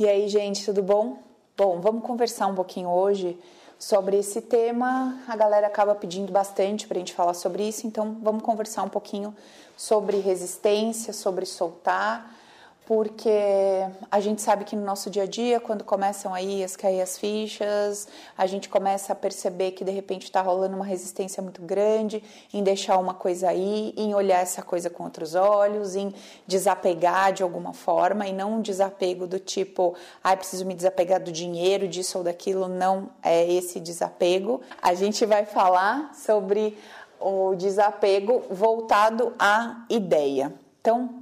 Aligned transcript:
E 0.00 0.08
aí, 0.08 0.28
gente, 0.28 0.64
tudo 0.64 0.82
bom? 0.82 1.18
Bom, 1.54 1.78
vamos 1.78 2.02
conversar 2.02 2.46
um 2.46 2.54
pouquinho 2.54 2.88
hoje 2.88 3.38
sobre 3.78 4.16
esse 4.16 4.40
tema. 4.40 5.22
A 5.28 5.36
galera 5.36 5.66
acaba 5.66 5.94
pedindo 5.94 6.32
bastante 6.32 6.86
para 6.86 6.96
a 6.96 7.00
gente 7.00 7.12
falar 7.12 7.34
sobre 7.34 7.68
isso, 7.68 7.86
então 7.86 8.16
vamos 8.22 8.42
conversar 8.42 8.82
um 8.82 8.88
pouquinho 8.88 9.36
sobre 9.76 10.18
resistência, 10.20 11.12
sobre 11.12 11.44
soltar 11.44 12.34
porque 12.90 13.30
a 14.10 14.18
gente 14.18 14.42
sabe 14.42 14.64
que 14.64 14.74
no 14.74 14.84
nosso 14.84 15.10
dia 15.10 15.22
a 15.22 15.26
dia, 15.26 15.60
quando 15.60 15.84
começam 15.84 16.34
aí 16.34 16.64
as 16.64 16.74
cair 16.74 17.00
as 17.00 17.16
fichas, 17.16 18.08
a 18.36 18.46
gente 18.48 18.68
começa 18.68 19.12
a 19.12 19.14
perceber 19.14 19.70
que 19.70 19.84
de 19.84 19.92
repente 19.92 20.24
está 20.24 20.42
rolando 20.42 20.74
uma 20.74 20.84
resistência 20.84 21.40
muito 21.40 21.62
grande 21.62 22.20
em 22.52 22.64
deixar 22.64 22.98
uma 22.98 23.14
coisa 23.14 23.48
aí, 23.48 23.94
em 23.96 24.12
olhar 24.12 24.40
essa 24.40 24.60
coisa 24.60 24.90
com 24.90 25.04
outros 25.04 25.36
olhos, 25.36 25.94
em 25.94 26.12
desapegar 26.48 27.32
de 27.32 27.44
alguma 27.44 27.72
forma 27.72 28.26
e 28.26 28.32
não 28.32 28.54
um 28.54 28.60
desapego 28.60 29.24
do 29.24 29.38
tipo, 29.38 29.94
ah, 30.20 30.36
preciso 30.36 30.66
me 30.66 30.74
desapegar 30.74 31.22
do 31.22 31.30
dinheiro, 31.30 31.86
disso 31.86 32.18
ou 32.18 32.24
daquilo, 32.24 32.66
não 32.66 33.10
é 33.22 33.48
esse 33.52 33.78
desapego. 33.78 34.60
A 34.82 34.94
gente 34.94 35.24
vai 35.24 35.46
falar 35.46 36.12
sobre 36.12 36.76
o 37.20 37.54
desapego 37.54 38.42
voltado 38.50 39.32
à 39.38 39.84
ideia. 39.88 40.52
Então, 40.80 41.19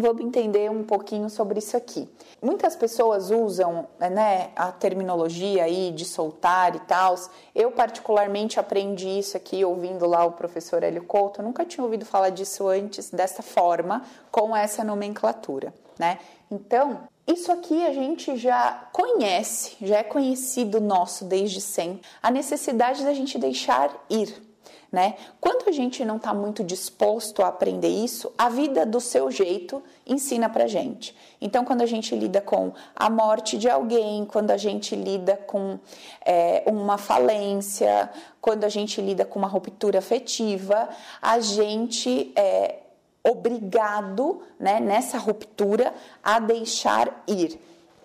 Vamos 0.00 0.24
entender 0.24 0.70
um 0.70 0.84
pouquinho 0.84 1.28
sobre 1.28 1.58
isso 1.58 1.76
aqui. 1.76 2.08
Muitas 2.40 2.76
pessoas 2.76 3.32
usam 3.32 3.88
né, 3.98 4.50
a 4.54 4.70
terminologia 4.70 5.64
aí 5.64 5.90
de 5.90 6.04
soltar 6.04 6.76
e 6.76 6.78
tal. 6.80 7.16
Eu, 7.52 7.72
particularmente, 7.72 8.60
aprendi 8.60 9.18
isso 9.18 9.36
aqui 9.36 9.64
ouvindo 9.64 10.06
lá 10.06 10.24
o 10.24 10.32
professor 10.32 10.84
Hélio 10.84 11.02
Couto. 11.02 11.40
Eu 11.40 11.44
nunca 11.44 11.64
tinha 11.64 11.82
ouvido 11.82 12.04
falar 12.04 12.30
disso 12.30 12.68
antes, 12.68 13.10
dessa 13.10 13.42
forma, 13.42 14.04
com 14.30 14.54
essa 14.54 14.84
nomenclatura. 14.84 15.74
Né? 15.98 16.20
Então, 16.48 17.00
isso 17.26 17.50
aqui 17.50 17.84
a 17.84 17.92
gente 17.92 18.36
já 18.36 18.88
conhece, 18.92 19.76
já 19.82 19.98
é 19.98 20.04
conhecido 20.04 20.80
nosso 20.80 21.24
desde 21.24 21.60
sempre, 21.60 22.02
a 22.22 22.30
necessidade 22.30 23.02
da 23.04 23.12
gente 23.12 23.36
deixar 23.36 23.92
ir 24.08 24.47
né? 24.90 25.16
Quando 25.40 25.68
a 25.68 25.72
gente 25.72 26.04
não 26.04 26.16
está 26.16 26.32
muito 26.32 26.64
disposto 26.64 27.42
a 27.42 27.48
aprender 27.48 27.88
isso, 27.88 28.32
a 28.38 28.48
vida 28.48 28.86
do 28.86 29.00
seu 29.00 29.30
jeito 29.30 29.82
ensina 30.06 30.48
para 30.48 30.66
gente. 30.66 31.14
Então, 31.40 31.64
quando 31.64 31.82
a 31.82 31.86
gente 31.86 32.14
lida 32.16 32.40
com 32.40 32.72
a 32.96 33.10
morte 33.10 33.58
de 33.58 33.68
alguém, 33.68 34.24
quando 34.24 34.50
a 34.50 34.56
gente 34.56 34.96
lida 34.96 35.36
com 35.36 35.78
é, 36.24 36.62
uma 36.66 36.96
falência, 36.96 38.10
quando 38.40 38.64
a 38.64 38.68
gente 38.68 39.00
lida 39.00 39.24
com 39.24 39.38
uma 39.38 39.48
ruptura 39.48 39.98
afetiva, 39.98 40.88
a 41.20 41.38
gente 41.38 42.32
é 42.34 42.76
obrigado, 43.22 44.40
né, 44.58 44.80
nessa 44.80 45.18
ruptura, 45.18 45.92
a 46.22 46.38
deixar 46.38 47.24
ir. 47.26 47.60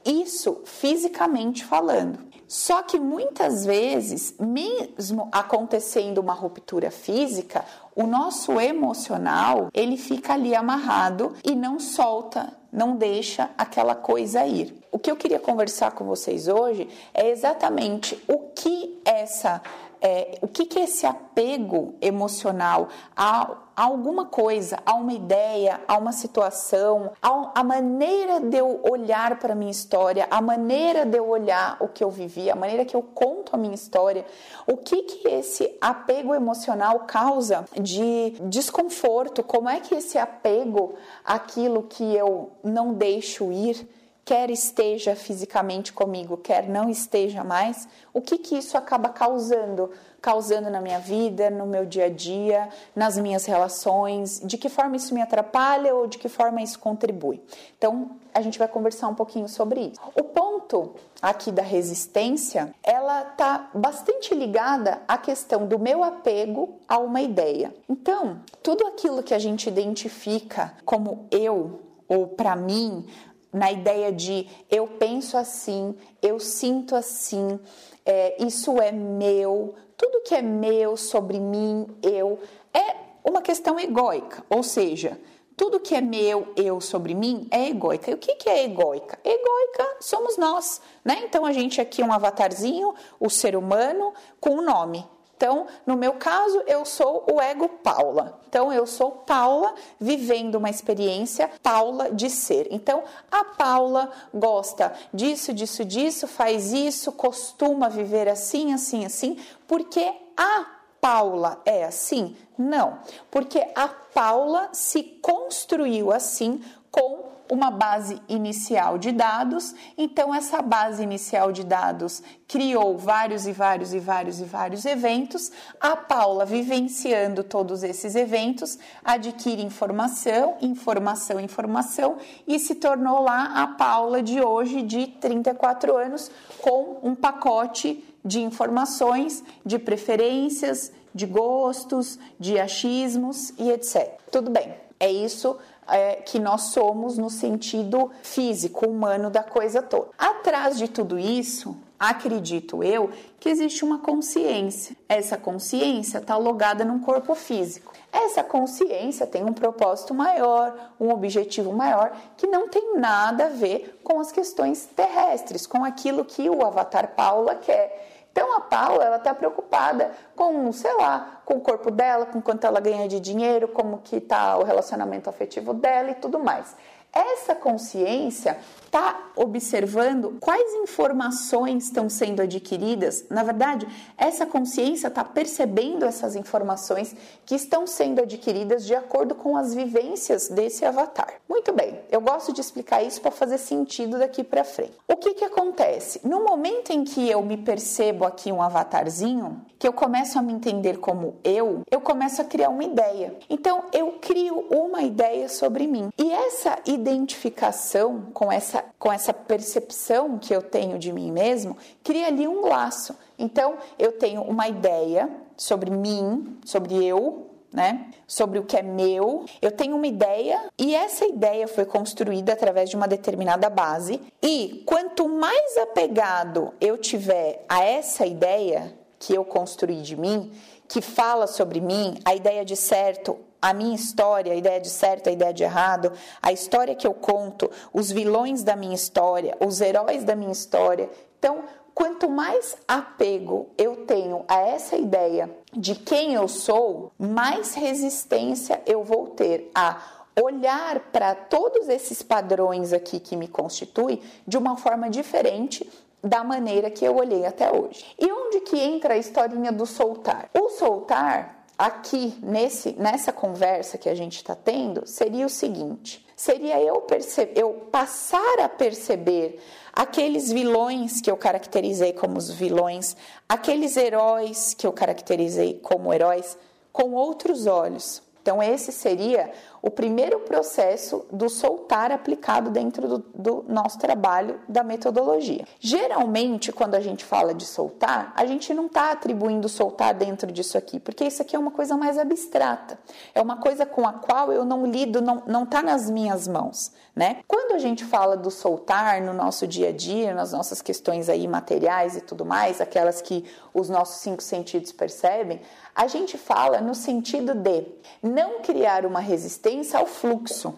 Isso 0.06 0.62
fisicamente 0.66 1.64
falando. 1.64 2.33
Só 2.54 2.84
que 2.84 3.00
muitas 3.00 3.66
vezes, 3.66 4.36
mesmo 4.40 5.28
acontecendo 5.32 6.20
uma 6.20 6.36
ruptura 6.36 6.92
física, 6.92 7.66
o 7.96 8.06
nosso 8.06 8.62
emocional, 8.62 9.70
ele 9.74 9.98
fica 9.98 10.34
ali 10.34 10.54
amarrado 10.54 11.34
e 11.44 11.56
não 11.56 11.80
solta, 11.80 12.56
não 12.72 12.96
deixa 12.96 13.50
aquela 13.58 13.96
coisa 13.96 14.46
ir. 14.46 14.72
O 14.92 15.00
que 15.00 15.10
eu 15.10 15.16
queria 15.16 15.40
conversar 15.40 15.94
com 15.94 16.06
vocês 16.06 16.48
hoje 16.48 16.88
é 17.12 17.32
exatamente 17.32 18.24
o 18.28 18.38
que 18.54 19.02
essa 19.04 19.60
é, 20.06 20.38
o 20.42 20.50
que, 20.50 20.66
que 20.66 20.80
é 20.80 20.84
esse 20.84 21.06
apego 21.06 21.96
emocional 22.02 22.90
a, 23.16 23.56
a, 23.74 23.84
alguma 23.84 24.26
coisa, 24.26 24.78
a 24.86 24.96
uma 24.96 25.14
ideia, 25.14 25.80
a 25.88 25.98
uma 25.98 26.12
situação, 26.12 27.14
a, 27.22 27.62
a 27.62 27.64
maneira 27.64 28.42
de 28.42 28.58
eu 28.58 28.82
olhar 28.84 29.40
para 29.40 29.54
a 29.54 29.56
minha 29.56 29.72
história, 29.72 30.28
a 30.30 30.42
maneira 30.42 31.06
de 31.06 31.18
eu 31.18 31.30
olhar 31.30 31.78
o 31.80 31.88
que 31.88 32.04
eu 32.04 32.12
vivi, 32.12 32.52
a 32.52 32.56
maneira 32.56 32.84
que 32.84 32.98
eu 32.98 33.02
conto 33.02 33.56
a 33.56 33.58
minha 33.58 33.74
história, 33.74 34.26
o 34.68 34.76
que, 34.76 35.04
que 35.04 35.28
esse 35.30 35.74
apego 35.80 36.36
emocional 36.36 37.00
causa 37.08 37.64
de 37.80 38.32
desconforto, 38.42 39.42
como 39.42 39.70
é 39.70 39.80
que 39.80 39.96
esse 39.96 40.18
apego, 40.18 40.96
aquilo 41.24 41.84
que 41.84 42.04
eu 42.14 42.52
não 42.62 42.94
deixo 42.94 43.54
ir, 43.54 43.88
quer 44.26 44.50
esteja 44.50 45.16
fisicamente 45.16 45.92
comigo, 45.92 46.38
quer 46.38 46.68
não 46.70 46.90
esteja 46.90 47.44
mais, 47.44 47.88
o 48.14 48.22
que 48.22 48.38
que 48.38 48.58
isso 48.58 48.78
acaba 48.78 49.10
causando? 49.10 49.92
Causando 50.22 50.70
na 50.70 50.80
minha 50.80 51.00
vida, 51.00 51.50
no 51.50 51.66
meu 51.66 51.86
dia 51.86 52.06
a 52.06 52.10
dia, 52.10 52.70
nas 52.96 53.18
minhas 53.18 53.46
relações, 53.46 54.42
de 54.44 54.58
que 54.58 54.70
forma 54.70 54.96
isso 54.96 55.14
me 55.14 55.22
atrapalha 55.22 55.94
ou 55.94 56.08
de 56.08 56.18
que 56.18 56.30
forma 56.30 56.62
isso 56.62 56.80
contribui. 56.80 57.42
Então, 57.78 58.12
a 58.34 58.42
gente 58.42 58.58
vai 58.58 58.68
conversar 58.68 59.10
um 59.10 59.16
pouquinho 59.16 59.50
sobre 59.50 59.82
isso. 59.82 60.00
O 60.16 60.24
ponto 60.24 60.96
aqui 61.22 61.52
da 61.52 61.62
resistência, 61.62 62.74
ela 62.82 63.24
tá 63.24 63.70
bastante 63.74 64.34
ligada 64.34 65.02
à 65.08 65.18
questão 65.18 65.68
do 65.68 65.78
meu 65.78 66.04
apego 66.04 66.80
a 66.88 66.98
uma 66.98 67.22
ideia. 67.22 67.76
Então, 67.90 68.40
tudo 68.62 68.88
aquilo 68.88 69.22
que 69.22 69.34
a 69.34 69.40
gente 69.40 69.68
identifica 69.68 70.74
como 70.86 71.28
eu 71.30 71.82
ou 72.08 72.28
para 72.28 72.56
mim, 72.56 73.06
na 73.54 73.72
ideia 73.72 74.12
de 74.12 74.50
eu 74.70 74.88
penso 74.88 75.38
assim, 75.38 75.96
eu 76.22 76.40
sinto 76.40 76.96
assim, 76.96 77.60
é, 78.06 78.44
isso 78.44 78.82
é 78.82 78.92
meu, 78.92 79.76
tudo 79.96 80.24
que 80.24 80.34
é 80.34 80.42
meu 80.42 80.98
sobre 80.98 81.40
mim, 81.40 81.86
eu, 82.02 82.40
é 82.74 82.96
uma 83.24 83.42
questão 83.42 83.80
egóica, 83.80 84.44
ou 84.50 84.64
seja, 84.64 85.20
tudo 85.56 85.80
que 85.80 85.94
é 85.94 86.02
meu, 86.02 86.52
eu 86.56 86.82
sobre 86.82 87.14
mim 87.14 87.48
é 87.52 87.68
egóica. 87.70 88.10
E 88.10 88.14
o 88.14 88.18
que, 88.18 88.36
que 88.36 88.50
é 88.50 88.64
egóica? 88.64 89.20
Egóica 89.24 89.98
somos 90.02 90.36
nós, 90.36 90.82
né? 91.06 91.22
Então 91.24 91.46
a 91.46 91.54
gente 91.54 91.80
aqui 91.80 92.02
é 92.02 92.06
um 92.06 92.12
avatarzinho, 92.12 92.94
o 93.20 93.30
ser 93.30 93.56
humano, 93.56 94.14
com 94.40 94.56
um 94.56 94.62
nome. 94.64 95.08
Então, 95.36 95.68
no 95.86 95.98
meu 95.98 96.14
caso, 96.14 96.64
eu 96.68 96.86
sou 96.86 97.26
o 97.30 97.42
ego 97.42 97.68
Paula. 97.68 98.40
Então, 98.48 98.72
eu 98.72 98.86
sou 98.86 99.12
Paula 99.12 99.74
vivendo 100.00 100.56
uma 100.56 100.70
experiência 100.70 101.50
Paula 101.62 102.12
de 102.12 102.30
ser. 102.30 102.68
Então, 102.72 103.04
a 103.32 103.44
Paula 103.44 104.12
gosta 104.34 104.94
disso, 105.14 105.54
disso, 105.54 105.84
disso, 105.84 106.28
faz 106.28 106.72
isso, 106.72 107.12
costuma 107.12 107.90
viver 107.90 108.30
assim, 108.30 108.74
assim, 108.74 109.06
assim, 109.06 109.38
porque 109.68 110.14
a 110.38 110.66
Paula 111.02 111.62
é 111.66 111.84
assim? 111.84 112.38
Não, 112.58 113.00
porque 113.30 113.68
a 113.76 113.90
Paula 113.90 114.70
se 114.72 115.04
construiu 115.22 116.14
assim 116.14 116.64
com 116.90 117.33
uma 117.54 117.70
base 117.70 118.20
inicial 118.28 118.98
de 118.98 119.12
dados. 119.12 119.76
Então, 119.96 120.34
essa 120.34 120.60
base 120.60 121.04
inicial 121.04 121.52
de 121.52 121.64
dados 121.64 122.24
criou 122.48 122.98
vários 122.98 123.46
e 123.46 123.52
vários 123.52 123.94
e 123.94 124.00
vários 124.00 124.40
e 124.40 124.44
vários 124.44 124.86
eventos. 124.86 125.52
A 125.80 125.96
Paula, 125.96 126.46
vivenciando 126.46 127.44
todos 127.44 127.84
esses 127.84 128.16
eventos, 128.16 128.80
adquire 129.06 129.62
informação, 129.62 130.58
informação, 130.62 131.40
informação 131.40 132.18
e 132.48 132.58
se 132.58 132.74
tornou 132.74 133.22
lá 133.22 133.62
a 133.62 133.68
Paula 133.68 134.24
de 134.24 134.42
hoje, 134.42 134.82
de 134.82 135.06
34 135.06 135.96
anos, 135.96 136.32
com 136.60 136.98
um 137.04 137.14
pacote 137.14 138.04
de 138.26 138.42
informações, 138.42 139.44
de 139.64 139.78
preferências, 139.78 140.92
de 141.14 141.28
gostos, 141.28 142.18
de 142.40 142.60
achismos 142.60 143.54
e 143.60 143.70
etc. 143.70 144.20
Tudo 144.32 144.50
bem, 144.50 144.74
é 145.00 145.12
isso 145.12 145.56
é, 145.88 146.16
que 146.16 146.40
nós 146.40 146.64
somos 146.64 147.18
no 147.18 147.30
sentido 147.30 148.12
físico, 148.22 148.88
humano 148.88 149.30
da 149.30 149.44
coisa 149.44 149.82
toda. 149.82 150.10
Atrás 150.18 150.78
de 150.78 150.88
tudo 150.88 151.18
isso, 151.18 151.76
acredito 152.00 152.84
eu, 152.84 153.10
que 153.40 153.50
existe 153.50 153.86
uma 153.86 154.00
consciência. 154.00 154.96
Essa 155.08 155.38
consciência 155.38 156.18
está 156.18 156.36
logada 156.38 156.84
num 156.84 157.00
corpo 157.00 157.34
físico. 157.36 157.94
Essa 158.12 158.44
consciência 158.44 159.26
tem 159.26 159.44
um 159.44 159.54
propósito 159.54 160.14
maior, 160.14 160.92
um 161.00 161.10
objetivo 161.12 161.72
maior, 161.74 162.12
que 162.38 162.46
não 162.48 162.68
tem 162.68 162.98
nada 162.98 163.46
a 163.46 163.50
ver 163.50 164.00
com 164.04 164.20
as 164.20 164.32
questões 164.32 164.86
terrestres, 164.96 165.66
com 165.66 165.84
aquilo 165.84 166.26
que 166.26 166.50
o 166.50 166.64
Avatar 166.64 167.16
Paula 167.16 167.56
quer 167.56 168.13
então 168.34 168.52
a 168.58 168.62
Paula, 168.62 169.06
ela 169.06 169.18
está 169.18 169.32
preocupada 169.32 170.12
com, 170.36 170.72
sei 170.72 170.92
lá, 170.96 171.42
com 171.46 171.54
o 171.54 171.62
corpo 171.62 171.92
dela, 171.92 172.26
com 172.26 172.42
quanto 172.42 172.66
ela 172.66 172.80
ganha 172.80 173.08
de 173.08 173.20
dinheiro, 173.20 173.68
como 173.68 174.00
que 174.00 174.16
está 174.16 174.58
o 174.58 174.64
relacionamento 174.64 175.30
afetivo 175.30 175.72
dela 175.72 176.10
e 176.10 176.16
tudo 176.16 176.40
mais. 176.40 176.76
Essa 177.14 177.54
consciência 177.54 178.58
está 178.86 179.32
observando 179.36 180.38
quais 180.40 180.74
informações 180.76 181.86
estão 181.86 182.10
sendo 182.10 182.42
adquiridas. 182.42 183.26
Na 183.30 183.44
verdade, 183.44 183.88
essa 184.18 184.48
consciência 184.48 185.08
está 185.08 185.24
percebendo 185.24 186.06
essas 186.06 186.36
informações 186.36 187.16
que 187.46 187.54
estão 187.54 187.86
sendo 187.86 188.22
adquiridas 188.22 188.86
de 188.86 188.96
acordo 188.96 189.36
com 189.36 189.56
as 189.56 189.76
vivências 189.76 190.48
desse 190.48 190.86
avatar. 190.86 191.34
Muito 191.48 191.72
bem, 191.72 192.00
eu 192.12 192.20
gosto 192.20 192.52
de 192.52 192.62
explicar 192.62 193.04
isso 193.04 193.22
para 193.22 193.32
fazer 193.32 193.60
sentido 193.60 194.18
daqui 194.18 194.44
para 194.44 194.64
frente. 194.64 194.94
O 195.08 195.16
que, 195.16 195.36
que 195.36 195.46
acontece? 195.46 196.20
No 196.24 196.44
momento 196.44 196.92
em 196.92 197.04
que 197.04 197.30
eu 197.30 197.44
me 197.44 197.58
percebo 197.58 198.26
aqui 198.26 198.52
um 198.52 198.62
avatarzinho, 198.62 199.62
que 199.78 199.88
eu 199.88 199.94
começo 199.94 200.40
a 200.40 200.42
me 200.42 200.54
entender 200.54 200.98
como 200.98 201.36
eu, 201.44 201.82
eu 201.92 202.02
começo 202.02 202.42
a 202.42 202.46
criar 202.46 202.70
uma 202.70 202.84
ideia. 202.84 203.36
Então, 203.50 203.84
eu 203.92 204.14
crio 204.22 204.66
uma 204.70 205.02
ideia 205.02 205.50
sobre 205.50 205.88
mim. 205.88 206.10
E 206.18 206.32
essa 206.32 206.80
ideia 206.86 207.03
identificação 207.10 208.28
com 208.34 208.52
essa, 208.52 208.84
com 208.98 209.12
essa 209.12 209.34
percepção 209.34 210.38
que 210.38 210.54
eu 210.54 210.62
tenho 210.62 210.98
de 210.98 211.12
mim 211.12 211.32
mesmo, 211.32 211.78
cria 212.04 212.28
ali 212.28 212.48
um 212.48 212.66
laço. 212.66 213.16
Então, 213.38 213.78
eu 213.98 214.12
tenho 214.14 214.42
uma 214.42 214.68
ideia 214.68 215.30
sobre 215.58 215.90
mim, 215.90 216.58
sobre 216.66 217.04
eu, 217.04 217.50
né? 217.72 218.12
Sobre 218.28 218.60
o 218.60 218.64
que 218.64 218.78
é 218.78 218.84
meu. 218.84 219.46
Eu 219.62 219.72
tenho 219.72 219.96
uma 219.96 220.06
ideia 220.06 220.70
e 220.78 220.94
essa 220.94 221.26
ideia 221.26 221.68
foi 221.68 221.86
construída 221.86 222.54
através 222.54 222.90
de 222.90 222.96
uma 222.96 223.08
determinada 223.08 223.70
base. 223.70 224.22
E 224.42 224.84
quanto 224.86 225.28
mais 225.28 225.78
apegado 225.78 226.74
eu 226.80 226.98
tiver 226.98 227.66
a 227.68 227.84
essa 227.84 228.26
ideia 228.26 228.94
que 229.18 229.34
eu 229.34 229.44
construí 229.44 230.02
de 230.02 230.16
mim, 230.16 230.52
que 230.88 231.02
fala 231.02 231.48
sobre 231.48 231.82
mim, 231.82 232.16
a 232.24 232.36
ideia 232.36 232.64
de 232.64 232.76
certo, 232.76 233.40
a 233.64 233.72
minha 233.72 233.96
história, 233.96 234.52
a 234.52 234.56
ideia 234.58 234.82
de 234.82 234.90
certo, 234.90 235.30
a 235.30 235.32
ideia 235.32 235.54
de 235.54 235.64
errado, 235.64 236.12
a 236.42 236.52
história 236.52 236.94
que 236.94 237.08
eu 237.08 237.14
conto, 237.14 237.72
os 237.94 238.12
vilões 238.12 238.62
da 238.62 238.76
minha 238.76 238.94
história, 238.94 239.56
os 239.66 239.80
heróis 239.80 240.26
da 240.26 240.36
minha 240.36 240.52
história. 240.52 241.10
Então, 241.40 241.64
quanto 241.96 242.30
mais 242.30 242.76
apego 242.86 243.70
eu 243.78 244.06
tenho 244.06 244.44
a 244.50 244.60
essa 244.60 244.98
ideia 244.98 245.50
de 245.72 245.96
quem 245.96 246.34
eu 246.34 246.50
sou, 246.50 247.14
mais 247.18 247.74
resistência 247.74 248.82
eu 248.86 249.02
vou 249.02 249.28
ter 249.28 249.72
a 249.74 249.98
olhar 250.42 251.00
para 251.14 251.34
todos 251.34 251.88
esses 251.88 252.22
padrões 252.22 252.92
aqui 252.92 253.18
que 253.18 253.38
me 253.38 253.48
constituem 253.48 254.22
de 254.46 254.58
uma 254.58 254.76
forma 254.76 255.10
diferente 255.10 255.90
da 256.22 256.44
maneira 256.44 256.92
que 256.92 257.06
eu 257.06 257.16
olhei 257.16 257.46
até 257.46 257.72
hoje. 257.72 258.06
E 258.20 258.30
onde 258.30 258.60
que 258.60 258.78
entra 258.78 259.14
a 259.14 259.18
historinha 259.18 259.72
do 259.72 259.86
soltar? 259.86 260.50
O 260.54 260.70
soltar 260.70 261.63
aqui 261.78 262.38
nesse 262.42 262.94
nessa 262.94 263.32
conversa 263.32 263.98
que 263.98 264.10
a 264.10 264.16
gente 264.16 264.38
está 264.38 264.56
tendo 264.56 265.08
seria 265.08 265.46
o 265.46 265.50
seguinte: 265.50 266.26
seria 266.36 266.82
eu 266.82 267.02
perceber, 267.02 267.60
eu 267.60 267.74
passar 267.92 268.60
a 268.60 268.70
perceber 268.70 269.60
aqueles 269.92 270.52
vilões 270.52 271.22
que 271.22 271.30
eu 271.30 271.38
caracterizei 271.38 272.14
como 272.14 272.38
os 272.38 272.50
vilões, 272.50 273.16
aqueles 273.48 273.96
heróis 273.96 274.74
que 274.74 274.88
eu 274.88 274.92
caracterizei 274.92 275.80
como 275.80 276.14
heróis, 276.14 276.58
com 276.92 277.14
outros 277.14 277.68
olhos. 277.68 278.22
Então, 278.44 278.62
esse 278.62 278.92
seria 278.92 279.54
o 279.82 279.90
primeiro 279.90 280.42
processo 280.42 281.26
do 281.32 281.48
soltar 281.48 282.12
aplicado 282.12 282.70
dentro 282.70 283.08
do, 283.08 283.18
do, 283.34 283.66
nosso 283.70 283.98
trabalho 283.98 284.60
da 284.68 284.84
metodologia. 284.84 285.66
Geralmente, 285.80 286.70
quando 286.74 286.96
a 286.96 287.00
gente 287.00 287.24
fala 287.24 287.54
de 287.54 287.66
soltar, 287.66 288.34
a 288.36 288.46
gente 288.46 288.74
não 288.74 288.88
está 288.88 289.12
atribuindo 289.12 289.70
soltar 289.70 290.14
dentro 290.14 290.52
disso 290.52 290.78
aqui, 290.78 291.00
porque 291.00 291.24
isso 291.24 291.42
aqui 291.42 291.56
é 291.56 291.60
uma 291.60 291.72
coisa 291.72 291.96
mais 291.96 292.18
abstrata, 292.18 293.00
é 293.34 293.42
uma 293.42 293.56
coisa 293.58 293.86
com 293.86 294.06
a 294.06 294.12
qual 294.12 294.52
eu 294.52 294.66
não 294.66 294.86
lido, 294.86 295.22
não 295.22 295.64
está 295.64 295.82
nas 295.82 296.10
minhas 296.10 296.46
mãos, 296.46 296.92
né? 297.16 297.38
Quando 297.48 297.74
a 297.74 297.80
gente 297.80 298.04
fala 298.04 298.36
do 298.36 298.52
soltar 298.52 299.22
no 299.22 299.34
nosso 299.34 299.66
dia 299.66 299.90
a 299.90 299.94
dia, 299.94 300.34
nas 300.34 300.52
nossas 300.52 300.82
questões 300.82 301.30
aí 301.30 301.48
materiais 301.48 302.18
e 302.18 302.22
tudo 302.22 302.46
mais, 302.46 302.82
aquelas 302.82 303.22
que 303.22 303.46
os 303.74 303.90
nossos 303.90 304.22
cinco 304.22 304.44
sentidos 304.44 304.92
percebem, 304.92 305.62
a 305.96 306.08
gente 306.08 306.38
fala 306.38 306.82
no 306.82 306.96
sentido 306.96 307.54
de 307.54 307.86
não 308.22 308.62
criar 308.62 309.06
uma 309.06 309.20
resistência 309.20 310.00
ao 310.00 310.06
fluxo. 310.06 310.74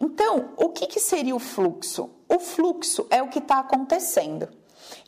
Então, 0.00 0.50
o 0.56 0.68
que, 0.70 0.86
que 0.86 1.00
seria 1.00 1.34
o 1.34 1.38
fluxo? 1.38 2.10
O 2.28 2.38
fluxo 2.38 3.06
é 3.10 3.22
o 3.22 3.28
que 3.28 3.38
está 3.38 3.58
acontecendo. 3.58 4.48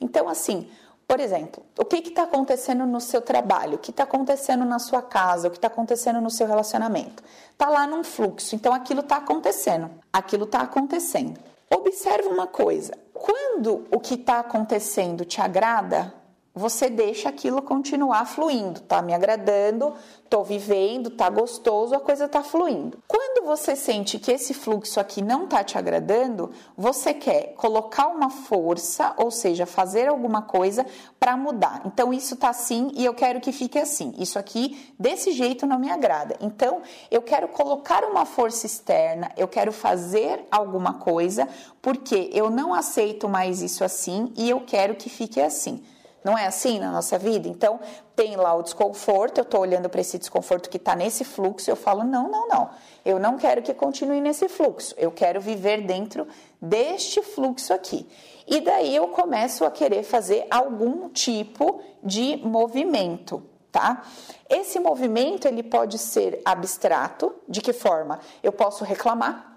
Então, 0.01 0.29
assim, 0.29 0.69
por 1.07 1.21
exemplo, 1.21 1.63
o 1.79 1.85
que 1.85 1.97
está 1.97 2.23
acontecendo 2.23 2.87
no 2.87 3.01
seu 3.01 3.21
trabalho, 3.21 3.75
o 3.75 3.79
que 3.79 3.91
está 3.91 4.05
acontecendo 4.05 4.65
na 4.65 4.79
sua 4.79 5.03
casa, 5.03 5.49
o 5.49 5.51
que 5.51 5.59
está 5.59 5.69
acontecendo 5.69 6.21
no 6.21 6.31
seu 6.31 6.47
relacionamento? 6.47 7.23
Está 7.53 7.69
lá 7.69 7.87
num 7.87 8.03
fluxo, 8.03 8.55
então 8.55 8.73
aquilo 8.73 9.01
está 9.01 9.17
acontecendo, 9.17 9.91
aquilo 10.13 10.45
está 10.45 10.61
acontecendo. 10.61 11.39
Observe 11.71 12.29
uma 12.29 12.47
coisa: 12.47 12.93
quando 13.13 13.87
o 13.91 14.01
que 14.01 14.15
está 14.15 14.41
acontecendo 14.41 15.25
te 15.25 15.41
agrada, 15.41 16.15
você 16.55 16.89
deixa 16.89 17.29
aquilo 17.29 17.61
continuar 17.61 18.25
fluindo, 18.27 18.81
tá 18.81 19.03
me 19.03 19.13
agradando, 19.13 19.93
tô 20.31 20.45
vivendo, 20.45 21.11
tá 21.11 21.29
gostoso, 21.29 21.97
a 21.97 22.01
coisa 22.01 22.29
tá 22.29 22.45
fluindo. 22.45 22.99
Quando 23.09 23.45
você 23.45 23.75
sente 23.75 24.21
que 24.21 24.31
esse 24.31 24.55
fluxo 24.55 25.01
aqui 25.01 25.21
não 25.21 25.49
tá 25.49 25.65
te 25.65 25.77
agradando, 25.77 26.53
você 26.77 27.13
quer 27.13 27.55
colocar 27.57 28.07
uma 28.07 28.31
força, 28.31 29.15
ou 29.17 29.33
seja, 29.33 29.67
fazer 29.67 30.09
alguma 30.09 30.43
coisa 30.43 30.87
para 31.19 31.37
mudar. 31.37 31.83
Então 31.85 32.15
isso 32.15 32.37
tá 32.37 32.51
assim 32.51 32.93
e 32.95 33.05
eu 33.05 33.15
quero 33.15 33.41
que 33.41 33.51
fique 33.51 33.79
assim. 33.79 34.15
Isso 34.17 34.39
aqui 34.39 34.95
desse 34.97 35.33
jeito 35.33 35.67
não 35.67 35.79
me 35.79 35.91
agrada. 35.91 36.37
Então 36.41 36.83
eu 37.11 37.21
quero 37.21 37.49
colocar 37.49 38.05
uma 38.05 38.25
força 38.25 38.65
externa, 38.65 39.33
eu 39.37 39.49
quero 39.49 39.73
fazer 39.73 40.47
alguma 40.53 40.95
coisa 40.95 41.49
porque 41.83 42.31
eu 42.33 42.49
não 42.49 42.73
aceito 42.73 43.29
mais 43.29 43.61
isso 43.61 43.83
assim 43.83 44.33
e 44.37 44.49
eu 44.49 44.61
quero 44.61 44.95
que 44.95 45.11
fique 45.11 45.41
assim. 45.41 45.83
Não 46.25 46.39
é 46.39 46.47
assim 46.47 46.79
na 46.79 46.91
nossa 46.91 47.19
vida? 47.19 47.47
Então, 47.47 47.79
tem 48.17 48.35
lá 48.35 48.55
o 48.55 48.63
desconforto, 48.63 49.39
eu 49.39 49.43
estou 49.43 49.61
olhando 49.61 49.91
para 49.91 50.01
esse 50.01 50.19
desconforto 50.19 50.71
que 50.71 50.79
está 50.79 50.97
nesse 50.97 51.23
fluxo, 51.23 51.71
eu 51.71 51.77
falo: 51.77 52.03
não, 52.03 52.31
não, 52.31 52.49
não, 52.49 52.71
eu 53.05 53.19
não 53.19 53.37
quero 53.37 53.61
que 53.61 53.75
continue 53.75 54.23
nesse 54.23 54.49
fluxo, 54.49 54.95
eu 54.97 55.13
quero 55.13 55.39
viver 55.39 55.83
dentro 55.83 56.27
deste 56.59 57.21
fluxo 57.21 57.75
aqui. 57.75 58.09
E 58.47 58.61
daí 58.63 58.97
eu 58.97 59.09
começo 59.09 59.67
a 59.67 59.71
querer 59.71 60.03
fazer 60.03 60.47
algum 60.51 61.11
tipo 61.11 61.83
de 62.03 62.39
movimento, 62.39 63.43
tá? 63.71 64.03
Esse 64.49 64.81
movimento 64.81 65.47
ele 65.47 65.63
pode 65.63 65.99
ser 65.99 66.41
abstrato, 66.43 67.35
de 67.47 67.61
que 67.61 67.75
forma? 67.75 68.19
Eu 68.43 68.53
posso 68.53 68.83
reclamar, 68.83 69.54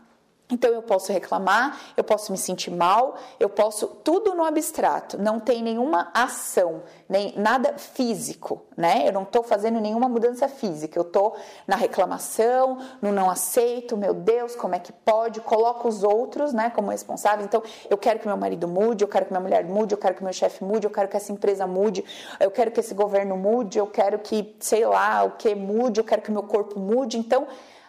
então 0.49 0.71
eu 0.71 0.81
posso 0.81 1.11
reclamar, 1.11 1.77
eu 1.97 2.03
posso 2.05 2.31
me 2.31 2.37
sentir 2.37 2.71
mal, 2.71 3.17
eu 3.37 3.49
posso 3.49 3.85
tudo 3.87 4.33
no 4.33 4.45
abstrato, 4.45 5.21
não 5.21 5.41
tem 5.41 5.61
nenhuma 5.61 6.09
ação, 6.13 6.83
nem 7.09 7.33
nada 7.35 7.77
físico, 7.77 8.61
né? 8.75 9.03
Eu 9.05 9.11
não 9.11 9.23
estou 9.23 9.43
fazendo 9.43 9.81
nenhuma 9.81 10.07
mudança 10.07 10.47
física, 10.47 10.97
eu 10.97 11.03
estou 11.03 11.35
na 11.67 11.75
reclamação, 11.75 12.77
no 13.01 13.11
não 13.11 13.29
aceito, 13.29 13.97
meu 13.97 14.13
Deus, 14.13 14.55
como 14.55 14.73
é 14.73 14.79
que 14.79 14.93
pode? 14.93 15.41
Coloco 15.41 15.85
os 15.85 16.01
outros, 16.01 16.53
né, 16.53 16.69
como 16.69 16.91
responsáveis. 16.91 17.45
Então 17.45 17.61
eu 17.89 17.97
quero 17.97 18.19
que 18.19 18.27
meu 18.27 18.37
marido 18.37 18.69
mude, 18.69 19.03
eu 19.03 19.07
quero 19.09 19.25
que 19.25 19.31
minha 19.31 19.41
mulher 19.41 19.65
mude, 19.65 19.95
eu 19.95 19.97
quero 19.97 20.15
que 20.15 20.23
meu 20.23 20.31
chefe 20.31 20.63
mude, 20.63 20.87
eu 20.87 20.91
quero 20.91 21.09
que 21.09 21.17
essa 21.17 21.31
empresa 21.33 21.67
mude, 21.67 22.05
eu 22.39 22.51
quero 22.51 22.71
que 22.71 22.79
esse 22.79 22.93
governo 22.93 23.35
mude, 23.35 23.79
eu 23.79 23.87
quero 23.87 24.17
que 24.19 24.55
sei 24.61 24.85
lá 24.85 25.25
o 25.25 25.31
que 25.31 25.53
mude, 25.53 25.99
eu 25.99 26.05
quero 26.05 26.21
que 26.21 26.31
meu 26.31 26.43
corpo 26.43 26.79
mude. 26.79 27.17
Então 27.17 27.47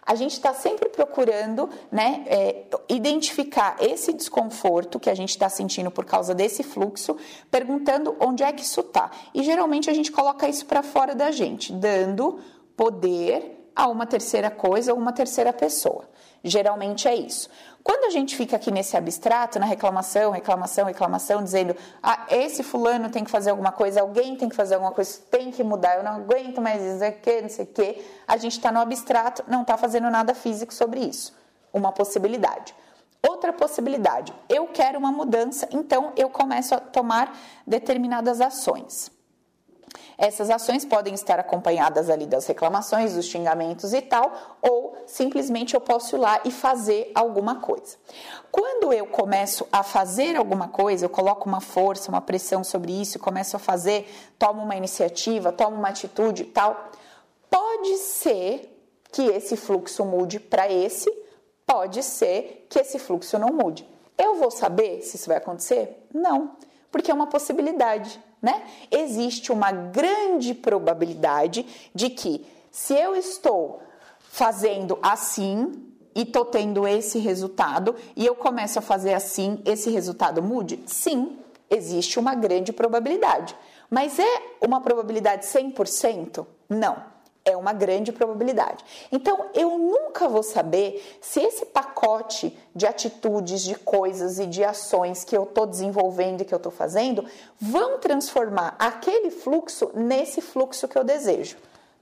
a 0.08 0.14
gente 0.14 0.32
está 0.32 0.54
sempre 0.54 0.88
procurando 0.88 1.68
né, 1.92 2.24
é, 2.28 2.64
identificar 2.88 3.76
esse 3.78 4.10
desconforto 4.10 4.98
que 4.98 5.10
a 5.10 5.14
gente 5.14 5.28
está 5.28 5.50
sentindo 5.50 5.90
por 5.90 6.06
causa 6.06 6.34
desse 6.34 6.62
fluxo, 6.62 7.14
perguntando 7.50 8.16
onde 8.18 8.42
é 8.42 8.50
que 8.50 8.62
isso 8.62 8.80
está. 8.80 9.10
E 9.34 9.42
geralmente 9.42 9.90
a 9.90 9.92
gente 9.92 10.10
coloca 10.10 10.48
isso 10.48 10.64
para 10.64 10.82
fora 10.82 11.14
da 11.14 11.30
gente, 11.30 11.74
dando 11.74 12.40
poder 12.74 13.57
a 13.78 13.86
uma 13.86 14.04
terceira 14.04 14.50
coisa 14.50 14.92
ou 14.92 14.98
uma 14.98 15.12
terceira 15.12 15.52
pessoa. 15.52 16.04
Geralmente 16.42 17.06
é 17.06 17.14
isso. 17.14 17.48
Quando 17.84 18.06
a 18.06 18.10
gente 18.10 18.36
fica 18.36 18.56
aqui 18.56 18.72
nesse 18.72 18.96
abstrato, 18.96 19.60
na 19.60 19.66
reclamação, 19.66 20.32
reclamação, 20.32 20.84
reclamação, 20.84 21.44
dizendo, 21.44 21.76
ah, 22.02 22.26
esse 22.28 22.64
fulano 22.64 23.08
tem 23.08 23.22
que 23.22 23.30
fazer 23.30 23.50
alguma 23.50 23.70
coisa, 23.70 24.00
alguém 24.00 24.34
tem 24.34 24.48
que 24.48 24.56
fazer 24.56 24.74
alguma 24.74 24.90
coisa, 24.90 25.20
tem 25.30 25.52
que 25.52 25.62
mudar, 25.62 25.96
eu 25.96 26.02
não 26.02 26.16
aguento 26.16 26.60
mais 26.60 26.82
isso 26.82 27.04
aqui, 27.04 27.40
não 27.40 27.48
sei 27.48 27.64
o 27.64 27.68
quê, 27.68 28.04
a 28.26 28.36
gente 28.36 28.56
está 28.56 28.72
no 28.72 28.80
abstrato, 28.80 29.44
não 29.46 29.62
está 29.62 29.78
fazendo 29.78 30.10
nada 30.10 30.34
físico 30.34 30.74
sobre 30.74 30.98
isso. 30.98 31.32
Uma 31.72 31.92
possibilidade. 31.92 32.74
Outra 33.28 33.52
possibilidade, 33.52 34.34
eu 34.48 34.66
quero 34.66 34.98
uma 34.98 35.12
mudança, 35.12 35.68
então 35.70 36.12
eu 36.16 36.28
começo 36.28 36.74
a 36.74 36.80
tomar 36.80 37.32
determinadas 37.64 38.40
ações. 38.40 39.17
Essas 40.16 40.50
ações 40.50 40.84
podem 40.84 41.14
estar 41.14 41.38
acompanhadas 41.38 42.10
ali 42.10 42.26
das 42.26 42.46
reclamações, 42.46 43.14
dos 43.14 43.26
xingamentos 43.26 43.92
e 43.92 44.02
tal, 44.02 44.32
ou 44.60 44.96
simplesmente 45.06 45.74
eu 45.74 45.80
posso 45.80 46.16
ir 46.16 46.18
lá 46.18 46.40
e 46.44 46.50
fazer 46.50 47.10
alguma 47.14 47.56
coisa. 47.56 47.96
Quando 48.50 48.92
eu 48.92 49.06
começo 49.06 49.66
a 49.70 49.82
fazer 49.82 50.36
alguma 50.36 50.68
coisa, 50.68 51.04
eu 51.04 51.10
coloco 51.10 51.48
uma 51.48 51.60
força, 51.60 52.10
uma 52.10 52.20
pressão 52.20 52.64
sobre 52.64 52.92
isso, 52.92 53.18
começo 53.18 53.56
a 53.56 53.58
fazer, 53.58 54.08
tomo 54.38 54.62
uma 54.62 54.76
iniciativa, 54.76 55.52
tomo 55.52 55.76
uma 55.76 55.88
atitude 55.88 56.42
e 56.42 56.46
tal, 56.46 56.90
pode 57.50 57.96
ser 57.98 58.74
que 59.12 59.22
esse 59.22 59.56
fluxo 59.56 60.04
mude 60.04 60.38
para 60.38 60.70
esse, 60.70 61.10
pode 61.66 62.02
ser 62.02 62.66
que 62.68 62.78
esse 62.78 62.98
fluxo 62.98 63.38
não 63.38 63.48
mude. 63.48 63.88
Eu 64.16 64.34
vou 64.34 64.50
saber 64.50 65.02
se 65.02 65.16
isso 65.16 65.28
vai 65.28 65.36
acontecer? 65.36 66.06
Não, 66.12 66.56
porque 66.90 67.10
é 67.10 67.14
uma 67.14 67.26
possibilidade 67.26 68.20
né? 68.40 68.62
Existe 68.90 69.52
uma 69.52 69.72
grande 69.72 70.54
probabilidade 70.54 71.66
de 71.94 72.10
que 72.10 72.44
se 72.70 72.94
eu 72.94 73.16
estou 73.16 73.82
fazendo 74.20 74.98
assim 75.02 75.84
e 76.14 76.22
estou 76.22 76.44
tendo 76.44 76.86
esse 76.86 77.18
resultado 77.18 77.94
e 78.16 78.24
eu 78.24 78.34
começo 78.34 78.78
a 78.78 78.82
fazer 78.82 79.14
assim, 79.14 79.60
esse 79.64 79.90
resultado 79.90 80.42
mude? 80.42 80.80
Sim, 80.86 81.38
existe 81.70 82.18
uma 82.18 82.34
grande 82.34 82.72
probabilidade. 82.72 83.56
Mas 83.90 84.18
é 84.18 84.42
uma 84.60 84.80
probabilidade 84.80 85.46
100%? 85.46 86.46
Não. 86.68 87.17
É 87.48 87.56
uma 87.56 87.72
grande 87.72 88.12
probabilidade. 88.12 88.84
Então, 89.10 89.46
eu 89.54 89.78
nunca 89.78 90.28
vou 90.28 90.42
saber 90.42 91.18
se 91.20 91.40
esse 91.40 91.66
pacote 91.66 92.56
de 92.74 92.86
atitudes, 92.86 93.62
de 93.62 93.74
coisas 93.74 94.38
e 94.38 94.46
de 94.46 94.62
ações 94.64 95.24
que 95.24 95.36
eu 95.36 95.44
estou 95.44 95.66
desenvolvendo 95.66 96.42
e 96.42 96.44
que 96.44 96.54
eu 96.54 96.58
estou 96.58 96.72
fazendo 96.72 97.24
vão 97.60 97.98
transformar 97.98 98.76
aquele 98.78 99.30
fluxo 99.30 99.90
nesse 99.94 100.40
fluxo 100.40 100.86
que 100.86 100.96
eu 100.96 101.04
desejo 101.04 101.56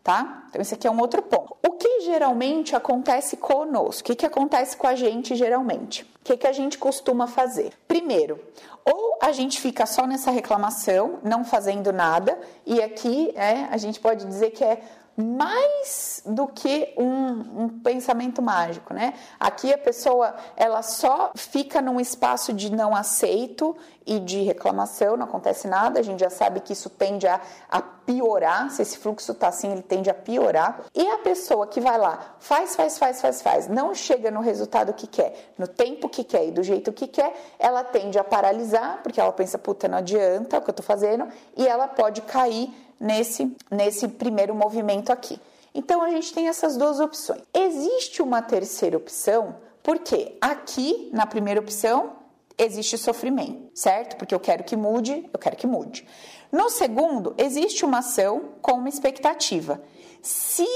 tá? 0.07 0.45
Então, 0.49 0.63
esse 0.63 0.73
aqui 0.73 0.87
é 0.87 0.91
um 0.91 1.01
outro 1.01 1.21
ponto. 1.21 1.57
O 1.67 1.73
que 1.73 2.03
geralmente 2.03 2.77
acontece 2.77 3.37
conosco? 3.37 4.03
O 4.03 4.05
que, 4.05 4.15
que 4.15 4.25
acontece 4.25 4.77
com 4.77 4.87
a 4.87 4.95
gente 4.95 5.35
geralmente? 5.35 6.05
O 6.05 6.07
que, 6.23 6.37
que 6.37 6.47
a 6.47 6.53
gente 6.53 6.79
costuma 6.79 7.27
fazer? 7.27 7.73
Primeiro, 7.89 8.39
ou 8.85 9.19
a 9.21 9.33
gente 9.33 9.61
fica 9.61 9.85
só 9.85 10.07
nessa 10.07 10.31
reclamação, 10.31 11.19
não 11.25 11.45
fazendo 11.45 11.93
nada, 11.93 12.39
e 12.65 12.81
aqui 12.81 13.33
é, 13.35 13.65
a 13.69 13.77
gente 13.77 13.99
pode 13.99 14.25
dizer 14.25 14.51
que 14.51 14.63
é 14.63 14.81
mais 15.17 16.23
do 16.27 16.47
que 16.47 16.93
um, 16.97 17.65
um, 17.65 17.69
pensamento 17.83 18.43
mágico, 18.43 18.93
né? 18.93 19.15
Aqui 19.41 19.73
a 19.73 19.79
pessoa 19.79 20.35
ela 20.57 20.83
só 20.83 21.33
fica 21.35 21.81
num 21.81 21.99
espaço 21.99 22.53
de 22.53 22.71
não 22.71 22.95
aceito 22.95 23.75
e 24.07 24.21
de 24.21 24.43
reclamação, 24.43 25.17
não 25.17 25.25
acontece 25.25 25.67
nada, 25.67 25.99
a 25.99 26.03
gente 26.03 26.21
já 26.21 26.31
sabe 26.31 26.61
que 26.61 26.73
isso 26.73 26.89
tende 26.89 27.27
a, 27.27 27.41
a 27.69 27.81
piorar, 27.83 28.71
se 28.71 28.83
esse 28.83 28.99
fluxo 28.99 29.35
tá 29.35 29.49
assim, 29.49 29.73
ele 29.73 29.83
tende 29.83 30.09
a 30.09 30.15
piorar. 30.15 30.83
E 30.95 31.05
a 31.09 31.19
pessoa 31.19 31.67
que 31.67 31.81
vai 31.81 31.99
lá, 31.99 32.37
faz, 32.39 32.77
faz, 32.77 32.99
faz, 32.99 33.21
faz, 33.21 33.43
faz, 33.43 33.69
não 33.69 33.95
chega 33.95 34.31
no 34.31 34.41
resultado 34.41 34.93
que 34.93 35.09
quer, 35.09 35.53
no 35.59 35.67
tempo 35.67 36.09
que 36.09 36.23
quer 36.23 36.47
e 36.47 36.51
do 36.53 36.63
jeito 36.63 36.93
que 36.93 37.09
quer, 37.09 37.35
ela 37.59 37.83
tende 37.83 38.19
a 38.19 38.23
paralisar, 38.23 39.01
porque 39.03 39.21
ela 39.21 39.33
pensa, 39.33 39.59
puta, 39.59 39.89
não 39.89 39.99
adianta 39.99 40.59
o 40.59 40.63
que 40.63 40.71
eu 40.71 40.75
tô 40.75 40.83
fazendo, 40.85 41.27
e 41.57 41.67
ela 41.67 41.89
pode 41.89 42.23
cair 42.23 42.73
nesse, 42.99 43.55
nesse 43.71 44.09
primeiro 44.09 44.55
movimento 44.55 45.11
aqui. 45.11 45.41
Então 45.75 46.03
a 46.03 46.11
gente 46.11 46.33
tem 46.33 46.49
essas 46.49 46.77
duas 46.77 47.01
opções. 47.01 47.43
Existe 47.53 48.23
uma 48.23 48.41
terceira 48.41 48.97
opção, 48.97 49.57
porque 49.83 50.37
aqui 50.41 51.11
na 51.13 51.27
primeira 51.27 51.61
opção 51.61 52.13
existe 52.59 52.97
sofrimento, 52.97 53.71
certo? 53.75 54.17
Porque 54.17 54.35
eu 54.35 54.41
quero 54.41 54.65
que 54.65 54.77
mude, 54.77 55.29
eu 55.33 55.39
quero 55.39 55.57
que 55.57 55.67
mude. 55.67 56.07
No 56.51 56.71
segundo, 56.71 57.35
existe 57.37 57.85
uma 57.85 57.99
ação 57.99 58.53
com 58.63 58.73
uma 58.73 58.89
expectativa. 58.89 59.83
Se 60.23 60.67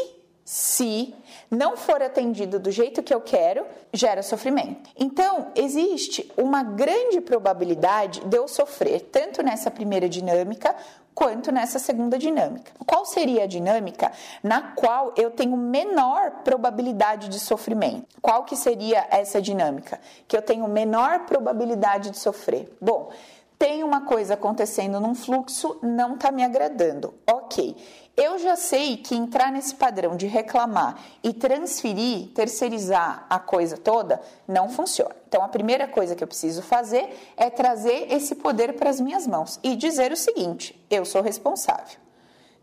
se 0.51 1.15
não 1.49 1.77
for 1.77 2.03
atendido 2.03 2.59
do 2.59 2.73
jeito 2.73 3.05
que 3.05 3.15
eu 3.15 3.21
quero, 3.21 3.65
gera 3.93 4.21
sofrimento. 4.21 4.91
Então, 4.99 5.53
existe 5.55 6.29
uma 6.37 6.65
grande 6.65 7.21
probabilidade 7.21 8.19
de 8.25 8.37
eu 8.37 8.49
sofrer 8.49 9.01
tanto 9.13 9.45
nessa 9.45 9.71
primeira 9.71 10.09
dinâmica 10.09 10.75
quanto 11.21 11.53
nessa 11.53 11.79
segunda 11.79 12.17
dinâmica. 12.17 12.73
Qual 12.87 13.05
seria 13.05 13.45
a 13.45 13.47
dinâmica 13.47 14.11
na 14.43 14.73
qual 14.73 15.13
eu 15.19 15.31
tenho 15.31 15.55
menor 15.55 16.31
probabilidade 16.43 17.29
de 17.29 17.39
sofrimento? 17.39 18.07
Qual 18.23 18.45
que 18.45 18.57
seria 18.57 19.07
essa 19.11 19.39
dinâmica 19.39 20.01
que 20.27 20.35
eu 20.35 20.41
tenho 20.41 20.67
menor 20.67 21.27
probabilidade 21.27 22.09
de 22.09 22.19
sofrer? 22.19 22.75
Bom, 22.81 23.11
tem 23.59 23.85
uma 23.85 24.01
coisa 24.01 24.33
acontecendo 24.33 24.99
num 24.99 25.15
fluxo, 25.15 25.79
não 25.83 26.15
está 26.15 26.33
me 26.33 26.43
agradando. 26.43 27.13
Ok. 27.31 27.77
Eu 28.23 28.39
já 28.39 28.55
sei 28.55 28.99
que 28.99 29.15
entrar 29.15 29.51
nesse 29.51 29.75
padrão 29.75 30.15
de 30.15 30.27
reclamar 30.27 31.03
e 31.25 31.33
transferir, 31.33 32.29
terceirizar 32.35 33.25
a 33.31 33.39
coisa 33.39 33.79
toda, 33.79 34.21
não 34.47 34.69
funciona. 34.69 35.17
Então, 35.27 35.43
a 35.43 35.49
primeira 35.49 35.89
coisa 35.89 36.15
que 36.15 36.23
eu 36.23 36.29
preciso 36.29 36.61
fazer 36.61 37.09
é 37.35 37.49
trazer 37.49 38.13
esse 38.13 38.35
poder 38.35 38.75
para 38.75 38.91
as 38.91 39.01
minhas 39.01 39.27
mãos 39.27 39.59
e 39.63 39.75
dizer 39.75 40.13
o 40.13 40.19
seguinte: 40.19 40.79
eu 40.91 41.07
sou 41.07 41.23
responsável. 41.23 41.97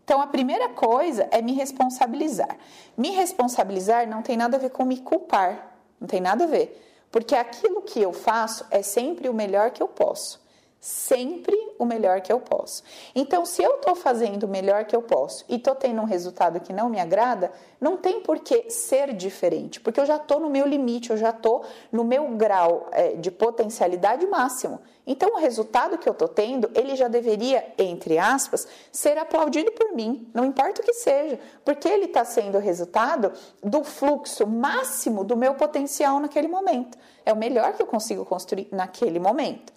Então, 0.04 0.22
a 0.22 0.28
primeira 0.28 0.68
coisa 0.68 1.26
é 1.32 1.42
me 1.42 1.54
responsabilizar. 1.54 2.56
Me 2.96 3.10
responsabilizar 3.10 4.08
não 4.08 4.22
tem 4.22 4.36
nada 4.36 4.58
a 4.58 4.60
ver 4.60 4.70
com 4.70 4.84
me 4.84 4.98
culpar, 4.98 5.76
não 6.00 6.06
tem 6.06 6.20
nada 6.20 6.44
a 6.44 6.46
ver, 6.46 7.04
porque 7.10 7.34
aquilo 7.34 7.82
que 7.82 8.00
eu 8.00 8.12
faço 8.12 8.64
é 8.70 8.80
sempre 8.80 9.28
o 9.28 9.34
melhor 9.34 9.72
que 9.72 9.82
eu 9.82 9.88
posso 9.88 10.40
sempre 10.80 11.56
o 11.78 11.84
melhor 11.84 12.20
que 12.20 12.32
eu 12.32 12.40
posso. 12.40 12.82
Então, 13.14 13.44
se 13.44 13.62
eu 13.62 13.76
estou 13.76 13.94
fazendo 13.94 14.44
o 14.44 14.48
melhor 14.48 14.84
que 14.84 14.94
eu 14.94 15.02
posso 15.02 15.44
e 15.48 15.56
estou 15.56 15.74
tendo 15.74 16.00
um 16.00 16.04
resultado 16.04 16.60
que 16.60 16.72
não 16.72 16.88
me 16.88 17.00
agrada, 17.00 17.50
não 17.80 17.96
tem 17.96 18.20
por 18.20 18.38
que 18.40 18.70
ser 18.70 19.12
diferente, 19.12 19.80
porque 19.80 20.00
eu 20.00 20.06
já 20.06 20.16
estou 20.16 20.40
no 20.40 20.48
meu 20.50 20.66
limite, 20.66 21.10
eu 21.10 21.16
já 21.16 21.30
estou 21.30 21.64
no 21.90 22.04
meu 22.04 22.28
grau 22.36 22.88
é, 22.92 23.14
de 23.14 23.30
potencialidade 23.30 24.26
máximo. 24.26 24.80
Então, 25.06 25.34
o 25.34 25.38
resultado 25.38 25.98
que 25.98 26.08
eu 26.08 26.12
estou 26.12 26.28
tendo, 26.28 26.70
ele 26.74 26.94
já 26.94 27.08
deveria, 27.08 27.72
entre 27.78 28.18
aspas, 28.18 28.68
ser 28.92 29.16
aplaudido 29.16 29.72
por 29.72 29.92
mim, 29.94 30.28
não 30.34 30.44
importa 30.44 30.82
o 30.82 30.84
que 30.84 30.92
seja, 30.92 31.40
porque 31.64 31.88
ele 31.88 32.06
está 32.06 32.24
sendo 32.24 32.58
o 32.58 32.60
resultado 32.60 33.32
do 33.62 33.82
fluxo 33.82 34.46
máximo 34.46 35.24
do 35.24 35.36
meu 35.36 35.54
potencial 35.54 36.20
naquele 36.20 36.46
momento. 36.46 36.98
É 37.24 37.32
o 37.32 37.36
melhor 37.36 37.72
que 37.72 37.82
eu 37.82 37.86
consigo 37.86 38.24
construir 38.24 38.68
naquele 38.70 39.18
momento. 39.18 39.72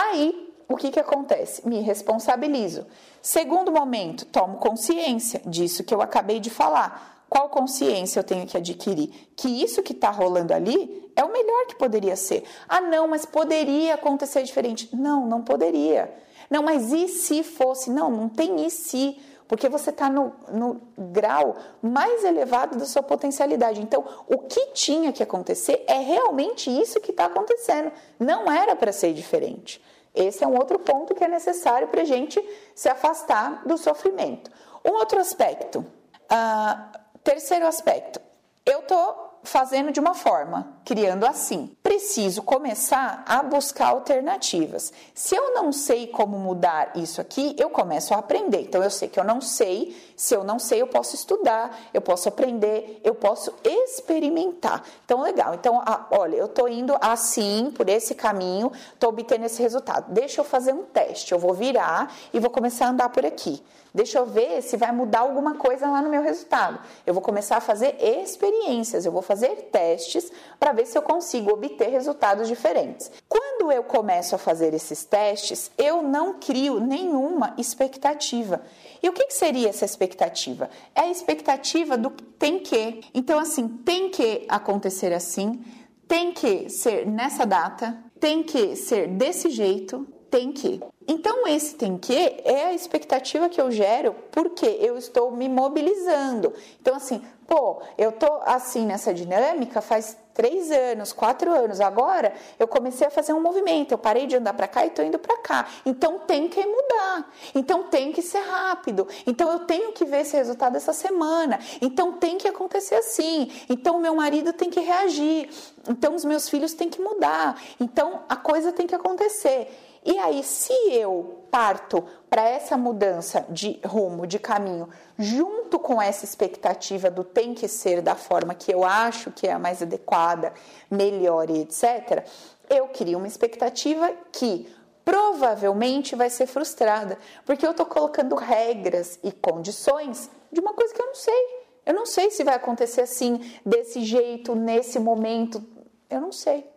Aí, 0.00 0.54
o 0.68 0.76
que, 0.76 0.92
que 0.92 1.00
acontece? 1.00 1.68
Me 1.68 1.80
responsabilizo. 1.80 2.86
Segundo 3.20 3.72
momento, 3.72 4.24
tomo 4.26 4.58
consciência 4.58 5.42
disso 5.44 5.82
que 5.82 5.92
eu 5.92 6.00
acabei 6.00 6.38
de 6.38 6.50
falar. 6.50 7.24
Qual 7.28 7.48
consciência 7.48 8.20
eu 8.20 8.24
tenho 8.24 8.46
que 8.46 8.56
adquirir? 8.56 9.10
Que 9.34 9.48
isso 9.48 9.82
que 9.82 9.92
está 9.92 10.08
rolando 10.10 10.54
ali 10.54 11.10
é 11.16 11.24
o 11.24 11.32
melhor 11.32 11.66
que 11.66 11.74
poderia 11.74 12.14
ser. 12.14 12.44
Ah, 12.68 12.80
não, 12.80 13.08
mas 13.08 13.26
poderia 13.26 13.94
acontecer 13.94 14.44
diferente. 14.44 14.88
Não, 14.94 15.26
não 15.26 15.42
poderia. 15.42 16.14
Não, 16.48 16.62
mas 16.62 16.92
e 16.92 17.08
se 17.08 17.42
fosse? 17.42 17.90
Não, 17.90 18.08
não 18.08 18.28
tem 18.28 18.64
e 18.64 18.70
se 18.70 19.18
porque 19.48 19.68
você 19.68 19.88
está 19.88 20.10
no, 20.10 20.32
no, 20.52 20.80
grau 20.96 21.56
mais 21.82 22.22
elevado 22.22 22.76
da 22.76 22.84
sua 22.84 23.02
potencialidade. 23.02 23.80
Então, 23.80 24.04
o 24.28 24.38
que 24.38 24.66
tinha 24.72 25.10
que 25.10 25.22
acontecer 25.22 25.82
é 25.88 25.98
realmente 25.98 26.70
isso 26.70 27.00
que 27.00 27.10
está 27.10 27.24
acontecendo. 27.24 27.90
Não 28.20 28.52
era 28.52 28.76
para 28.76 28.92
ser 28.92 29.14
diferente. 29.14 29.82
Esse 30.14 30.44
é 30.44 30.46
um 30.46 30.54
outro 30.54 30.78
ponto 30.78 31.14
que 31.14 31.24
é 31.24 31.28
necessário 31.28 31.88
para 31.88 32.02
a 32.02 32.04
gente 32.04 32.42
se 32.74 32.88
afastar 32.88 33.66
do 33.66 33.78
sofrimento. 33.78 34.50
Um 34.84 34.92
outro 34.92 35.18
aspecto, 35.18 35.78
uh, 35.80 36.98
terceiro 37.24 37.66
aspecto, 37.66 38.20
eu 38.66 38.80
estou 38.80 39.27
fazendo 39.48 39.90
de 39.90 39.98
uma 39.98 40.14
forma, 40.14 40.78
criando 40.84 41.24
assim. 41.24 41.74
Preciso 41.82 42.42
começar 42.42 43.24
a 43.26 43.42
buscar 43.42 43.88
alternativas. 43.88 44.92
Se 45.14 45.34
eu 45.34 45.54
não 45.54 45.72
sei 45.72 46.06
como 46.06 46.38
mudar 46.38 46.92
isso 46.94 47.20
aqui, 47.20 47.56
eu 47.58 47.70
começo 47.70 48.14
a 48.14 48.18
aprender. 48.18 48.60
Então 48.60 48.82
eu 48.82 48.90
sei 48.90 49.08
que 49.08 49.18
eu 49.18 49.24
não 49.24 49.40
sei, 49.40 49.96
se 50.18 50.34
eu 50.34 50.42
não 50.42 50.58
sei, 50.58 50.82
eu 50.82 50.88
posso 50.88 51.14
estudar, 51.14 51.78
eu 51.94 52.00
posso 52.00 52.28
aprender, 52.28 53.00
eu 53.04 53.14
posso 53.14 53.54
experimentar. 53.62 54.82
Então 55.04 55.22
legal. 55.22 55.54
Então, 55.54 55.80
olha, 56.10 56.34
eu 56.34 56.48
tô 56.48 56.66
indo 56.66 56.92
assim, 57.00 57.72
por 57.76 57.88
esse 57.88 58.16
caminho, 58.16 58.72
tô 58.98 59.10
obtendo 59.10 59.46
esse 59.46 59.62
resultado. 59.62 60.12
Deixa 60.12 60.40
eu 60.40 60.44
fazer 60.44 60.72
um 60.72 60.82
teste. 60.82 61.30
Eu 61.30 61.38
vou 61.38 61.54
virar 61.54 62.12
e 62.34 62.40
vou 62.40 62.50
começar 62.50 62.86
a 62.86 62.88
andar 62.88 63.10
por 63.10 63.24
aqui. 63.24 63.62
Deixa 63.94 64.18
eu 64.18 64.26
ver 64.26 64.60
se 64.60 64.76
vai 64.76 64.90
mudar 64.90 65.20
alguma 65.20 65.54
coisa 65.54 65.88
lá 65.88 66.02
no 66.02 66.10
meu 66.10 66.22
resultado. 66.22 66.80
Eu 67.06 67.14
vou 67.14 67.22
começar 67.22 67.56
a 67.56 67.60
fazer 67.60 67.96
experiências, 68.00 69.06
eu 69.06 69.12
vou 69.12 69.22
fazer 69.22 69.70
testes 69.72 70.32
para 70.58 70.72
ver 70.72 70.84
se 70.86 70.98
eu 70.98 71.02
consigo 71.02 71.52
obter 71.52 71.88
resultados 71.88 72.48
diferentes. 72.48 73.10
Quando 73.28 73.47
eu 73.72 73.82
começo 73.82 74.34
a 74.34 74.38
fazer 74.38 74.72
esses 74.74 75.04
testes, 75.04 75.70
eu 75.76 76.02
não 76.02 76.34
crio 76.34 76.80
nenhuma 76.80 77.54
expectativa. 77.58 78.62
E 79.02 79.08
o 79.08 79.12
que, 79.12 79.26
que 79.26 79.34
seria 79.34 79.68
essa 79.68 79.84
expectativa? 79.84 80.70
É 80.94 81.02
a 81.02 81.10
expectativa 81.10 81.96
do 81.96 82.10
tem 82.10 82.58
que. 82.58 83.00
Então, 83.14 83.38
assim, 83.38 83.68
tem 83.68 84.10
que 84.10 84.44
acontecer 84.48 85.12
assim, 85.12 85.62
tem 86.06 86.32
que 86.32 86.68
ser 86.68 87.06
nessa 87.06 87.44
data, 87.44 87.98
tem 88.18 88.42
que 88.42 88.74
ser 88.76 89.08
desse 89.08 89.50
jeito, 89.50 90.06
tem 90.30 90.52
que. 90.52 90.80
Então, 91.06 91.46
esse 91.46 91.74
tem 91.74 91.96
que 91.96 92.14
é 92.44 92.66
a 92.66 92.74
expectativa 92.74 93.48
que 93.48 93.60
eu 93.60 93.70
gero 93.70 94.14
porque 94.30 94.66
eu 94.66 94.98
estou 94.98 95.30
me 95.30 95.48
mobilizando. 95.48 96.52
Então, 96.80 96.94
assim, 96.94 97.22
pô, 97.48 97.80
eu 97.96 98.12
tô 98.12 98.40
assim 98.44 98.84
nessa 98.84 99.12
dinâmica 99.14 99.80
faz 99.80 100.14
três 100.34 100.70
anos, 100.70 101.12
quatro 101.12 101.50
anos. 101.50 101.80
Agora 101.80 102.32
eu 102.58 102.68
comecei 102.68 103.06
a 103.06 103.10
fazer 103.10 103.32
um 103.32 103.40
movimento. 103.40 103.90
Eu 103.90 103.98
parei 103.98 104.26
de 104.26 104.36
andar 104.36 104.52
para 104.52 104.68
cá 104.68 104.84
e 104.84 104.88
estou 104.88 105.04
indo 105.04 105.18
para 105.18 105.36
cá. 105.38 105.66
Então 105.84 106.20
tem 106.20 106.46
que 106.46 106.64
mudar. 106.64 107.32
Então 107.54 107.84
tem 107.84 108.12
que 108.12 108.20
ser 108.20 108.38
rápido. 108.40 109.08
Então 109.26 109.50
eu 109.50 109.60
tenho 109.60 109.92
que 109.92 110.04
ver 110.04 110.20
esse 110.20 110.36
resultado 110.36 110.76
essa 110.76 110.92
semana. 110.92 111.58
Então 111.80 112.12
tem 112.12 112.36
que 112.36 112.46
acontecer 112.46 112.96
assim. 112.96 113.50
Então 113.68 113.98
meu 113.98 114.14
marido 114.14 114.52
tem 114.52 114.68
que 114.68 114.80
reagir. 114.80 115.48
Então 115.88 116.14
os 116.14 116.24
meus 116.24 116.48
filhos 116.48 116.74
têm 116.74 116.90
que 116.90 117.00
mudar. 117.00 117.60
Então 117.80 118.20
a 118.28 118.36
coisa 118.36 118.70
tem 118.72 118.86
que 118.86 118.94
acontecer. 118.94 119.68
E 120.04 120.16
aí, 120.18 120.42
se 120.42 120.72
eu 120.90 121.44
parto 121.50 122.04
para 122.28 122.48
essa 122.48 122.76
mudança 122.76 123.46
de 123.48 123.80
rumo, 123.84 124.26
de 124.26 124.38
caminho, 124.38 124.88
junto 125.18 125.78
com 125.78 126.00
essa 126.00 126.24
expectativa 126.24 127.10
do 127.10 127.24
tem 127.24 127.54
que 127.54 127.66
ser 127.68 128.02
da 128.02 128.14
forma 128.14 128.54
que 128.54 128.72
eu 128.72 128.84
acho 128.84 129.30
que 129.30 129.46
é 129.46 129.52
a 129.52 129.58
mais 129.58 129.82
adequada, 129.82 130.52
melhor 130.90 131.50
e 131.50 131.60
etc., 131.60 132.24
eu 132.68 132.86
crio 132.88 133.16
uma 133.16 133.26
expectativa 133.26 134.12
que 134.30 134.70
provavelmente 135.04 136.14
vai 136.14 136.28
ser 136.28 136.46
frustrada, 136.46 137.18
porque 137.46 137.66
eu 137.66 137.70
estou 137.70 137.86
colocando 137.86 138.34
regras 138.34 139.18
e 139.24 139.32
condições 139.32 140.30
de 140.52 140.60
uma 140.60 140.74
coisa 140.74 140.92
que 140.92 141.00
eu 141.00 141.06
não 141.06 141.14
sei. 141.14 141.58
Eu 141.86 141.94
não 141.94 142.04
sei 142.04 142.30
se 142.30 142.44
vai 142.44 142.54
acontecer 142.54 143.00
assim, 143.00 143.40
desse 143.64 144.04
jeito, 144.04 144.54
nesse 144.54 144.98
momento. 144.98 145.64
Eu 146.10 146.20
não 146.20 146.30
sei, 146.30 146.70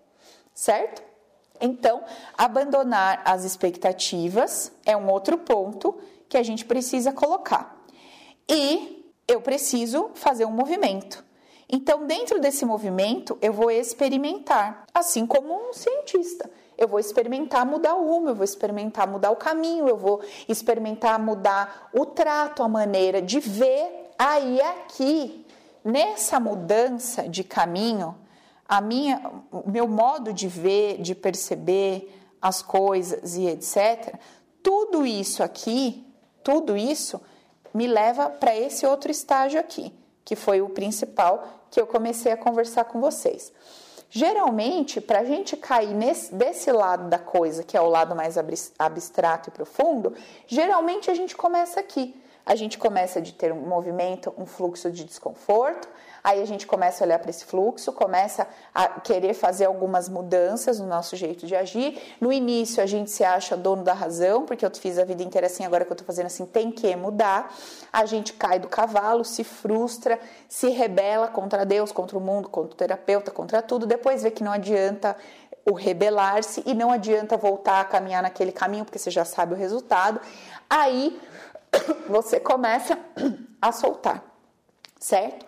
certo? 0.54 1.11
Então, 1.62 2.04
abandonar 2.38 3.22
as 3.24 3.44
expectativas 3.44 4.72
é 4.86 4.98
um 4.98 5.10
outro 5.10 5.38
ponto 5.38 5.98
que 6.28 6.38
a 6.38 6.44
gente 6.44 6.66
precisa 6.66 7.12
colocar. 7.12 7.86
E 8.50 9.14
eu 9.28 9.40
preciso 9.40 10.10
fazer 10.16 10.46
um 10.46 10.52
movimento. 10.52 11.24
Então, 11.70 12.06
dentro 12.06 12.40
desse 12.42 12.66
movimento, 12.66 13.38
eu 13.42 13.54
vou 13.54 13.72
experimentar, 13.72 14.86
assim 14.94 15.26
como 15.26 15.54
um 15.54 15.72
cientista. 15.72 16.52
Eu 16.78 16.88
vou 16.88 17.00
experimentar 17.00 17.66
mudar 17.66 17.96
o 17.96 18.06
rumo, 18.06 18.28
eu 18.30 18.36
vou 18.36 18.44
experimentar 18.44 19.08
mudar 19.08 19.32
o 19.32 19.38
caminho, 19.38 19.88
eu 19.88 19.96
vou 19.96 20.22
experimentar 20.50 21.18
mudar 21.18 21.90
o 21.94 22.06
trato, 22.06 22.62
a 22.62 22.68
maneira 22.68 23.22
de 23.22 23.40
ver. 23.40 24.10
Aí 24.20 24.60
aqui, 24.60 25.46
nessa 25.86 26.40
mudança 26.40 27.30
de 27.30 27.44
caminho, 27.44 28.18
a 28.72 28.80
minha, 28.80 29.22
o 29.52 29.70
meu 29.70 29.86
modo 29.86 30.32
de 30.32 30.48
ver, 30.48 31.02
de 31.02 31.14
perceber 31.14 32.10
as 32.42 32.62
coisas 32.62 33.36
e 33.36 33.46
etc. 33.46 34.16
Tudo 34.64 35.06
isso 35.06 35.44
aqui, 35.44 36.08
tudo 36.42 36.78
isso 36.78 37.20
me 37.74 37.86
leva 37.86 38.30
para 38.30 38.56
esse 38.56 38.86
outro 38.86 39.12
estágio 39.12 39.60
aqui, 39.60 39.94
que 40.24 40.38
foi 40.38 40.62
o 40.62 40.70
principal 40.70 41.66
que 41.70 41.82
eu 41.82 41.86
comecei 41.86 42.32
a 42.32 42.38
conversar 42.38 42.86
com 42.86 43.02
vocês. 43.02 43.52
Geralmente, 44.10 45.02
para 45.02 45.20
a 45.20 45.26
gente 45.26 45.58
cair 45.58 45.94
nesse, 45.94 46.34
desse 46.34 46.72
lado 46.72 47.10
da 47.10 47.20
coisa, 47.20 47.66
que 47.66 47.76
é 47.76 47.82
o 47.82 47.90
lado 47.90 48.16
mais 48.16 48.38
abstrato 48.80 49.50
e 49.50 49.52
profundo, 49.52 50.16
geralmente 50.48 51.12
a 51.12 51.14
gente 51.14 51.36
começa 51.36 51.78
aqui. 51.78 52.16
A 52.46 52.56
gente 52.56 52.78
começa 52.78 53.22
de 53.22 53.34
ter 53.34 53.52
um 53.52 53.68
movimento, 53.68 54.34
um 54.38 54.46
fluxo 54.46 54.90
de 54.90 55.04
desconforto, 55.04 55.88
Aí 56.24 56.42
a 56.42 56.46
gente 56.46 56.68
começa 56.68 57.04
a 57.04 57.06
olhar 57.06 57.20
para 57.20 57.30
esse 57.30 57.46
fluxo, 57.46 57.92
começa 57.92 58.48
a 58.74 58.88
querer 58.88 59.34
fazer 59.34 59.66
algumas 59.66 60.08
mudanças 60.08 60.80
no 60.80 60.86
nosso 60.86 61.16
jeito 61.16 61.48
de 61.48 61.56
agir. 61.56 62.00
No 62.22 62.32
início 62.32 62.82
a 62.82 62.86
gente 62.86 63.10
se 63.10 63.24
acha 63.24 63.58
dono 63.58 63.84
da 63.84 63.94
razão, 63.94 64.46
porque 64.46 64.66
eu 64.66 64.72
fiz 64.74 65.00
a 65.00 65.04
vida 65.04 65.24
inteira 65.24 65.48
assim, 65.48 65.66
agora 65.66 65.84
que 65.84 65.92
eu 65.92 65.96
estou 65.96 66.06
fazendo 66.06 66.28
assim, 66.28 66.46
tem 66.46 66.72
que 66.72 66.96
mudar. 66.96 67.54
A 67.92 68.06
gente 68.06 68.34
cai 68.34 68.60
do 68.60 68.68
cavalo, 68.68 69.26
se 69.26 69.44
frustra, 69.44 70.20
se 70.48 70.70
rebela 70.70 71.28
contra 71.28 71.66
Deus, 71.66 71.92
contra 71.92 72.18
o 72.18 72.22
mundo, 72.22 72.50
contra 72.50 72.74
o 72.74 72.76
terapeuta, 72.76 73.32
contra 73.32 73.62
tudo. 73.62 73.86
Depois 73.86 74.22
vê 74.22 74.30
que 74.30 74.44
não 74.44 74.52
adianta 74.52 75.18
o 75.66 75.74
rebelar-se 75.74 76.64
e 76.66 76.74
não 76.74 76.92
adianta 76.92 77.38
voltar 77.38 77.82
a 77.82 77.86
caminhar 77.86 78.22
naquele 78.22 78.52
caminho, 78.52 78.86
porque 78.86 79.00
você 79.00 79.12
já 79.12 79.26
sabe 79.26 79.54
o 79.54 79.58
resultado. 79.58 80.20
Aí 80.70 81.20
você 82.08 82.40
começa 82.40 82.98
a 83.62 83.72
soltar, 83.72 84.24
certo? 85.00 85.46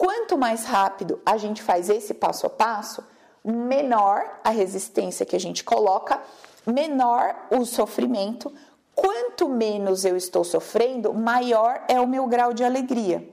Quanto 0.00 0.38
mais 0.38 0.64
rápido 0.64 1.20
a 1.26 1.36
gente 1.36 1.62
faz 1.62 1.90
esse 1.90 2.14
passo 2.14 2.46
a 2.46 2.48
passo, 2.48 3.04
menor 3.44 4.40
a 4.42 4.48
resistência 4.48 5.26
que 5.26 5.36
a 5.36 5.38
gente 5.38 5.62
coloca, 5.62 6.18
menor 6.66 7.36
o 7.50 7.66
sofrimento. 7.66 8.50
Quanto 8.94 9.46
menos 9.46 10.06
eu 10.06 10.16
estou 10.16 10.42
sofrendo, 10.42 11.12
maior 11.12 11.84
é 11.86 12.00
o 12.00 12.06
meu 12.06 12.26
grau 12.26 12.54
de 12.54 12.64
alegria. 12.64 13.28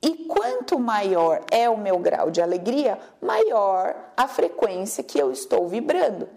E 0.00 0.26
quanto 0.26 0.78
maior 0.78 1.40
é 1.50 1.68
o 1.68 1.76
meu 1.76 1.98
grau 1.98 2.30
de 2.30 2.40
alegria, 2.40 2.96
maior 3.20 4.12
a 4.16 4.28
frequência 4.28 5.02
que 5.02 5.18
eu 5.18 5.32
estou 5.32 5.66
vibrando. 5.66 6.28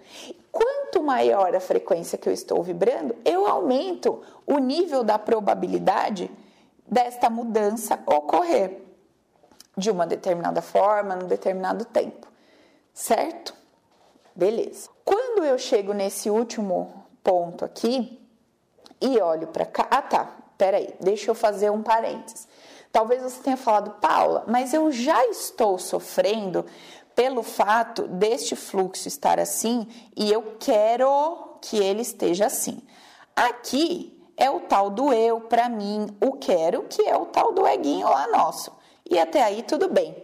Quanto 0.51 1.03
maior 1.03 1.55
a 1.55 1.59
frequência 1.59 2.17
que 2.17 2.27
eu 2.27 2.33
estou 2.33 2.63
vibrando, 2.63 3.15
eu 3.23 3.45
aumento 3.45 4.19
o 4.47 4.57
nível 4.57 5.03
da 5.03 5.19
probabilidade 5.19 6.31
desta 6.87 7.29
mudança 7.29 7.99
ocorrer 8.07 8.82
de 9.77 9.89
uma 9.89 10.05
determinada 10.05 10.61
forma, 10.61 11.15
num 11.15 11.27
determinado 11.27 11.85
tempo, 11.85 12.27
certo? 12.93 13.53
Beleza. 14.35 14.89
Quando 15.03 15.43
eu 15.43 15.57
chego 15.57 15.93
nesse 15.93 16.29
último 16.29 17.05
ponto 17.23 17.65
aqui 17.65 18.19
e 19.01 19.19
olho 19.19 19.47
para 19.47 19.65
cá, 19.65 19.87
ah 19.89 20.01
tá, 20.01 20.31
peraí, 20.57 20.93
deixa 20.99 21.29
eu 21.31 21.35
fazer 21.35 21.71
um 21.71 21.81
parênteses. 21.81 22.47
Talvez 22.91 23.23
você 23.23 23.41
tenha 23.41 23.57
falado, 23.57 23.99
Paula, 23.99 24.43
mas 24.47 24.73
eu 24.73 24.91
já 24.91 25.25
estou 25.25 25.79
sofrendo 25.79 26.65
pelo 27.15 27.41
fato 27.41 28.07
deste 28.07 28.55
fluxo 28.55 29.07
estar 29.07 29.39
assim 29.39 29.87
e 30.15 30.31
eu 30.31 30.55
quero 30.59 31.57
que 31.61 31.77
ele 31.77 32.01
esteja 32.01 32.47
assim. 32.47 32.81
Aqui 33.35 34.19
é 34.37 34.49
o 34.49 34.61
tal 34.61 34.89
do 34.89 35.11
eu, 35.11 35.41
para 35.41 35.69
mim, 35.69 36.07
o 36.21 36.33
quero, 36.33 36.83
que 36.83 37.01
é 37.03 37.15
o 37.15 37.25
tal 37.25 37.51
do 37.51 37.67
eguinho 37.67 38.07
lá 38.07 38.27
nosso 38.27 38.82
e 39.09 39.19
até 39.19 39.43
aí 39.43 39.63
tudo 39.63 39.87
bem. 39.89 40.15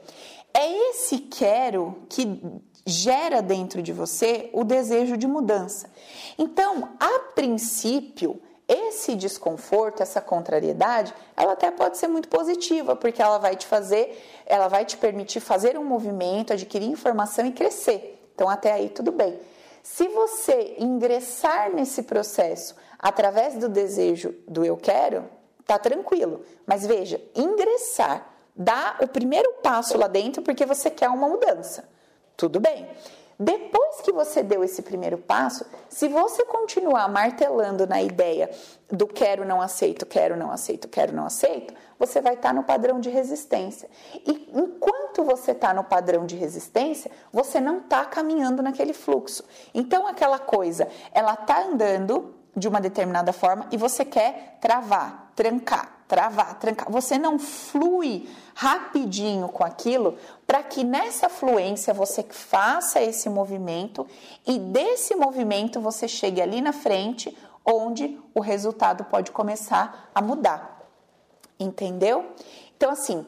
É 0.54 0.90
esse 0.90 1.20
quero 1.20 2.04
que 2.10 2.42
gera 2.86 3.42
dentro 3.42 3.82
de 3.82 3.94
você 3.94 4.50
o 4.52 4.64
desejo 4.64 5.16
de 5.16 5.28
mudança. 5.28 5.90
Então, 6.38 6.90
a 7.00 7.20
princípio, 7.36 8.42
esse 8.68 9.16
desconforto, 9.16 10.02
essa 10.02 10.22
contrariedade, 10.22 11.14
ela 11.36 11.54
até 11.54 11.72
pode 11.72 11.98
ser 11.98 12.08
muito 12.08 12.28
positiva, 12.30 12.96
porque 12.96 13.22
ela 13.22 13.38
vai 13.38 13.56
te 13.56 13.66
fazer, 13.66 14.22
ela 14.46 14.68
vai 14.68 14.86
te 14.86 14.98
permitir 14.98 15.40
fazer 15.40 15.78
um 15.78 15.86
movimento, 15.86 16.54
adquirir 16.54 16.88
informação 16.88 17.46
e 17.46 17.52
crescer. 17.52 18.30
Então, 18.34 18.50
até 18.50 18.72
aí 18.72 18.90
tudo 18.90 19.12
bem. 19.12 19.40
Se 19.84 20.08
você 20.08 20.76
ingressar 20.80 21.74
nesse 21.74 22.04
processo 22.04 22.76
através 22.98 23.56
do 23.56 23.70
desejo 23.70 24.36
do 24.48 24.64
eu 24.64 24.78
quero, 24.78 25.26
tá 25.66 25.80
tranquilo. 25.80 26.42
Mas 26.66 26.86
veja, 26.86 27.22
ingressar 27.36 28.29
dá 28.60 28.98
o 29.02 29.08
primeiro 29.08 29.54
passo 29.64 29.98
lá 29.98 30.08
dentro 30.08 30.42
porque 30.42 30.66
você 30.66 30.90
quer 30.90 31.08
uma 31.08 31.30
mudança. 31.30 31.88
Tudo 32.36 32.60
bem. 32.60 32.86
Depois 33.42 34.02
que 34.02 34.12
você 34.12 34.44
deu 34.44 34.66
esse 34.66 34.82
primeiro 34.82 35.18
passo, 35.18 35.66
se 35.88 36.10
você 36.10 36.44
continuar 36.44 37.08
martelando 37.08 37.88
na 37.88 38.02
ideia 38.02 38.50
do 38.92 39.08
quero, 39.08 39.46
não 39.46 39.62
aceito, 39.62 40.06
quero, 40.06 40.36
não 40.36 40.52
aceito, 40.52 40.90
quero, 40.90 41.16
não 41.16 41.26
aceito, 41.26 41.74
você 41.98 42.20
vai 42.20 42.34
estar 42.34 42.50
tá 42.50 42.54
no 42.54 42.64
padrão 42.64 43.00
de 43.00 43.10
resistência. 43.10 43.90
E 44.14 44.52
enquanto 44.54 45.24
você 45.24 45.52
está 45.52 45.74
no 45.74 45.86
padrão 45.86 46.26
de 46.26 46.36
resistência, 46.36 47.10
você 47.32 47.62
não 47.62 47.78
está 47.78 48.04
caminhando 48.04 48.62
naquele 48.62 48.92
fluxo. 48.92 49.46
Então, 49.74 50.06
aquela 50.06 50.38
coisa, 50.38 50.90
ela 51.14 51.34
está 51.34 51.64
andando 51.64 52.36
de 52.54 52.68
uma 52.68 52.82
determinada 52.82 53.32
forma 53.32 53.68
e 53.72 53.78
você 53.78 54.04
quer 54.04 54.58
travar, 54.60 55.32
trancar 55.34 55.99
travar, 56.10 56.58
trancar. 56.58 56.92
Você 56.92 57.20
não 57.20 57.38
flui 57.38 58.28
rapidinho 58.56 59.48
com 59.48 59.64
aquilo 59.64 60.18
para 60.46 60.64
que 60.64 60.84
nessa 60.84 61.30
fluência 61.30 61.94
você 61.94 62.24
faça 62.24 63.00
esse 63.00 63.30
movimento 63.30 64.06
e 64.46 64.58
desse 64.58 65.16
movimento 65.16 65.80
você 65.80 66.08
chegue 66.08 66.42
ali 66.42 66.60
na 66.62 66.74
frente 66.74 67.38
onde 67.64 68.20
o 68.34 68.42
resultado 68.42 69.04
pode 69.04 69.32
começar 69.32 70.10
a 70.14 70.20
mudar. 70.20 70.82
Entendeu? 71.60 72.26
Então 72.76 72.90
assim, 72.90 73.24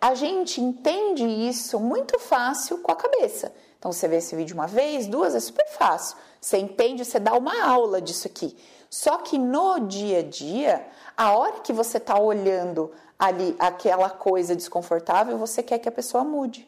a 0.00 0.14
gente 0.14 0.60
entende 0.60 1.24
isso 1.24 1.78
muito 1.78 2.18
fácil 2.18 2.78
com 2.78 2.90
a 2.90 2.96
cabeça. 2.96 3.54
Então 3.78 3.92
você 3.92 4.08
vê 4.08 4.16
esse 4.16 4.34
vídeo 4.34 4.54
uma 4.54 4.66
vez, 4.66 5.06
duas, 5.06 5.36
é 5.36 5.40
super 5.40 5.68
fácil. 5.68 6.16
Você 6.40 6.58
entende, 6.58 7.04
você 7.04 7.20
dá 7.20 7.34
uma 7.34 7.64
aula 7.64 8.02
disso 8.02 8.26
aqui. 8.26 8.56
Só 8.94 9.18
que 9.18 9.36
no 9.36 9.80
dia 9.80 10.20
a 10.20 10.22
dia, 10.22 10.86
a 11.16 11.36
hora 11.36 11.58
que 11.64 11.72
você 11.72 11.96
está 11.96 12.16
olhando 12.16 12.92
ali 13.18 13.56
aquela 13.58 14.08
coisa 14.08 14.54
desconfortável, 14.54 15.36
você 15.36 15.64
quer 15.64 15.80
que 15.80 15.88
a 15.88 15.92
pessoa 15.92 16.22
mude. 16.22 16.64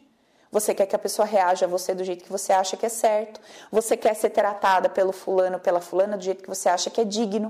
Você 0.51 0.75
quer 0.75 0.87
que 0.87 0.95
a 0.95 0.99
pessoa 0.99 1.25
reaja 1.25 1.65
a 1.65 1.69
você 1.69 1.95
do 1.95 2.03
jeito 2.03 2.25
que 2.25 2.29
você 2.29 2.51
acha 2.51 2.75
que 2.75 2.85
é 2.85 2.89
certo. 2.89 3.39
Você 3.71 3.95
quer 3.95 4.13
ser 4.13 4.31
tratada 4.31 4.89
pelo 4.89 5.13
fulano, 5.13 5.57
pela 5.57 5.79
fulana 5.79 6.17
do 6.17 6.23
jeito 6.25 6.43
que 6.43 6.49
você 6.49 6.67
acha 6.67 6.89
que 6.89 6.99
é 6.99 7.05
digno. 7.05 7.49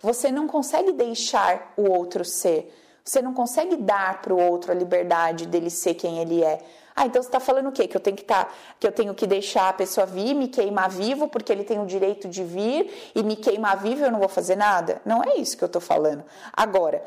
Você 0.00 0.32
não 0.32 0.48
consegue 0.48 0.90
deixar 0.90 1.72
o 1.76 1.88
outro 1.88 2.24
ser. 2.24 2.74
Você 3.06 3.22
não 3.22 3.32
consegue 3.32 3.76
dar 3.76 4.20
para 4.20 4.34
o 4.34 4.50
outro 4.50 4.72
a 4.72 4.74
liberdade 4.74 5.46
dele 5.46 5.70
ser 5.70 5.94
quem 5.94 6.18
ele 6.18 6.42
é. 6.42 6.58
Ah, 6.94 7.06
então 7.06 7.22
você 7.22 7.28
está 7.28 7.38
falando 7.38 7.68
o 7.68 7.72
quê? 7.72 7.86
Que 7.86 7.96
eu 7.96 8.00
tenho 8.00 8.16
que 8.16 8.24
tá, 8.24 8.48
que 8.80 8.86
eu 8.86 8.90
tenho 8.90 9.14
que 9.14 9.28
deixar 9.28 9.68
a 9.68 9.72
pessoa 9.72 10.04
vir, 10.04 10.34
me 10.34 10.48
queimar 10.48 10.90
vivo, 10.90 11.28
porque 11.28 11.52
ele 11.52 11.62
tem 11.62 11.80
o 11.80 11.86
direito 11.86 12.26
de 12.26 12.42
vir 12.42 13.12
e 13.14 13.22
me 13.22 13.36
queimar 13.36 13.80
vivo 13.80 14.04
eu 14.04 14.10
não 14.10 14.18
vou 14.18 14.28
fazer 14.28 14.56
nada? 14.56 15.00
Não 15.04 15.22
é 15.22 15.36
isso 15.36 15.56
que 15.56 15.62
eu 15.62 15.66
estou 15.66 15.80
falando. 15.80 16.24
Agora, 16.52 17.04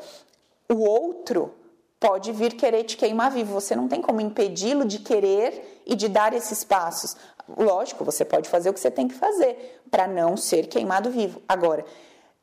o 0.70 0.80
outro 0.80 1.52
pode 1.98 2.32
vir 2.32 2.54
querer 2.54 2.84
te 2.84 2.96
queimar 2.96 3.30
vivo. 3.30 3.52
Você 3.52 3.76
não 3.76 3.86
tem 3.86 4.00
como 4.00 4.22
impedi-lo 4.22 4.86
de 4.86 5.00
querer 5.00 5.82
e 5.84 5.94
de 5.94 6.08
dar 6.08 6.32
esses 6.32 6.64
passos. 6.64 7.14
Lógico, 7.58 8.06
você 8.06 8.24
pode 8.24 8.48
fazer 8.48 8.70
o 8.70 8.72
que 8.72 8.80
você 8.80 8.90
tem 8.90 9.06
que 9.06 9.14
fazer 9.14 9.82
para 9.90 10.06
não 10.06 10.34
ser 10.34 10.66
queimado 10.66 11.10
vivo. 11.10 11.42
Agora, 11.46 11.84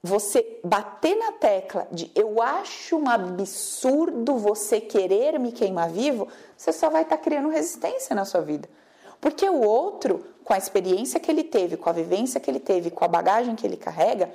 você 0.02 0.60
bater 0.64 1.16
na 1.16 1.32
tecla 1.34 1.88
de 1.92 2.12
eu 2.16 2.42
acho 2.42 2.98
um 2.98 3.10
absurdo 3.10 4.38
você 4.38 4.80
querer 4.80 5.40
me 5.40 5.52
queimar 5.52 5.90
vivo, 5.90 6.28
você 6.56 6.72
só 6.72 6.90
vai 6.90 7.02
estar 7.02 7.18
tá 7.18 7.24
criando 7.24 7.50
resistência 7.50 8.16
na 8.16 8.26
sua 8.26 8.42
vida. 8.42 8.70
Porque 9.20 9.50
o 9.50 9.62
outro, 9.62 10.24
com 10.44 10.54
a 10.54 10.58
experiência 10.58 11.20
que 11.20 11.32
ele 11.32 11.44
teve, 11.44 11.76
com 11.78 11.90
a 11.90 11.94
vivência 11.94 12.40
que 12.40 12.50
ele 12.50 12.60
teve, 12.60 12.92
com 12.92 13.04
a 13.04 13.08
bagagem 13.08 13.56
que 13.56 13.66
ele 13.66 13.78
carrega, 13.78 14.32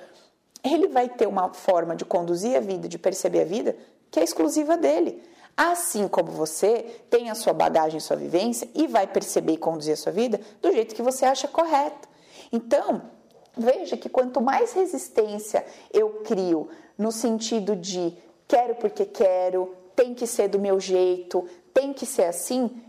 ele 0.62 0.88
vai 0.88 1.09
ter 1.09 1.27
uma 1.27 1.53
forma 1.53 1.94
de 1.94 2.05
conduzir 2.05 2.57
a 2.57 2.61
vida, 2.61 2.88
de 2.88 2.98
perceber 2.98 3.42
a 3.42 3.44
vida, 3.44 3.77
que 4.11 4.20
é 4.20 4.25
exclusiva 4.25 4.77
dele. 4.77 5.22
Assim 5.57 6.09
como 6.09 6.31
você 6.31 7.03
tem 7.11 7.31
a 7.31 7.35
sua 7.35 7.53
bagagem, 7.53 8.01
sua 8.01 8.16
vivência 8.16 8.68
e 8.75 8.87
vai 8.87 9.07
perceber 9.07 9.53
e 9.53 9.57
conduzir 9.57 9.92
a 9.92 9.96
sua 9.96 10.12
vida 10.12 10.40
do 10.61 10.72
jeito 10.72 10.94
que 10.94 11.03
você 11.03 11.25
acha 11.25 11.46
correto. 11.46 12.09
Então, 12.51 13.03
veja 13.57 13.97
que 13.97 14.09
quanto 14.09 14.41
mais 14.41 14.73
resistência 14.73 15.65
eu 15.93 16.23
crio 16.25 16.69
no 16.97 17.12
sentido 17.12 17.77
de 17.77 18.17
quero 18.47 18.75
porque 18.77 19.05
quero, 19.05 19.75
tem 19.95 20.15
que 20.15 20.27
ser 20.27 20.49
do 20.49 20.59
meu 20.59 20.79
jeito, 20.81 21.49
tem 21.73 21.93
que 21.93 22.07
ser 22.07 22.25
assim, 22.25 22.83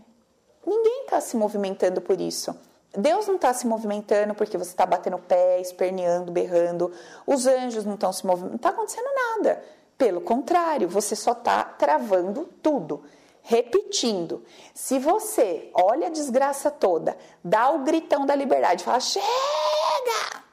ninguém 0.66 1.04
está 1.04 1.20
se 1.20 1.36
movimentando 1.36 2.00
por 2.00 2.20
isso. 2.20 2.54
Deus 2.96 3.26
não 3.26 3.34
está 3.34 3.52
se 3.52 3.66
movimentando 3.66 4.34
porque 4.34 4.56
você 4.56 4.70
está 4.70 4.86
batendo 4.86 5.16
o 5.16 5.22
pé, 5.22 5.60
esperneando, 5.60 6.30
berrando. 6.30 6.92
Os 7.26 7.46
anjos 7.46 7.84
não 7.84 7.94
estão 7.94 8.12
se 8.12 8.24
movimentando. 8.24 8.52
Não 8.52 8.56
está 8.56 8.68
acontecendo 8.68 9.08
nada. 9.14 9.64
Pelo 9.98 10.20
contrário, 10.20 10.88
você 10.88 11.16
só 11.16 11.32
está 11.32 11.64
travando 11.64 12.48
tudo. 12.62 13.02
Repetindo, 13.42 14.44
se 14.72 14.98
você 14.98 15.70
olha 15.74 16.06
a 16.06 16.10
desgraça 16.10 16.70
toda, 16.70 17.16
dá 17.42 17.70
o 17.70 17.80
gritão 17.80 18.24
da 18.24 18.34
liberdade, 18.34 18.84
fala: 18.84 19.00
chega! 19.00 20.43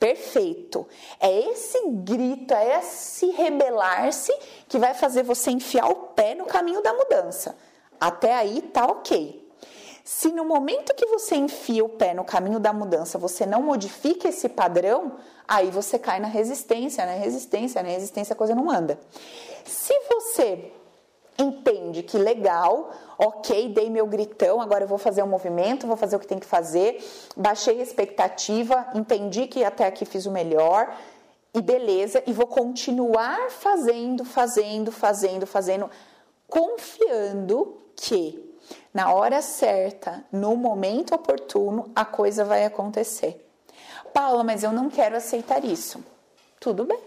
Perfeito. 0.00 0.88
É 1.20 1.30
esse 1.50 1.78
grito, 1.88 2.54
é 2.54 2.78
esse 2.78 3.26
rebelar-se 3.32 4.32
que 4.66 4.78
vai 4.78 4.94
fazer 4.94 5.22
você 5.22 5.50
enfiar 5.50 5.90
o 5.90 5.94
pé 5.94 6.34
no 6.34 6.46
caminho 6.46 6.82
da 6.82 6.94
mudança. 6.94 7.54
Até 8.00 8.34
aí 8.34 8.62
tá 8.62 8.86
ok. 8.86 9.46
Se 10.02 10.32
no 10.32 10.42
momento 10.42 10.94
que 10.94 11.04
você 11.04 11.36
enfia 11.36 11.84
o 11.84 11.88
pé 11.90 12.14
no 12.14 12.24
caminho 12.24 12.58
da 12.58 12.72
mudança, 12.72 13.18
você 13.18 13.44
não 13.44 13.62
modifica 13.62 14.28
esse 14.28 14.48
padrão, 14.48 15.18
aí 15.46 15.70
você 15.70 15.98
cai 15.98 16.18
na 16.18 16.28
resistência, 16.28 17.04
na 17.04 17.12
resistência, 17.12 17.82
na 17.82 17.90
resistência 17.90 18.32
a 18.32 18.36
coisa 18.36 18.54
não 18.54 18.70
anda. 18.70 18.98
Se 19.66 19.92
você 20.08 20.72
entende 22.00 22.02
que 22.02 22.18
legal, 22.18 22.90
ok, 23.18 23.68
dei 23.68 23.90
meu 23.90 24.06
gritão, 24.06 24.60
agora 24.60 24.84
eu 24.84 24.88
vou 24.88 24.98
fazer 24.98 25.22
um 25.22 25.26
movimento, 25.26 25.86
vou 25.86 25.96
fazer 25.96 26.16
o 26.16 26.18
que 26.18 26.26
tem 26.26 26.38
que 26.38 26.46
fazer, 26.46 27.02
baixei 27.36 27.80
a 27.80 27.82
expectativa, 27.82 28.88
entendi 28.94 29.46
que 29.46 29.64
até 29.64 29.86
aqui 29.86 30.04
fiz 30.04 30.26
o 30.26 30.30
melhor, 30.30 30.94
e 31.52 31.60
beleza, 31.60 32.22
e 32.26 32.32
vou 32.32 32.46
continuar 32.46 33.50
fazendo, 33.50 34.24
fazendo, 34.24 34.92
fazendo, 34.92 35.46
fazendo, 35.46 35.90
confiando 36.48 37.76
que 37.96 38.48
na 38.94 39.12
hora 39.12 39.42
certa, 39.42 40.24
no 40.30 40.56
momento 40.56 41.14
oportuno, 41.14 41.90
a 41.94 42.04
coisa 42.04 42.44
vai 42.44 42.64
acontecer. 42.64 43.46
Paula, 44.12 44.44
mas 44.44 44.62
eu 44.62 44.72
não 44.72 44.88
quero 44.88 45.16
aceitar 45.16 45.64
isso. 45.64 46.02
Tudo 46.58 46.84
bem. 46.84 47.00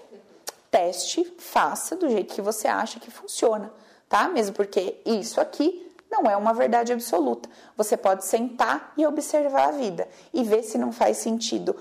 Teste, 0.71 1.23
faça 1.37 1.95
do 1.95 2.09
jeito 2.09 2.33
que 2.33 2.41
você 2.41 2.67
acha 2.67 2.99
que 2.99 3.11
funciona, 3.11 3.71
tá? 4.13 4.29
Mesmo 4.29 4.53
porque 4.53 5.01
isso 5.07 5.41
aqui 5.41 5.91
não 6.11 6.29
é 6.29 6.37
uma 6.37 6.53
verdade 6.53 6.93
absoluta. 6.93 7.49
Você 7.75 7.97
pode 7.97 8.23
sentar 8.23 8.93
e 8.95 9.07
observar 9.07 9.69
a 9.69 9.71
vida 9.71 10.07
e 10.31 10.43
ver 10.43 10.61
se 10.61 10.77
não 10.77 10.91
faz 10.91 11.17
sentido. 11.17 11.75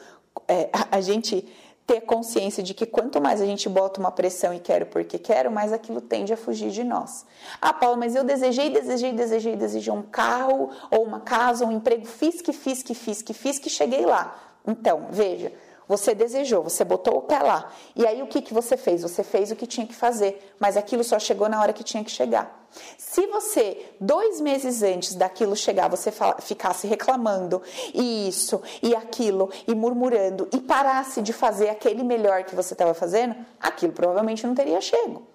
É, 0.49 0.71
a 0.91 0.99
gente 1.03 1.47
ter 1.87 2.01
consciência 2.01 2.63
de 2.63 2.73
que 2.73 2.87
quanto 2.87 3.21
mais 3.21 3.43
a 3.43 3.45
gente 3.45 3.69
bota 3.69 4.01
uma 4.01 4.11
pressão 4.11 4.55
e 4.55 4.61
quero 4.61 4.87
porque 4.87 5.19
quero, 5.19 5.51
mais 5.51 5.75
aquilo 5.75 6.01
tende 6.01 6.33
a 6.33 6.37
fugir 6.39 6.71
de 6.71 6.83
nós. 6.83 7.27
Ah, 7.61 7.75
Paulo, 7.75 7.99
mas 7.99 8.15
eu 8.15 8.25
desejei, 8.25 8.71
desejei, 8.71 9.13
desejei, 9.13 9.55
desejei 9.55 9.93
um 9.93 10.01
carro 10.01 10.71
ou 10.91 11.05
uma 11.05 11.21
casa, 11.21 11.67
um 11.67 11.73
emprego, 11.73 12.07
fiz 12.07 12.41
que 12.41 12.55
fiz 12.55 12.83
que 12.83 12.95
fiz 12.95 13.21
que 13.21 13.35
fiz 13.35 13.59
que 13.59 13.69
cheguei 13.69 14.07
lá. 14.07 14.35
Então, 14.67 15.09
veja, 15.11 15.53
você 15.93 16.15
desejou, 16.15 16.63
você 16.63 16.85
botou 16.85 17.19
o 17.19 17.21
pé 17.21 17.39
lá. 17.39 17.71
E 17.95 18.07
aí 18.07 18.23
o 18.23 18.27
que, 18.27 18.41
que 18.41 18.55
você 18.55 18.79
fez? 18.79 19.03
Você 19.03 19.23
fez 19.23 19.51
o 19.51 19.57
que 19.57 19.67
tinha 19.67 19.87
que 19.87 19.95
fazer, 19.95 20.55
mas 20.59 20.75
aquilo 20.75 21.05
só 21.05 21.19
chegou 21.19 21.51
na 21.51 21.61
hora 21.61 21.75
que 21.75 21.85
tinha 21.85 22.03
que 22.03 22.11
chegar. 22.11 22.67
Se 22.97 23.27
você, 23.27 23.91
dois 24.01 24.41
meses 24.41 24.83
antes 24.83 25.15
daquilo 25.15 25.55
chegar, 25.55 25.89
você 25.89 26.11
ficasse 26.41 26.87
reclamando 26.87 27.61
isso 27.93 28.63
e 28.83 28.97
aquilo 28.97 29.51
e 29.69 29.75
murmurando 29.75 30.49
e 30.51 30.61
parasse 30.61 31.21
de 31.21 31.35
fazer 31.35 31.69
aquele 31.69 32.03
melhor 32.03 32.45
que 32.45 32.55
você 32.55 32.73
estava 32.73 32.95
fazendo, 32.95 33.37
aquilo 33.61 33.93
provavelmente 33.93 34.47
não 34.47 34.55
teria 34.55 34.81
chego. 34.81 35.27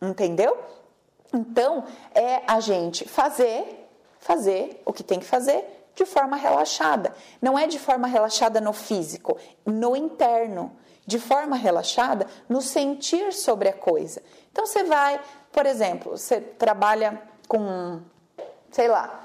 Entendeu? 0.00 0.56
Então, 1.34 1.82
é 2.14 2.42
a 2.46 2.60
gente 2.60 3.08
fazer, 3.08 3.88
fazer 4.20 4.80
o 4.84 4.92
que 4.92 5.02
tem 5.02 5.18
que 5.18 5.26
fazer 5.26 5.75
de 5.96 6.04
forma 6.04 6.36
relaxada. 6.36 7.12
Não 7.42 7.58
é 7.58 7.66
de 7.66 7.78
forma 7.78 8.06
relaxada 8.06 8.60
no 8.60 8.72
físico, 8.72 9.36
no 9.64 9.96
interno. 9.96 10.70
De 11.06 11.18
forma 11.18 11.56
relaxada 11.56 12.26
no 12.48 12.60
sentir 12.60 13.32
sobre 13.32 13.68
a 13.68 13.72
coisa. 13.72 14.20
Então 14.50 14.66
você 14.66 14.84
vai, 14.84 15.20
por 15.52 15.64
exemplo, 15.64 16.18
você 16.18 16.40
trabalha 16.40 17.22
com, 17.46 18.00
sei 18.72 18.88
lá, 18.88 19.20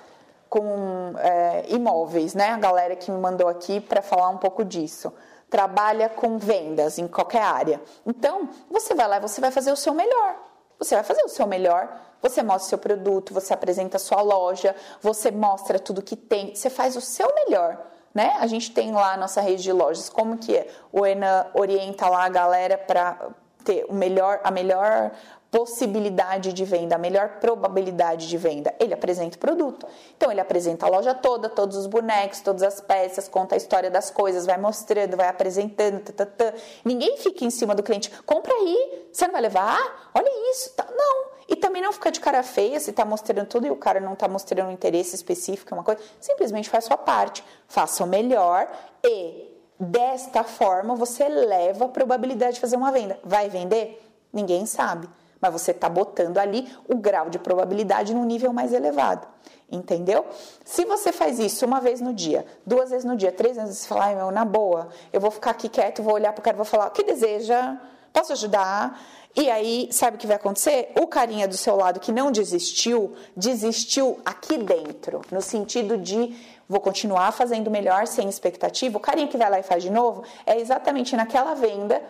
com 0.48 1.14
é, 1.18 1.66
imóveis, 1.70 2.36
né? 2.36 2.50
A 2.50 2.58
galera 2.58 2.96
que 2.96 3.10
me 3.10 3.18
mandou 3.18 3.48
aqui 3.48 3.80
para 3.80 4.02
falar 4.02 4.30
um 4.30 4.38
pouco 4.38 4.64
disso. 4.64 5.12
Trabalha 5.50 6.08
com 6.08 6.38
vendas 6.38 7.00
em 7.00 7.08
qualquer 7.08 7.42
área. 7.42 7.82
Então, 8.06 8.50
você 8.70 8.94
vai 8.94 9.08
lá 9.08 9.18
e 9.18 9.22
você 9.22 9.42
vai 9.42 9.50
fazer 9.50 9.72
o 9.72 9.76
seu 9.76 9.94
melhor. 9.94 10.36
Você 10.82 10.96
vai 10.96 11.04
fazer 11.04 11.24
o 11.24 11.30
seu 11.30 11.46
melhor 11.46 11.90
você 12.22 12.44
mostra 12.44 12.66
o 12.66 12.70
seu 12.70 12.78
produto, 12.78 13.34
você 13.34 13.54
apresenta 13.54 13.98
a 13.98 14.00
sua 14.00 14.22
loja, 14.22 14.76
você 15.02 15.32
mostra 15.32 15.80
tudo 15.80 16.02
que 16.02 16.16
tem, 16.16 16.54
você 16.54 16.70
faz 16.70 16.96
o 16.96 17.02
seu 17.02 17.34
melhor. 17.34 17.80
Né? 18.14 18.36
A 18.40 18.46
gente 18.46 18.72
tem 18.72 18.92
lá 18.92 19.14
a 19.14 19.18
nossa 19.18 19.42
rede 19.42 19.64
de 19.64 19.72
lojas, 19.72 20.10
como 20.10 20.38
que 20.38 20.56
é? 20.56 20.68
O 20.92 21.06
Enan 21.06 21.48
orienta 21.54 22.10
lá 22.10 22.26
a 22.26 22.30
galera 22.30 22.78
para 22.78 23.30
ter 23.64 23.86
o 23.88 23.94
melhor, 23.94 24.42
a 24.44 24.52
melhor 24.52 25.12
possibilidade 25.52 26.54
de 26.54 26.64
venda, 26.64 26.96
a 26.96 26.98
melhor 26.98 27.40
probabilidade 27.42 28.30
de 28.30 28.38
venda. 28.38 28.74
Ele 28.80 28.94
apresenta 28.94 29.36
o 29.36 29.40
produto. 29.40 29.86
Então, 30.16 30.32
ele 30.32 30.40
apresenta 30.40 30.86
a 30.86 30.90
loja 30.90 31.14
toda, 31.14 31.50
todos 31.50 31.76
os 31.76 31.88
bonecos, 31.88 32.40
todas 32.40 32.64
as 32.64 32.80
peças, 32.80 33.28
conta 33.28 33.56
a 33.56 33.58
história 33.58 33.92
das 33.92 34.10
coisas, 34.10 34.46
vai 34.46 34.58
mostrando, 34.58 35.18
vai 35.18 35.28
apresentando. 35.28 36.00
Tã, 36.00 36.14
tã, 36.14 36.26
tã. 36.26 36.54
Ninguém 36.86 37.18
fica 37.18 37.44
em 37.44 37.50
cima 37.50 37.76
do 37.76 37.84
cliente. 37.84 38.10
Compra 38.26 38.54
aí, 38.54 39.10
você 39.12 39.26
não 39.26 39.34
vai 39.34 39.42
levar? 39.42 40.10
Olha 40.16 40.52
isso. 40.52 40.74
Tá. 40.74 40.88
Não. 40.90 41.32
E 41.50 41.56
também 41.58 41.82
não 41.82 41.92
fica 41.92 42.10
de 42.10 42.22
cara 42.22 42.42
feia 42.44 42.80
se 42.80 42.92
está 42.92 43.04
mostrando 43.04 43.46
tudo 43.46 43.68
e 43.68 43.72
o 43.72 43.76
cara 43.76 44.00
não 44.00 44.14
está 44.14 44.30
mostrando 44.30 44.70
um 44.70 44.72
interesse 44.72 45.14
específico, 45.16 45.76
uma 45.76 45.84
coisa. 45.84 46.00
Simplesmente 46.22 46.70
faz 46.70 46.86
sua 46.86 46.98
parte. 46.98 47.44
Faça 47.68 48.06
o 48.06 48.08
melhor 48.08 48.72
e 49.04 49.52
desta 49.78 50.46
forma 50.46 50.96
você 50.96 51.28
leva 51.28 51.86
a 51.86 51.90
probabilidade 51.90 52.54
de 52.54 52.62
fazer 52.62 52.78
uma 52.78 52.90
venda. 52.90 53.20
Vai 53.22 53.50
vender? 53.50 54.02
Ninguém 54.32 54.66
sabe 54.66 55.10
mas 55.42 55.52
você 55.52 55.72
está 55.72 55.90
botando 55.90 56.38
ali 56.38 56.72
o 56.88 56.96
grau 56.96 57.30
de 57.30 57.40
probabilidade 57.40 58.14
num 58.14 58.24
nível 58.24 58.54
mais 58.54 58.72
elevado. 58.72 59.28
Entendeu? 59.72 60.26
Se 60.66 60.86
você 60.86 61.12
faz 61.12 61.40
isso 61.40 61.66
uma 61.66 61.80
vez 61.80 62.02
no 62.02 62.14
dia, 62.14 62.46
duas 62.66 62.90
vezes 62.90 63.06
no 63.06 63.16
dia, 63.16 63.32
três 63.32 63.56
vezes, 63.56 63.80
você 63.80 63.88
fala, 63.88 64.06
ai 64.06 64.16
meu, 64.16 64.30
na 64.30 64.44
boa, 64.44 64.90
eu 65.14 65.20
vou 65.22 65.32
ficar 65.32 65.52
aqui 65.52 65.70
quieto, 65.70 66.04
vou 66.04 66.14
olhar 66.14 66.34
para 66.34 66.42
o 66.42 66.44
cara 66.44 66.58
vou 66.58 66.66
falar, 66.66 66.88
o 66.88 66.92
que 66.92 67.04
deseja? 67.04 67.78
Posso 68.12 68.34
ajudar? 68.34 69.02
E 69.34 69.50
aí, 69.50 69.88
sabe 69.92 70.18
o 70.18 70.20
que 70.20 70.28
vai 70.28 70.36
acontecer? 70.36 70.92
O 71.00 71.08
carinha 71.08 71.48
do 71.48 71.56
seu 71.56 71.78
lado 71.78 72.02
que 72.02 72.12
não 72.12 72.32
desistiu, 72.32 73.14
desistiu 73.36 74.20
aqui 74.26 74.58
dentro, 74.58 75.22
no 75.32 75.42
sentido 75.42 75.98
de 75.98 76.36
vou 76.68 76.82
continuar 76.82 77.32
fazendo 77.32 77.72
melhor 77.72 78.08
sem 78.08 78.28
expectativa. 78.28 78.98
O 78.98 79.00
carinha 79.00 79.28
que 79.30 79.38
vai 79.38 79.50
lá 79.50 79.60
e 79.60 79.64
faz 79.64 79.84
de 79.84 79.90
novo 79.90 80.24
é 80.46 80.60
exatamente 80.60 81.16
naquela 81.16 81.54
venda 81.54 82.02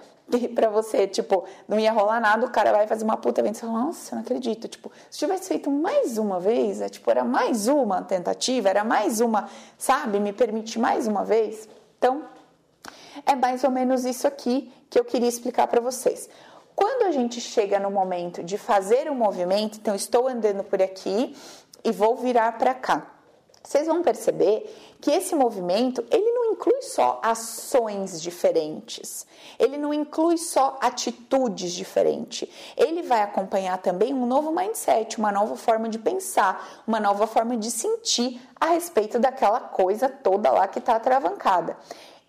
pra 0.56 0.70
você, 0.70 1.08
tipo, 1.08 1.44
não 1.68 1.80
ia 1.80 1.92
rolar 1.92 2.20
nada, 2.20 2.46
o 2.46 2.50
cara 2.50 2.72
vai 2.72 2.88
fazer 2.88 3.04
uma 3.04 3.18
puta 3.18 3.42
venda 3.42 3.56
você 3.56 3.66
fala, 3.66 3.80
nossa, 3.80 4.16
não 4.16 4.22
acredito. 4.22 4.68
Tipo, 4.68 4.92
se 5.10 5.20
tivesse 5.20 5.50
feito 5.50 5.70
mais 5.70 6.18
uma 6.18 6.40
vez, 6.40 6.82
é, 6.82 6.90
tipo, 6.90 7.10
era 7.10 7.24
mais 7.24 7.68
uma 7.68 8.02
tentativa, 8.02 8.70
era 8.70 8.84
mais 8.84 9.20
uma, 9.20 9.50
sabe, 9.78 10.20
me 10.20 10.32
permite 10.32 10.80
mais 10.80 11.08
uma 11.08 11.26
vez. 11.26 11.68
Então, 11.98 12.24
é 13.26 13.36
mais 13.36 13.64
ou 13.64 13.72
menos 13.72 14.06
isso 14.06 14.28
aqui 14.28 14.72
que 14.90 15.00
eu 15.00 15.06
queria 15.06 15.28
explicar 15.28 15.68
para 15.68 15.82
vocês. 15.82 16.30
Quando 16.76 17.04
a 17.04 17.12
gente 17.12 17.40
chega 17.40 17.80
no 17.80 17.92
momento 17.92 18.44
de 18.44 18.58
fazer 18.58 19.10
um 19.12 19.16
movimento, 19.16 19.78
então 19.78 19.94
estou 19.94 20.28
andando 20.28 20.64
por 20.64 20.82
aqui 20.82 21.36
e 21.84 21.92
vou 21.92 22.16
virar 22.16 22.58
para 22.58 22.74
cá. 22.74 23.08
Vocês 23.64 23.86
vão 23.86 24.02
perceber 24.02 24.98
que 25.00 25.12
esse 25.12 25.36
movimento, 25.36 26.04
ele 26.10 26.32
não 26.32 26.41
inclui 26.62 26.82
só 26.84 27.20
ações 27.24 28.22
diferentes, 28.22 29.26
ele 29.58 29.78
não 29.78 29.92
inclui 29.92 30.38
só 30.38 30.78
atitudes 30.80 31.74
diferentes, 31.74 32.48
ele 32.78 33.02
vai 33.02 33.24
acompanhar 33.24 33.80
também 33.80 34.14
um 34.14 34.28
novo 34.28 34.52
mindset, 34.52 35.18
uma 35.18 35.32
nova 35.32 35.56
forma 35.56 35.90
de 35.90 35.98
pensar, 35.98 36.84
uma 36.86 37.00
nova 37.00 37.26
forma 37.26 37.58
de 37.58 37.72
sentir 37.72 38.40
a 38.60 38.68
respeito 38.68 39.18
daquela 39.18 39.60
coisa 39.60 40.08
toda 40.08 40.52
lá 40.52 40.68
que 40.68 40.78
está 40.78 40.96
atravancada. 40.96 41.76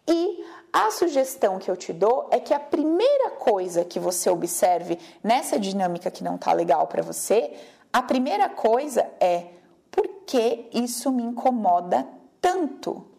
E 0.08 0.42
a 0.72 0.90
sugestão 0.90 1.58
que 1.58 1.70
eu 1.70 1.76
te 1.76 1.92
dou 1.92 2.28
é 2.30 2.40
que 2.40 2.54
a 2.54 2.60
primeira 2.60 3.32
coisa 3.32 3.84
que 3.84 4.00
você 4.00 4.30
observe 4.30 4.98
nessa 5.22 5.58
dinâmica 5.58 6.10
que 6.10 6.24
não 6.24 6.36
está 6.36 6.54
legal 6.54 6.86
para 6.86 7.02
você, 7.02 7.52
a 7.92 8.02
primeira 8.02 8.48
coisa 8.48 9.06
é 9.20 9.48
por 9.90 10.08
que 10.26 10.70
isso 10.72 11.12
me 11.12 11.22
incomoda 11.22 12.08
tanto? 12.40 13.11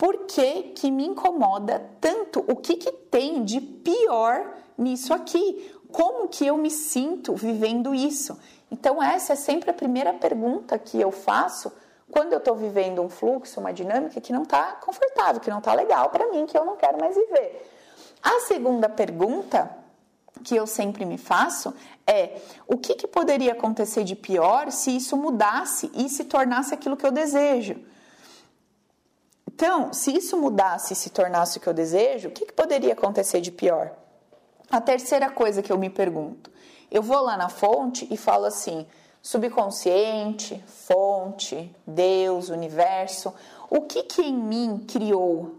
Por 0.00 0.24
que, 0.24 0.62
que 0.74 0.90
me 0.90 1.04
incomoda 1.04 1.90
tanto? 2.00 2.42
O 2.48 2.56
que, 2.56 2.76
que 2.76 2.90
tem 2.90 3.44
de 3.44 3.60
pior 3.60 4.54
nisso 4.78 5.12
aqui? 5.12 5.74
Como 5.92 6.26
que 6.26 6.46
eu 6.46 6.56
me 6.56 6.70
sinto 6.70 7.34
vivendo 7.34 7.94
isso? 7.94 8.40
Então, 8.70 9.02
essa 9.02 9.34
é 9.34 9.36
sempre 9.36 9.68
a 9.68 9.74
primeira 9.74 10.14
pergunta 10.14 10.78
que 10.78 10.98
eu 10.98 11.10
faço 11.10 11.70
quando 12.10 12.32
eu 12.32 12.38
estou 12.38 12.56
vivendo 12.56 13.02
um 13.02 13.10
fluxo, 13.10 13.60
uma 13.60 13.74
dinâmica 13.74 14.22
que 14.22 14.32
não 14.32 14.44
está 14.44 14.72
confortável, 14.72 15.38
que 15.38 15.50
não 15.50 15.58
está 15.58 15.74
legal 15.74 16.08
para 16.08 16.28
mim, 16.32 16.46
que 16.46 16.56
eu 16.56 16.64
não 16.64 16.76
quero 16.76 16.98
mais 16.98 17.14
viver. 17.14 17.70
A 18.22 18.40
segunda 18.40 18.88
pergunta 18.88 19.70
que 20.42 20.56
eu 20.56 20.66
sempre 20.66 21.04
me 21.04 21.18
faço 21.18 21.74
é 22.06 22.40
o 22.66 22.78
que, 22.78 22.94
que 22.94 23.06
poderia 23.06 23.52
acontecer 23.52 24.04
de 24.04 24.16
pior 24.16 24.72
se 24.72 24.96
isso 24.96 25.14
mudasse 25.14 25.92
e 25.94 26.08
se 26.08 26.24
tornasse 26.24 26.72
aquilo 26.72 26.96
que 26.96 27.04
eu 27.04 27.12
desejo. 27.12 27.89
Então, 29.62 29.92
se 29.92 30.16
isso 30.16 30.38
mudasse 30.38 30.94
e 30.94 30.96
se 30.96 31.10
tornasse 31.10 31.58
o 31.58 31.60
que 31.60 31.66
eu 31.66 31.74
desejo, 31.74 32.30
o 32.30 32.32
que, 32.32 32.46
que 32.46 32.52
poderia 32.54 32.94
acontecer 32.94 33.42
de 33.42 33.52
pior? 33.52 33.92
A 34.70 34.80
terceira 34.80 35.28
coisa 35.28 35.60
que 35.60 35.70
eu 35.70 35.76
me 35.76 35.90
pergunto, 35.90 36.50
eu 36.90 37.02
vou 37.02 37.20
lá 37.20 37.36
na 37.36 37.50
fonte 37.50 38.08
e 38.10 38.16
falo 38.16 38.46
assim: 38.46 38.86
subconsciente, 39.20 40.64
fonte, 40.66 41.76
Deus, 41.86 42.48
universo, 42.48 43.34
o 43.68 43.82
que 43.82 44.04
que 44.04 44.22
em 44.22 44.34
mim 44.34 44.82
criou? 44.88 45.56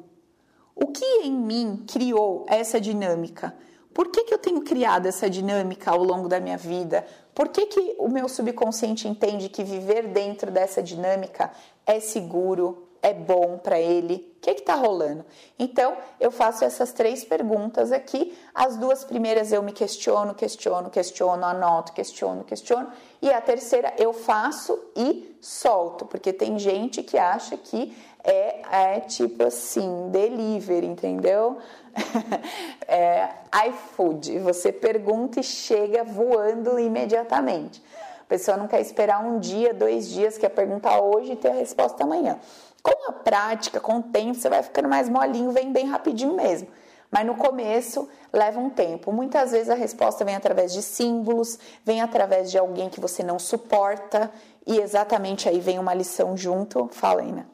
O 0.76 0.88
que 0.88 1.06
em 1.22 1.32
mim 1.32 1.86
criou 1.88 2.48
essa 2.50 2.82
dinâmica? 2.82 3.56
Por 3.94 4.08
que, 4.08 4.24
que 4.24 4.34
eu 4.34 4.40
tenho 4.40 4.62
criado 4.62 5.06
essa 5.06 5.30
dinâmica 5.30 5.92
ao 5.92 6.04
longo 6.04 6.28
da 6.28 6.40
minha 6.40 6.58
vida? 6.58 7.06
Por 7.36 7.50
que, 7.50 7.68
que 7.68 7.96
o 8.00 8.08
meu 8.08 8.28
subconsciente 8.28 9.08
entende 9.08 9.48
que 9.48 9.64
viver 9.64 10.08
dentro 10.08 10.50
dessa 10.50 10.82
dinâmica 10.82 11.52
é 11.86 12.00
seguro, 12.00 12.88
é 13.02 13.14
bom 13.14 13.58
para 13.58 13.80
ele? 13.80 14.32
O 14.38 14.42
que 14.42 14.52
está 14.52 14.76
rolando? 14.76 15.26
Então, 15.58 15.96
eu 16.20 16.32
faço 16.32 16.64
essas 16.64 16.92
três 16.92 17.24
perguntas 17.24 17.92
aqui. 17.92 18.38
As 18.54 18.78
duas 18.78 19.04
primeiras 19.04 19.52
eu 19.52 19.62
me 19.62 19.72
questiono, 19.72 20.34
questiono, 20.34 20.90
questiono, 20.90 21.46
anoto, 21.46 21.94
questiono, 21.94 22.44
questiono. 22.44 22.92
E 23.22 23.30
a 23.30 23.42
terceira 23.42 23.94
eu 23.98 24.14
faço 24.14 24.78
e 24.96 25.36
solto, 25.42 26.06
porque 26.06 26.32
tem 26.32 26.58
gente 26.60 27.02
que 27.04 27.18
acha 27.18 27.58
que 27.58 27.96
é, 28.24 28.96
é 28.96 29.00
tipo 29.00 29.44
assim, 29.44 30.10
delivery, 30.10 30.86
entendeu? 30.86 31.58
é, 32.88 33.30
iFood, 33.68 34.40
você 34.40 34.72
pergunta 34.72 35.40
e 35.40 35.44
chega 35.44 36.04
voando 36.04 36.80
imediatamente. 36.80 37.82
A 38.22 38.26
pessoa 38.32 38.56
não 38.56 38.68
quer 38.68 38.80
esperar 38.80 39.24
um 39.26 39.40
dia, 39.40 39.74
dois 39.74 40.10
dias, 40.10 40.38
quer 40.38 40.50
perguntar 40.50 41.02
hoje 41.02 41.34
e 41.34 41.36
ter 41.36 41.50
a 41.50 41.54
resposta 41.54 42.04
amanhã. 42.04 42.40
Com 42.82 43.10
a 43.10 43.14
prática, 43.14 43.80
com 43.80 43.98
o 43.98 44.04
tempo, 44.04 44.36
você 44.36 44.50
vai 44.50 44.64
ficando 44.64 44.90
mais 44.90 45.08
molinho, 45.08 45.52
vem 45.52 45.72
bem 45.72 45.88
rapidinho 45.88 46.34
mesmo. 46.34 46.68
Mas 47.12 47.26
no 47.26 47.36
começo 47.36 48.08
leva 48.32 48.60
um 48.60 48.70
tempo. 48.70 49.12
Muitas 49.12 49.52
vezes 49.52 49.70
a 49.70 49.76
resposta 49.76 50.24
vem 50.24 50.36
através 50.36 50.72
de 50.72 50.82
símbolos, 50.82 51.60
vem 51.84 52.02
através 52.02 52.50
de 52.50 52.58
alguém 52.58 52.90
que 52.90 53.02
você 53.02 53.22
não 53.22 53.38
suporta, 53.38 54.32
e 54.66 54.80
exatamente 54.80 55.50
aí 55.50 55.60
vem 55.60 55.78
uma 55.78 55.94
lição 55.94 56.38
junto. 56.38 56.88
Fala, 56.92 57.22
Ina. 57.22 57.51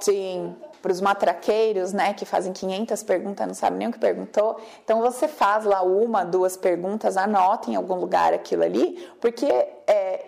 Sim, 0.00 0.54
para 0.82 0.92
os 0.92 1.00
matraqueiros, 1.00 1.92
né, 1.92 2.12
que 2.14 2.24
fazem 2.24 2.52
500 2.52 3.02
perguntas, 3.02 3.46
não 3.46 3.54
sabem 3.54 3.78
nem 3.78 3.88
o 3.88 3.92
que 3.92 3.98
perguntou. 3.98 4.60
Então 4.84 5.00
você 5.00 5.26
faz 5.26 5.64
lá 5.64 5.82
uma, 5.82 6.24
duas 6.24 6.56
perguntas, 6.56 7.16
anota 7.16 7.70
em 7.70 7.76
algum 7.76 7.94
lugar 7.94 8.32
aquilo 8.32 8.62
ali, 8.62 9.10
porque 9.20 9.46
é, 9.46 10.26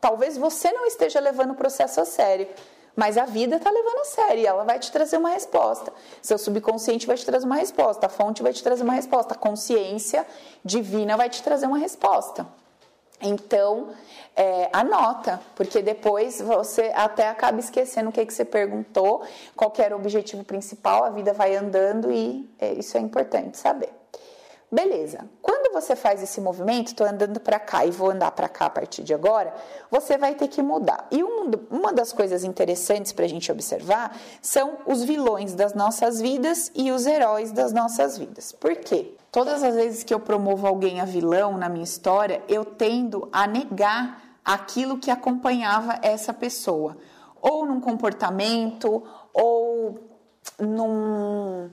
talvez 0.00 0.36
você 0.36 0.70
não 0.72 0.86
esteja 0.86 1.18
levando 1.18 1.52
o 1.52 1.54
processo 1.54 2.00
a 2.00 2.04
sério. 2.04 2.46
Mas 2.94 3.18
a 3.18 3.26
vida 3.26 3.56
está 3.56 3.70
levando 3.70 3.98
a 3.98 4.04
sério 4.04 4.42
e 4.42 4.46
ela 4.46 4.64
vai 4.64 4.78
te 4.78 4.90
trazer 4.90 5.18
uma 5.18 5.28
resposta. 5.28 5.92
Seu 6.22 6.38
subconsciente 6.38 7.06
vai 7.06 7.14
te 7.16 7.26
trazer 7.26 7.44
uma 7.44 7.56
resposta, 7.56 8.06
a 8.06 8.08
fonte 8.08 8.42
vai 8.42 8.54
te 8.54 8.62
trazer 8.62 8.82
uma 8.82 8.94
resposta, 8.94 9.34
a 9.34 9.36
consciência 9.36 10.26
divina 10.64 11.14
vai 11.14 11.28
te 11.28 11.42
trazer 11.42 11.66
uma 11.66 11.76
resposta. 11.76 12.46
Então, 13.20 13.90
é, 14.34 14.68
anota, 14.72 15.40
porque 15.54 15.80
depois 15.80 16.40
você 16.40 16.92
até 16.94 17.28
acaba 17.28 17.58
esquecendo 17.58 18.10
o 18.10 18.12
que, 18.12 18.24
que 18.26 18.34
você 18.34 18.44
perguntou, 18.44 19.22
qual 19.54 19.72
era 19.78 19.96
o 19.96 19.98
objetivo 19.98 20.44
principal, 20.44 21.04
a 21.04 21.10
vida 21.10 21.32
vai 21.32 21.56
andando 21.56 22.12
e 22.12 22.48
é, 22.58 22.74
isso 22.74 22.96
é 22.96 23.00
importante 23.00 23.56
saber. 23.56 23.90
Beleza, 24.70 25.30
quando 25.40 25.72
você 25.72 25.94
faz 25.94 26.22
esse 26.22 26.40
movimento, 26.40 26.88
estou 26.88 27.06
andando 27.06 27.38
para 27.38 27.58
cá 27.58 27.86
e 27.86 27.90
vou 27.90 28.10
andar 28.10 28.32
para 28.32 28.48
cá 28.48 28.66
a 28.66 28.70
partir 28.70 29.04
de 29.04 29.14
agora, 29.14 29.54
você 29.90 30.18
vai 30.18 30.34
ter 30.34 30.48
que 30.48 30.60
mudar. 30.60 31.06
E 31.10 31.22
uma 31.22 31.92
das 31.92 32.12
coisas 32.12 32.42
interessantes 32.42 33.12
para 33.12 33.24
a 33.24 33.28
gente 33.28 33.50
observar 33.50 34.18
são 34.42 34.78
os 34.84 35.04
vilões 35.04 35.54
das 35.54 35.72
nossas 35.72 36.20
vidas 36.20 36.72
e 36.74 36.90
os 36.90 37.06
heróis 37.06 37.52
das 37.52 37.72
nossas 37.72 38.18
vidas. 38.18 38.52
Por 38.52 38.74
quê? 38.76 39.14
Todas 39.36 39.62
as 39.62 39.74
vezes 39.74 40.02
que 40.02 40.14
eu 40.14 40.18
promovo 40.18 40.66
alguém 40.66 40.98
a 40.98 41.04
vilão 41.04 41.58
na 41.58 41.68
minha 41.68 41.84
história, 41.84 42.42
eu 42.48 42.64
tendo 42.64 43.28
a 43.30 43.46
negar 43.46 44.38
aquilo 44.42 44.96
que 44.96 45.10
acompanhava 45.10 45.98
essa 46.00 46.32
pessoa, 46.32 46.96
ou 47.38 47.66
num 47.66 47.78
comportamento, 47.78 49.02
ou 49.34 50.00
num 50.58 51.68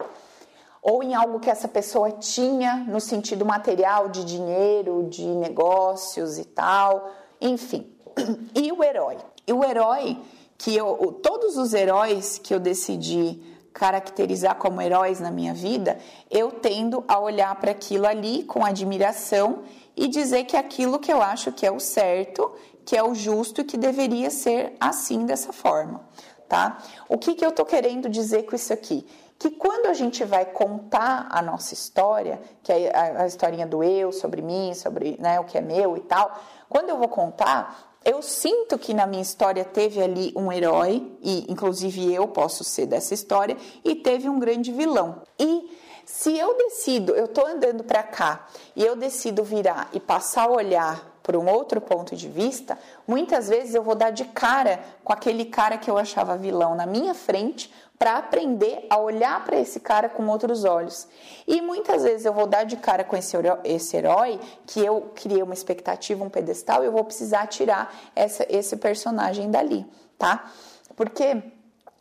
ou 0.82 1.02
em 1.02 1.16
algo 1.16 1.40
que 1.40 1.50
essa 1.50 1.70
pessoa 1.70 2.12
tinha 2.12 2.84
no 2.86 3.00
sentido 3.00 3.46
material 3.46 4.10
de 4.10 4.26
dinheiro, 4.26 5.08
de 5.10 5.26
negócios 5.26 6.38
e 6.38 6.44
tal, 6.44 7.12
enfim. 7.40 7.90
E 8.54 8.74
o 8.74 8.84
herói? 8.84 9.16
E 9.48 9.54
o 9.54 9.64
herói 9.64 10.20
que 10.58 10.76
eu, 10.76 11.18
todos 11.24 11.56
os 11.56 11.74
heróis 11.74 12.38
que 12.38 12.54
eu 12.54 12.60
decidi 12.60 13.53
caracterizar 13.74 14.56
como 14.56 14.82
heróis 14.82 15.20
na 15.20 15.32
minha 15.32 15.54
vida, 15.54 15.98
eu 16.30 16.52
tendo 16.52 17.04
a 17.08 17.20
olhar 17.20 17.56
para 17.56 17.72
aquilo 17.72 18.06
ali 18.06 18.44
com 18.44 18.64
admiração 18.64 19.64
e 19.96 20.08
dizer 20.08 20.46
que 20.46 20.56
aquilo 20.56 21.00
que 21.00 21.12
eu 21.12 21.22
acho 21.22 21.52
que 21.52 21.66
é 21.66 21.72
o 21.72 21.80
certo, 21.80 22.52
que 22.86 22.96
é 22.96 23.04
o 23.04 23.16
justo 23.16 23.62
e 23.62 23.64
que 23.64 23.78
deveria 23.78 24.30
ser 24.30 24.76
assim 24.80 25.26
dessa 25.26 25.52
forma, 25.52 26.02
tá? 26.48 26.78
O 27.10 27.18
que, 27.18 27.34
que 27.34 27.46
eu 27.46 27.52
tô 27.52 27.66
querendo 27.66 28.10
dizer 28.10 28.44
com 28.44 28.56
isso 28.56 28.72
aqui? 28.72 29.06
Que 29.40 29.50
quando 29.50 29.88
a 29.88 29.94
gente 29.94 30.24
vai 30.24 30.46
contar 30.46 31.28
a 31.30 31.42
nossa 31.42 31.74
história, 31.74 32.40
que 32.62 32.72
é 32.72 32.96
a, 32.96 33.24
a 33.24 33.28
historinha 33.28 33.66
do 33.66 33.84
eu, 33.84 34.12
sobre 34.12 34.42
mim, 34.42 34.74
sobre 34.74 35.18
né, 35.20 35.40
o 35.40 35.44
que 35.44 35.58
é 35.58 35.62
meu 35.62 35.98
e 35.98 36.02
tal, 36.02 36.40
quando 36.70 36.90
eu 36.90 36.98
vou 36.98 37.10
contar, 37.10 37.93
eu 38.06 38.22
sinto 38.22 38.78
que 38.78 38.94
na 38.94 39.08
minha 39.08 39.22
história 39.22 39.64
teve 39.64 40.02
ali 40.02 40.34
um 40.36 40.52
herói, 40.52 41.06
e 41.22 41.46
inclusive 41.50 42.14
eu 42.14 42.28
posso 42.28 42.64
ser 42.64 42.86
dessa 42.86 43.14
história, 43.14 43.58
e 43.84 43.96
teve 43.96 44.28
um 44.30 44.40
grande 44.40 44.72
vilão. 44.72 45.22
E 45.40 45.70
se 46.06 46.38
eu 46.38 46.58
decido, 46.58 47.14
eu 47.14 47.26
estou 47.26 47.46
andando 47.46 47.84
para 47.84 48.04
cá, 48.04 48.48
e 48.76 48.84
eu 48.84 48.96
decido 48.96 49.44
virar 49.44 49.90
e 49.94 50.00
passar 50.00 50.44
a 50.44 50.52
olhar 50.52 51.13
por 51.24 51.36
um 51.38 51.50
outro 51.50 51.80
ponto 51.80 52.16
de 52.16 52.28
vista, 52.28 52.78
muitas 53.08 53.48
vezes 53.48 53.74
eu 53.74 53.82
vou 53.82 53.96
dar 53.96 54.12
de 54.12 54.26
cara 54.26 54.82
com 55.04 55.14
aquele 55.14 55.46
cara 55.46 55.78
que 55.78 55.90
eu 55.90 55.98
achava 55.98 56.38
vilão 56.38 56.76
na 56.76 56.86
minha 56.86 57.14
frente, 57.14 57.72
para 58.04 58.18
aprender 58.18 58.86
a 58.90 58.98
olhar 58.98 59.46
para 59.46 59.58
esse 59.58 59.80
cara 59.80 60.10
com 60.10 60.28
outros 60.28 60.66
olhos. 60.66 61.08
E 61.48 61.62
muitas 61.62 62.04
vezes 62.04 62.26
eu 62.26 62.34
vou 62.34 62.46
dar 62.46 62.66
de 62.66 62.76
cara 62.76 63.02
com 63.02 63.16
esse 63.16 63.38
herói, 63.38 63.60
esse 63.64 63.96
herói 63.96 64.40
que 64.66 64.82
eu 64.82 65.12
criei 65.16 65.42
uma 65.42 65.54
expectativa, 65.54 66.22
um 66.22 66.30
pedestal, 66.30 66.84
e 66.84 66.88
eu 66.88 66.92
vou 66.92 67.06
precisar 67.06 67.48
tirar 67.48 67.96
essa, 68.14 68.46
esse 68.50 68.76
personagem 68.76 69.50
dali, 69.50 69.86
tá? 70.18 70.52
Porque 70.98 71.42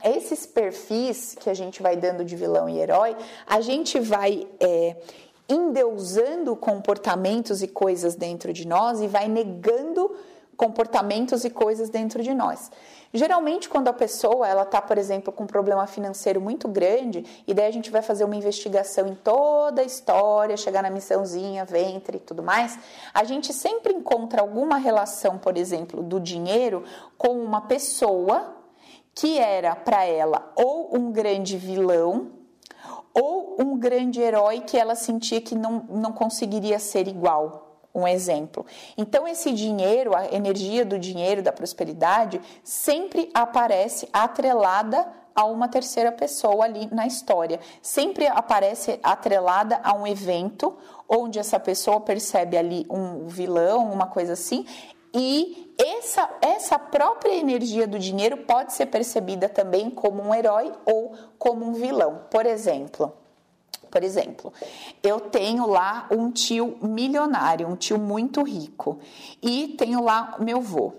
esses 0.03 0.45
perfis 0.45 1.37
que 1.39 1.49
a 1.49 1.55
gente 1.55 1.81
vai 1.81 1.97
dando 1.97 2.25
de 2.25 2.35
vilão 2.35 2.69
e 2.69 2.81
herói, 2.81 3.17
a 3.47 3.61
gente 3.61 4.01
vai 4.01 4.49
é, 4.59 4.97
endeusando 5.53 6.57
comportamentos 6.57 7.63
e 7.63 7.69
coisas 7.69 8.15
dentro 8.15 8.53
de 8.53 8.67
nós 8.67 9.01
e 9.01 9.07
vai 9.07 9.29
negando 9.29 10.15
comportamentos 10.57 11.45
e 11.45 11.51
coisas 11.51 11.89
dentro 11.89 12.23
de 12.23 12.33
nós. 12.35 12.71
Geralmente, 13.13 13.69
quando 13.69 13.89
a 13.89 13.93
pessoa 13.93 14.49
ela 14.49 14.63
está, 14.63 14.81
por 14.81 14.97
exemplo, 14.97 15.33
com 15.33 15.45
um 15.45 15.47
problema 15.47 15.87
financeiro 15.87 16.41
muito 16.41 16.67
grande, 16.67 17.25
e 17.47 17.53
daí 17.53 17.67
a 17.67 17.71
gente 17.71 17.91
vai 17.91 18.01
fazer 18.01 18.25
uma 18.25 18.37
investigação 18.37 19.07
em 19.07 19.15
toda 19.15 19.83
a 19.83 19.85
história, 19.85 20.57
chegar 20.57 20.83
na 20.83 20.89
missãozinha, 20.89 21.65
ventre 21.65 22.17
e 22.17 22.21
tudo 22.21 22.43
mais, 22.43 22.79
a 23.13 23.25
gente 23.25 23.53
sempre 23.53 23.93
encontra 23.93 24.41
alguma 24.41 24.77
relação, 24.77 25.37
por 25.37 25.59
exemplo, 25.59 26.03
do 26.03 26.19
dinheiro 26.19 26.85
com 27.19 27.33
uma 27.33 27.63
pessoa 27.63 28.57
que 29.15 29.39
era 29.39 29.75
para 29.75 30.05
ela 30.05 30.51
ou 30.57 30.97
um 30.97 31.13
grande 31.13 31.59
vilão 31.59 32.42
ou 33.15 33.57
um 33.59 33.79
grande 33.79 34.21
herói 34.21 34.61
que 34.61 34.77
ela 34.77 34.95
sentia 34.95 35.41
que 35.41 35.55
não, 35.55 35.85
não 35.89 36.13
conseguiria 36.13 36.79
ser 36.79 37.09
igual 37.09 37.73
um 37.95 38.09
exemplo. 38.09 38.65
Então, 38.97 39.29
esse 39.29 39.53
dinheiro, 39.53 40.17
a 40.17 40.27
energia 40.27 40.85
do 40.85 40.99
dinheiro, 40.99 41.43
da 41.43 41.53
prosperidade, 41.53 42.41
sempre 42.65 43.31
aparece 43.35 44.09
atrelada 44.13 45.07
a 45.35 45.45
uma 45.45 45.69
terceira 45.69 46.13
pessoa 46.13 46.65
ali 46.65 46.89
na 46.93 47.07
história. 47.07 47.61
Sempre 47.81 48.27
aparece 48.27 48.99
atrelada 49.03 49.81
a 49.83 49.95
um 49.95 50.07
evento 50.07 50.77
onde 51.09 51.39
essa 51.39 51.61
pessoa 51.61 52.01
percebe 52.01 52.57
ali 52.57 52.87
um 52.89 53.27
vilão, 53.27 53.91
uma 53.93 54.07
coisa 54.07 54.33
assim, 54.33 54.67
e 55.15 55.75
essa, 55.79 56.29
essa 56.41 56.79
própria 56.79 57.35
energia 57.35 57.87
do 57.87 57.99
dinheiro 57.99 58.39
pode 58.39 58.73
ser 58.73 58.87
percebida 58.87 59.49
também 59.49 59.91
como 59.91 60.23
um 60.23 60.35
herói 60.35 60.73
ou 60.87 61.15
como 61.39 61.65
um 61.65 61.73
vilão. 61.73 62.23
Por 62.31 62.47
exemplo, 62.47 63.13
Por 63.93 64.03
exemplo, 64.03 64.51
eu 65.03 65.21
tenho 65.21 65.67
lá 65.67 66.09
um 66.11 66.31
tio 66.31 66.79
milionário, 66.81 67.69
um 67.69 67.77
tio 67.77 67.99
muito 67.99 68.43
rico, 68.43 68.99
e 69.43 69.69
tenho 69.77 70.03
lá 70.03 70.35
meu 70.41 70.59
avô. 70.59 70.95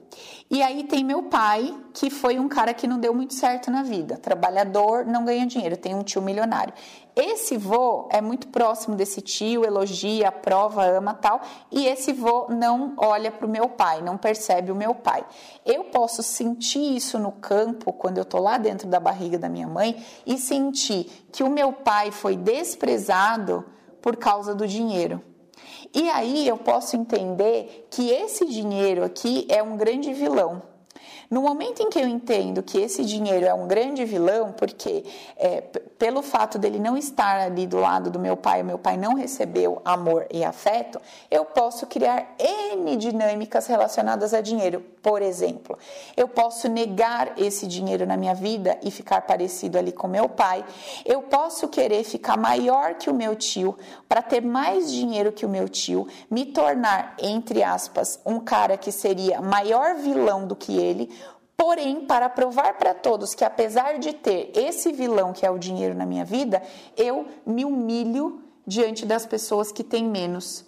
E 0.54 0.62
aí 0.62 0.84
tem 0.84 1.04
meu 1.04 1.24
pai, 1.24 1.76
que 1.96 2.12
foi 2.12 2.38
um 2.38 2.48
cara 2.48 2.76
que 2.76 2.86
não 2.86 3.00
deu 3.00 3.12
muito 3.12 3.34
certo 3.34 3.72
na 3.72 3.82
vida, 3.82 4.18
trabalhador, 4.18 5.04
não 5.04 5.26
ganha 5.26 5.48
dinheiro, 5.48 5.76
tem 5.76 5.96
um 5.96 6.04
tio 6.04 6.22
milionário. 6.22 6.72
Esse 7.16 7.58
vô 7.58 8.08
é 8.12 8.22
muito 8.22 8.48
próximo 8.50 8.96
desse 8.96 9.20
tio, 9.20 9.66
elogia, 9.66 10.28
aprova, 10.28 10.86
ama 10.86 11.16
tal, 11.16 11.42
e 11.72 11.88
esse 11.88 12.14
vô 12.14 12.46
não 12.50 12.94
olha 12.98 13.32
para 13.32 13.48
o 13.48 13.50
meu 13.50 13.68
pai, 13.68 14.04
não 14.04 14.16
percebe 14.16 14.72
o 14.72 14.76
meu 14.76 14.94
pai. 14.94 15.26
Eu 15.66 15.86
posso 15.86 16.22
sentir 16.22 16.96
isso 16.96 17.18
no 17.18 17.32
campo 17.32 17.92
quando 17.92 18.20
eu 18.20 18.26
tô 18.26 18.38
lá 18.38 18.60
dentro 18.60 18.88
da 18.88 19.00
barriga 19.00 19.40
da 19.40 19.50
minha 19.50 19.68
mãe 19.68 20.06
e 20.24 20.38
sentir 20.38 21.26
que 21.32 21.42
o 21.42 21.50
meu 21.50 21.74
pai 21.74 22.12
foi 22.12 22.38
desprezado 22.38 23.66
por 24.04 24.16
causa 24.18 24.54
do 24.54 24.68
dinheiro. 24.68 25.33
E 25.94 26.10
aí 26.10 26.48
eu 26.48 26.58
posso 26.58 26.96
entender 26.96 27.88
que 27.90 28.10
esse 28.10 28.46
dinheiro 28.46 29.04
aqui 29.04 29.46
é 29.50 29.62
um 29.62 29.78
grande 29.78 30.14
vilão 30.14 30.73
no 31.34 31.42
momento 31.42 31.82
em 31.82 31.90
que 31.90 31.98
eu 31.98 32.08
entendo 32.08 32.62
que 32.62 32.78
esse 32.78 33.04
dinheiro 33.04 33.44
é 33.44 33.54
um 33.56 33.68
grande 33.68 34.06
vilão, 34.06 34.52
porque 34.52 35.04
é, 35.36 35.62
pelo 35.98 36.22
fato 36.22 36.60
dele 36.60 36.78
não 36.78 36.96
estar 36.96 37.40
ali 37.40 37.66
do 37.66 37.78
lado 37.78 38.12
do 38.12 38.20
meu 38.20 38.38
pai, 38.38 38.62
o 38.62 38.66
meu 38.66 38.78
pai 38.78 38.98
não 38.98 39.16
recebeu 39.16 39.82
amor 39.84 40.28
e 40.32 40.44
afeto, 40.44 41.02
eu 41.32 41.44
posso 41.44 41.88
criar 41.88 42.36
N 42.38 42.96
dinâmicas 42.98 43.66
relacionadas 43.66 44.32
a 44.32 44.42
dinheiro. 44.42 44.86
Por 45.02 45.24
exemplo, 45.24 45.76
eu 46.16 46.28
posso 46.28 46.70
negar 46.70 47.34
esse 47.36 47.66
dinheiro 47.66 48.06
na 48.06 48.16
minha 48.16 48.36
vida 48.36 48.78
e 48.84 48.92
ficar 48.92 49.22
parecido 49.22 49.80
ali 49.80 49.92
com 49.92 50.08
meu 50.08 50.30
pai. 50.30 50.64
Eu 51.04 51.24
posso 51.24 51.68
querer 51.68 52.04
ficar 52.04 52.38
maior 52.38 52.94
que 52.94 53.10
o 53.10 53.14
meu 53.14 53.36
tio 53.36 53.76
para 54.08 54.22
ter 54.22 54.42
mais 54.42 54.92
dinheiro 54.92 55.32
que 55.32 55.48
o 55.48 55.50
meu 55.50 55.68
tio, 55.68 56.08
me 56.30 56.46
tornar, 56.46 57.16
entre 57.20 57.64
aspas, 57.64 58.20
um 58.24 58.40
cara 58.40 58.78
que 58.78 58.92
seria 58.92 59.42
maior 59.42 59.96
vilão 59.96 60.46
do 60.46 60.56
que 60.56 60.78
ele 60.78 61.10
Porém, 61.66 62.02
para 62.02 62.28
provar 62.28 62.74
para 62.74 62.94
todos 62.94 63.34
que 63.34 63.46
apesar 63.46 63.98
de 63.98 64.12
ter 64.12 64.52
esse 64.54 64.92
vilão 64.92 65.32
que 65.32 65.46
é 65.46 65.50
o 65.50 65.58
dinheiro 65.58 65.96
na 65.96 66.06
minha 66.06 66.26
vida, 66.26 66.62
eu 66.98 67.26
me 67.46 67.64
humilho 67.64 68.44
diante 68.68 69.06
das 69.06 69.26
pessoas 69.26 69.72
que 69.72 69.82
têm 69.82 70.04
menos. 70.04 70.66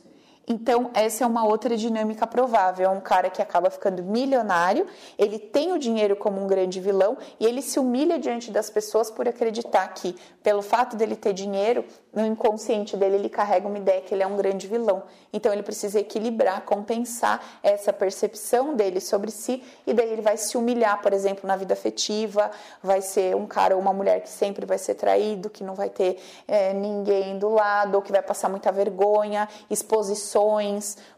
Então, 0.48 0.92
essa 0.94 1.26
é 1.26 1.28
uma 1.28 1.46
outra 1.46 1.76
dinâmica 1.76 2.26
provável. 2.26 2.86
É 2.86 2.90
um 2.90 3.02
cara 3.02 3.30
que 3.30 3.42
acaba 3.42 3.70
ficando 3.70 4.02
milionário, 4.04 4.88
ele 5.18 5.38
tem 5.38 5.74
o 5.74 5.78
dinheiro 5.78 6.16
como 6.16 6.42
um 6.42 6.48
grande 6.48 6.80
vilão 6.80 7.18
e 7.42 7.46
ele 7.46 7.62
se 7.62 7.78
humilha 7.78 8.18
diante 8.18 8.50
das 8.50 8.70
pessoas 8.70 9.12
por 9.12 9.28
acreditar 9.28 9.86
que, 9.90 10.16
pelo 10.42 10.62
fato 10.62 10.96
dele 10.96 11.18
ter 11.18 11.34
dinheiro, 11.34 11.84
no 12.16 12.26
inconsciente 12.26 12.96
dele 12.96 13.16
ele 13.16 13.30
carrega 13.30 13.68
uma 13.68 13.78
ideia 13.78 14.02
que 14.02 14.14
ele 14.14 14.24
é 14.24 14.28
um 14.28 14.38
grande 14.38 14.68
vilão. 14.68 15.04
Então, 15.34 15.52
ele 15.52 15.64
precisa 15.64 16.00
equilibrar, 16.00 16.62
compensar 16.62 17.44
essa 17.62 17.92
percepção 17.92 18.74
dele 18.74 19.02
sobre 19.02 19.32
si 19.32 19.62
e 19.86 19.94
daí 19.94 20.10
ele 20.14 20.22
vai 20.22 20.38
se 20.38 20.58
humilhar, 20.58 21.02
por 21.02 21.12
exemplo, 21.12 21.46
na 21.46 21.58
vida 21.58 21.74
afetiva, 21.74 22.50
vai 22.82 23.02
ser 23.02 23.36
um 23.36 23.46
cara 23.46 23.76
ou 23.76 23.82
uma 23.82 23.92
mulher 23.92 24.22
que 24.22 24.30
sempre 24.30 24.66
vai 24.66 24.78
ser 24.78 24.96
traído, 24.96 25.50
que 25.50 25.64
não 25.64 25.76
vai 25.76 25.90
ter 25.90 26.18
é, 26.48 26.74
ninguém 26.74 27.38
do 27.38 27.50
lado, 27.50 27.96
ou 27.96 28.02
que 28.02 28.12
vai 28.12 28.22
passar 28.22 28.48
muita 28.48 28.72
vergonha, 28.72 29.50
exposição 29.70 30.46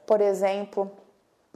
por 0.06 0.22
exemplo, 0.22 0.92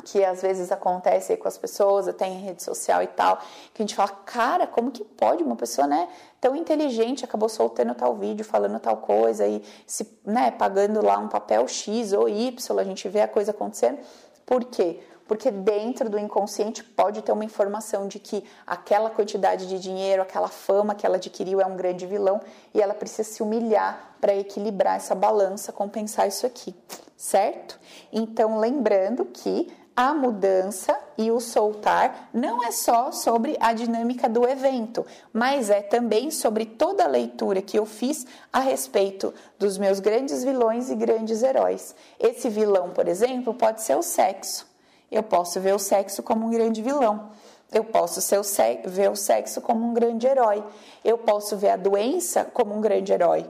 que 0.03 0.23
às 0.23 0.41
vezes 0.41 0.71
acontece 0.71 1.35
com 1.37 1.47
as 1.47 1.57
pessoas, 1.57 2.07
até 2.07 2.27
em 2.27 2.41
rede 2.41 2.63
social 2.63 3.01
e 3.01 3.07
tal, 3.07 3.37
que 3.73 3.81
a 3.81 3.83
gente 3.83 3.95
fala, 3.95 4.09
cara, 4.09 4.67
como 4.67 4.91
que 4.91 5.03
pode 5.03 5.43
uma 5.43 5.55
pessoa, 5.55 5.87
né, 5.87 6.07
tão 6.39 6.55
inteligente 6.55 7.23
acabou 7.23 7.49
soltando 7.49 7.93
tal 7.93 8.15
vídeo, 8.15 8.43
falando 8.43 8.79
tal 8.79 8.97
coisa 8.97 9.47
e 9.47 9.63
se, 9.85 10.19
né, 10.25 10.51
pagando 10.51 11.03
lá 11.03 11.17
um 11.17 11.27
papel 11.27 11.67
X 11.67 12.13
ou 12.13 12.27
Y, 12.27 12.79
a 12.79 12.83
gente 12.83 13.07
vê 13.07 13.21
a 13.21 13.27
coisa 13.27 13.51
acontecendo. 13.51 13.99
Por 14.45 14.65
quê? 14.65 14.99
porque 15.31 15.49
dentro 15.49 16.09
do 16.09 16.19
inconsciente 16.19 16.83
pode 16.83 17.21
ter 17.21 17.31
uma 17.31 17.45
informação 17.45 18.05
de 18.05 18.19
que 18.19 18.43
aquela 18.67 19.09
quantidade 19.09 19.65
de 19.65 19.79
dinheiro, 19.79 20.21
aquela 20.21 20.49
fama 20.49 20.93
que 20.93 21.05
ela 21.05 21.15
adquiriu 21.15 21.61
é 21.61 21.65
um 21.65 21.77
grande 21.77 22.05
vilão 22.05 22.41
e 22.73 22.81
ela 22.81 22.93
precisa 22.93 23.23
se 23.23 23.41
humilhar 23.41 24.17
para 24.19 24.35
equilibrar 24.35 24.97
essa 24.97 25.15
balança, 25.15 25.71
compensar 25.71 26.27
isso 26.27 26.45
aqui, 26.45 26.75
certo? 27.15 27.79
Então, 28.11 28.59
lembrando 28.59 29.23
que 29.23 29.71
a 29.95 30.13
mudança 30.13 30.97
e 31.17 31.29
o 31.31 31.39
soltar 31.39 32.29
não 32.33 32.63
é 32.63 32.71
só 32.71 33.11
sobre 33.11 33.57
a 33.59 33.73
dinâmica 33.73 34.29
do 34.29 34.47
evento, 34.47 35.05
mas 35.33 35.69
é 35.69 35.81
também 35.81 36.31
sobre 36.31 36.65
toda 36.65 37.03
a 37.03 37.07
leitura 37.07 37.61
que 37.61 37.77
eu 37.77 37.85
fiz 37.85 38.25
a 38.51 38.59
respeito 38.59 39.33
dos 39.59 39.77
meus 39.77 39.99
grandes 39.99 40.43
vilões 40.43 40.89
e 40.89 40.95
grandes 40.95 41.43
heróis. 41.43 41.93
Esse 42.19 42.49
vilão, 42.49 42.89
por 42.91 43.07
exemplo, 43.07 43.53
pode 43.53 43.81
ser 43.81 43.95
o 43.95 44.01
sexo. 44.01 44.65
Eu 45.11 45.23
posso 45.23 45.59
ver 45.59 45.75
o 45.75 45.79
sexo 45.79 46.23
como 46.23 46.47
um 46.47 46.49
grande 46.49 46.81
vilão. 46.81 47.29
Eu 47.71 47.83
posso 47.83 48.19
o 48.19 48.89
ver 48.89 49.09
o 49.09 49.15
sexo 49.15 49.61
como 49.61 49.85
um 49.85 49.93
grande 49.93 50.25
herói. 50.25 50.63
Eu 51.03 51.17
posso 51.17 51.55
ver 51.57 51.69
a 51.69 51.77
doença 51.77 52.45
como 52.45 52.75
um 52.75 52.81
grande 52.81 53.11
herói. 53.11 53.45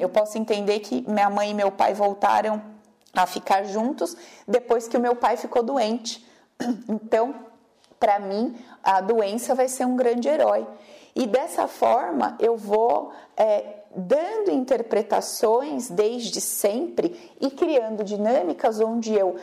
Eu 0.00 0.08
posso 0.08 0.36
entender 0.36 0.80
que 0.80 1.04
minha 1.08 1.30
mãe 1.30 1.50
e 1.50 1.54
meu 1.54 1.70
pai 1.70 1.94
voltaram 1.94 2.75
a 3.16 3.26
ficar 3.26 3.64
juntos 3.64 4.16
depois 4.46 4.86
que 4.86 4.96
o 4.96 5.00
meu 5.00 5.16
pai 5.16 5.36
ficou 5.36 5.62
doente. 5.62 6.24
Então, 6.88 7.34
para 7.98 8.18
mim, 8.18 8.54
a 8.82 9.00
doença 9.00 9.54
vai 9.54 9.68
ser 9.68 9.86
um 9.86 9.96
grande 9.96 10.28
herói. 10.28 10.66
E 11.14 11.26
dessa 11.26 11.66
forma, 11.66 12.36
eu 12.38 12.56
vou 12.56 13.10
é, 13.36 13.84
dando 13.96 14.50
interpretações 14.50 15.88
desde 15.88 16.42
sempre 16.42 17.34
e 17.40 17.50
criando 17.50 18.04
dinâmicas 18.04 18.80
onde 18.80 19.14
eu 19.14 19.36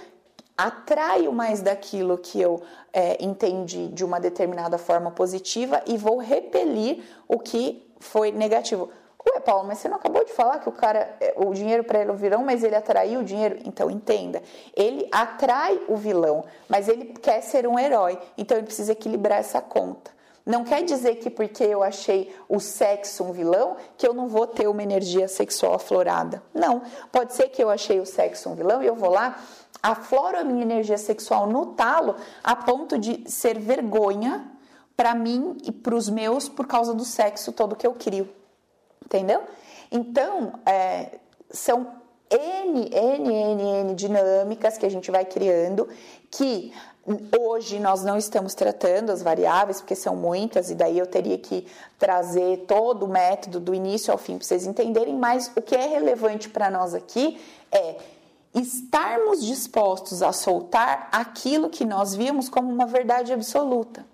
atraio 0.55 1.33
mais 1.33 1.61
daquilo 1.61 2.15
que 2.17 2.39
eu 2.39 2.61
é, 2.91 3.23
entendi 3.23 3.87
de 3.87 4.05
uma 4.05 4.19
determinada 4.19 4.77
forma 4.77 5.09
positiva 5.09 5.81
e 5.87 5.97
vou 5.97 6.17
repelir 6.17 7.03
o 7.27 7.39
que 7.39 7.91
foi 7.99 8.31
negativo. 8.31 8.89
Ué, 9.25 9.39
Paulo, 9.39 9.65
mas 9.67 9.79
você 9.79 9.87
não 9.87 9.97
acabou 9.97 10.23
de 10.25 10.33
falar 10.33 10.59
que 10.59 10.67
o 10.67 10.71
cara, 10.71 11.15
é, 11.19 11.33
o 11.37 11.53
dinheiro 11.53 11.83
para 11.83 11.99
ele 12.01 12.09
é 12.09 12.13
o 12.13 12.17
vilão, 12.17 12.43
mas 12.43 12.63
ele 12.63 12.75
atraiu 12.75 13.21
o 13.21 13.23
dinheiro? 13.23 13.57
Então 13.65 13.89
entenda, 13.89 14.41
ele 14.75 15.07
atrai 15.11 15.79
o 15.87 15.95
vilão, 15.95 16.43
mas 16.67 16.87
ele 16.87 17.05
quer 17.05 17.41
ser 17.41 17.65
um 17.67 17.79
herói, 17.79 18.19
então 18.37 18.57
ele 18.57 18.65
precisa 18.65 18.91
equilibrar 18.91 19.39
essa 19.39 19.61
conta. 19.61 20.11
Não 20.45 20.65
quer 20.65 20.83
dizer 20.83 21.15
que 21.15 21.29
porque 21.29 21.63
eu 21.63 21.81
achei 21.81 22.35
o 22.49 22.59
sexo 22.59 23.23
um 23.23 23.31
vilão, 23.31 23.77
que 23.97 24.05
eu 24.05 24.13
não 24.13 24.27
vou 24.27 24.45
ter 24.45 24.67
uma 24.67 24.83
energia 24.83 25.27
sexual 25.27 25.75
aflorada. 25.75 26.43
Não. 26.53 26.81
Pode 27.13 27.33
ser 27.33 27.47
que 27.47 27.63
eu 27.63 27.69
achei 27.69 28.01
o 28.01 28.05
sexo 28.05 28.49
um 28.49 28.55
vilão 28.55 28.83
e 28.83 28.87
eu 28.87 28.95
vou 28.95 29.09
lá 29.09 29.39
afloro 29.81 30.37
a 30.37 30.43
minha 30.43 30.61
energia 30.61 30.97
sexual 30.97 31.47
no 31.47 31.67
talo 31.67 32.15
a 32.43 32.55
ponto 32.55 32.97
de 32.97 33.29
ser 33.29 33.57
vergonha 33.57 34.49
para 34.95 35.15
mim 35.15 35.57
e 35.63 35.71
para 35.71 35.95
os 35.95 36.09
meus 36.09 36.47
por 36.49 36.67
causa 36.67 36.93
do 36.93 37.05
sexo 37.05 37.53
todo 37.53 37.75
que 37.75 37.87
eu 37.87 37.93
crio. 37.93 38.29
Entendeu? 39.13 39.43
Então, 39.91 40.53
é, 40.65 41.19
são 41.51 41.87
N, 42.31 42.89
N, 42.91 43.31
N, 43.31 43.61
N 43.61 43.93
dinâmicas 43.93 44.75
que 44.75 44.87
a 44.87 44.89
gente 44.89 45.11
vai 45.11 45.23
criando 45.23 45.87
que 46.31 46.73
Hoje 47.37 47.81
nós 47.81 48.01
não 48.01 48.17
estamos 48.17 48.53
tratando 48.53 49.09
as 49.11 49.21
variáveis, 49.21 49.81
porque 49.81 49.93
são 49.93 50.15
muitas, 50.15 50.69
e 50.69 50.75
daí 50.75 50.97
eu 50.97 51.05
teria 51.05 51.37
que 51.37 51.67
trazer 51.99 52.59
todo 52.65 53.03
o 53.03 53.09
método 53.09 53.59
do 53.59 53.75
início 53.75 54.09
ao 54.09 54.17
fim 54.17 54.37
para 54.37 54.47
vocês 54.47 54.65
entenderem, 54.65 55.13
mas 55.13 55.51
o 55.53 55.61
que 55.61 55.75
é 55.75 55.85
relevante 55.85 56.47
para 56.47 56.71
nós 56.71 56.93
aqui 56.93 57.41
é 57.69 57.97
estarmos 58.55 59.43
dispostos 59.43 60.23
a 60.23 60.31
soltar 60.31 61.09
aquilo 61.11 61.69
que 61.69 61.83
nós 61.83 62.15
víamos 62.15 62.47
como 62.47 62.71
uma 62.71 62.85
verdade 62.85 63.33
absoluta. 63.33 64.05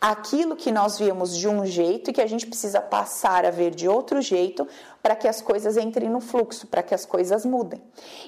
Aquilo 0.00 0.54
que 0.54 0.70
nós 0.70 0.96
víamos 0.96 1.36
de 1.36 1.48
um 1.48 1.66
jeito 1.66 2.10
e 2.10 2.12
que 2.12 2.20
a 2.20 2.26
gente 2.26 2.46
precisa 2.46 2.80
passar 2.80 3.44
a 3.44 3.50
ver 3.50 3.74
de 3.74 3.88
outro 3.88 4.20
jeito 4.20 4.66
para 5.02 5.16
que 5.16 5.26
as 5.26 5.40
coisas 5.40 5.76
entrem 5.76 6.08
no 6.08 6.20
fluxo, 6.20 6.68
para 6.68 6.84
que 6.84 6.94
as 6.94 7.04
coisas 7.04 7.44
mudem. 7.44 7.82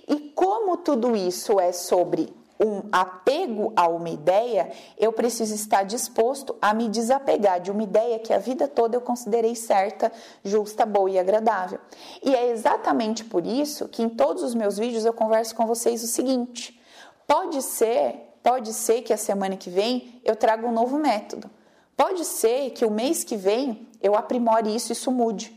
E 0.09 0.19
como 0.35 0.77
tudo 0.77 1.15
isso 1.15 1.61
é 1.61 1.71
sobre 1.71 2.35
um 2.61 2.83
apego 2.93 3.73
a 3.75 3.89
uma 3.89 4.11
ideia, 4.11 4.71
eu 4.99 5.13
preciso 5.13 5.55
estar 5.55 5.83
disposto 5.83 6.55
a 6.61 6.75
me 6.75 6.89
desapegar 6.89 7.61
de 7.61 7.71
uma 7.71 7.83
ideia 7.83 8.19
que 8.19 8.35
a 8.35 8.39
vida 8.39 8.69
toda 8.69 8.97
eu 8.97 9.01
considerei 9.01 9.55
certa, 9.55 10.13
justa, 10.45 10.85
boa 10.85 11.09
e 11.09 11.19
agradável. 11.19 11.79
E 12.23 12.35
é 12.35 12.51
exatamente 12.51 13.25
por 13.25 13.47
isso 13.47 13.89
que 13.89 14.03
em 14.03 14.09
todos 14.11 14.43
os 14.43 14.55
meus 14.55 14.77
vídeos 14.77 15.07
eu 15.07 15.15
converso 15.15 15.55
com 15.55 15.67
vocês 15.67 16.03
o 16.03 16.07
seguinte: 16.07 16.79
pode 17.27 17.63
ser, 17.63 18.35
pode 18.43 18.73
ser 18.75 19.03
que 19.03 19.13
a 19.13 19.17
semana 19.17 19.57
que 19.57 19.71
vem 19.71 20.21
eu 20.23 20.37
traga 20.37 20.67
um 20.67 20.73
novo 20.73 20.99
método. 20.99 21.60
Pode 22.01 22.25
ser 22.25 22.71
que 22.71 22.83
o 22.83 22.91
mês 22.91 23.25
que 23.25 23.37
vem 23.37 23.87
eu 24.03 24.15
aprimore 24.15 24.75
isso 24.75 24.91
e 24.91 24.95
isso 24.95 25.13
mude. 25.13 25.55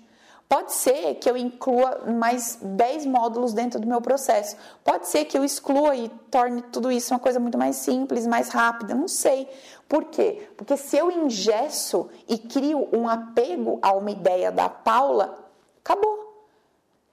Pode 0.49 0.73
ser 0.73 1.15
que 1.15 1.29
eu 1.29 1.37
inclua 1.37 2.03
mais 2.05 2.59
10 2.61 3.05
módulos 3.05 3.53
dentro 3.53 3.79
do 3.79 3.87
meu 3.87 4.01
processo. 4.01 4.57
Pode 4.83 5.07
ser 5.07 5.23
que 5.23 5.37
eu 5.37 5.45
exclua 5.45 5.95
e 5.95 6.09
torne 6.29 6.61
tudo 6.63 6.91
isso 6.91 7.13
uma 7.13 7.19
coisa 7.21 7.39
muito 7.39 7.57
mais 7.57 7.77
simples, 7.77 8.27
mais 8.27 8.49
rápida. 8.49 8.93
Não 8.93 9.07
sei. 9.07 9.47
Por 9.87 10.03
quê? 10.03 10.49
Porque 10.57 10.75
se 10.75 10.97
eu 10.97 11.09
ingesso 11.09 12.09
e 12.27 12.37
crio 12.37 12.89
um 12.91 13.07
apego 13.07 13.79
a 13.81 13.93
uma 13.93 14.11
ideia 14.11 14.51
da 14.51 14.67
Paula, 14.67 15.47
acabou 15.79 16.23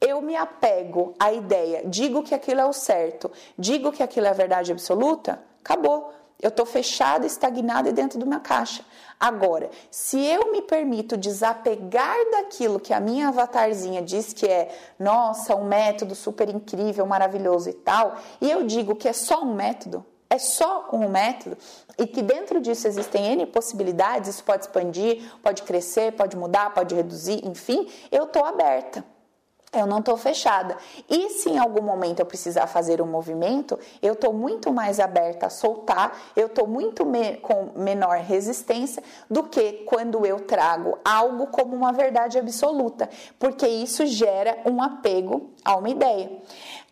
eu 0.00 0.20
me 0.22 0.34
apego 0.34 1.14
à 1.20 1.30
ideia, 1.30 1.82
digo 1.84 2.22
que 2.22 2.34
aquilo 2.34 2.58
é 2.62 2.64
o 2.64 2.72
certo, 2.72 3.30
digo 3.58 3.92
que 3.92 4.02
aquilo 4.02 4.26
é 4.26 4.30
a 4.30 4.32
verdade 4.32 4.72
absoluta, 4.72 5.38
acabou. 5.62 6.10
Eu 6.40 6.48
estou 6.48 6.64
fechada, 6.64 7.26
estagnada 7.26 7.92
dentro 7.92 8.18
de 8.18 8.24
uma 8.24 8.40
caixa. 8.40 8.82
Agora, 9.20 9.68
se 9.90 10.18
eu 10.18 10.50
me 10.50 10.62
permito 10.62 11.14
desapegar 11.14 12.16
daquilo 12.30 12.80
que 12.80 12.94
a 12.94 12.98
minha 12.98 13.28
avatarzinha 13.28 14.00
diz 14.00 14.32
que 14.32 14.46
é, 14.46 14.74
nossa, 14.98 15.54
um 15.54 15.64
método 15.64 16.14
super 16.14 16.48
incrível, 16.48 17.04
maravilhoso 17.04 17.68
e 17.68 17.74
tal, 17.74 18.16
e 18.40 18.50
eu 18.50 18.64
digo 18.64 18.96
que 18.96 19.06
é 19.06 19.12
só 19.12 19.42
um 19.42 19.54
método, 19.54 20.02
é 20.30 20.38
só 20.38 20.88
um 20.90 21.06
método 21.10 21.58
e 21.98 22.06
que 22.06 22.22
dentro 22.22 22.62
disso 22.62 22.88
existem 22.88 23.26
N 23.32 23.44
possibilidades, 23.44 24.30
isso 24.30 24.44
pode 24.44 24.64
expandir, 24.64 25.22
pode 25.42 25.64
crescer, 25.64 26.12
pode 26.12 26.34
mudar, 26.34 26.72
pode 26.72 26.94
reduzir, 26.94 27.46
enfim, 27.46 27.86
eu 28.10 28.24
estou 28.24 28.46
aberta. 28.46 29.04
Eu 29.72 29.86
não 29.86 30.00
estou 30.00 30.16
fechada. 30.16 30.76
E 31.08 31.30
se 31.30 31.48
em 31.48 31.58
algum 31.58 31.80
momento 31.80 32.18
eu 32.18 32.26
precisar 32.26 32.66
fazer 32.66 33.00
um 33.00 33.06
movimento, 33.06 33.78
eu 34.02 34.14
estou 34.14 34.32
muito 34.32 34.72
mais 34.72 34.98
aberta 34.98 35.46
a 35.46 35.50
soltar, 35.50 36.12
eu 36.34 36.46
estou 36.46 36.66
muito 36.66 37.06
me 37.06 37.36
com 37.36 37.70
menor 37.76 38.16
resistência 38.18 39.00
do 39.30 39.44
que 39.44 39.84
quando 39.86 40.26
eu 40.26 40.40
trago 40.40 40.98
algo 41.04 41.46
como 41.46 41.76
uma 41.76 41.92
verdade 41.92 42.36
absoluta, 42.36 43.08
porque 43.38 43.68
isso 43.68 44.04
gera 44.06 44.58
um 44.66 44.82
apego 44.82 45.50
a 45.64 45.76
uma 45.76 45.88
ideia. 45.88 46.42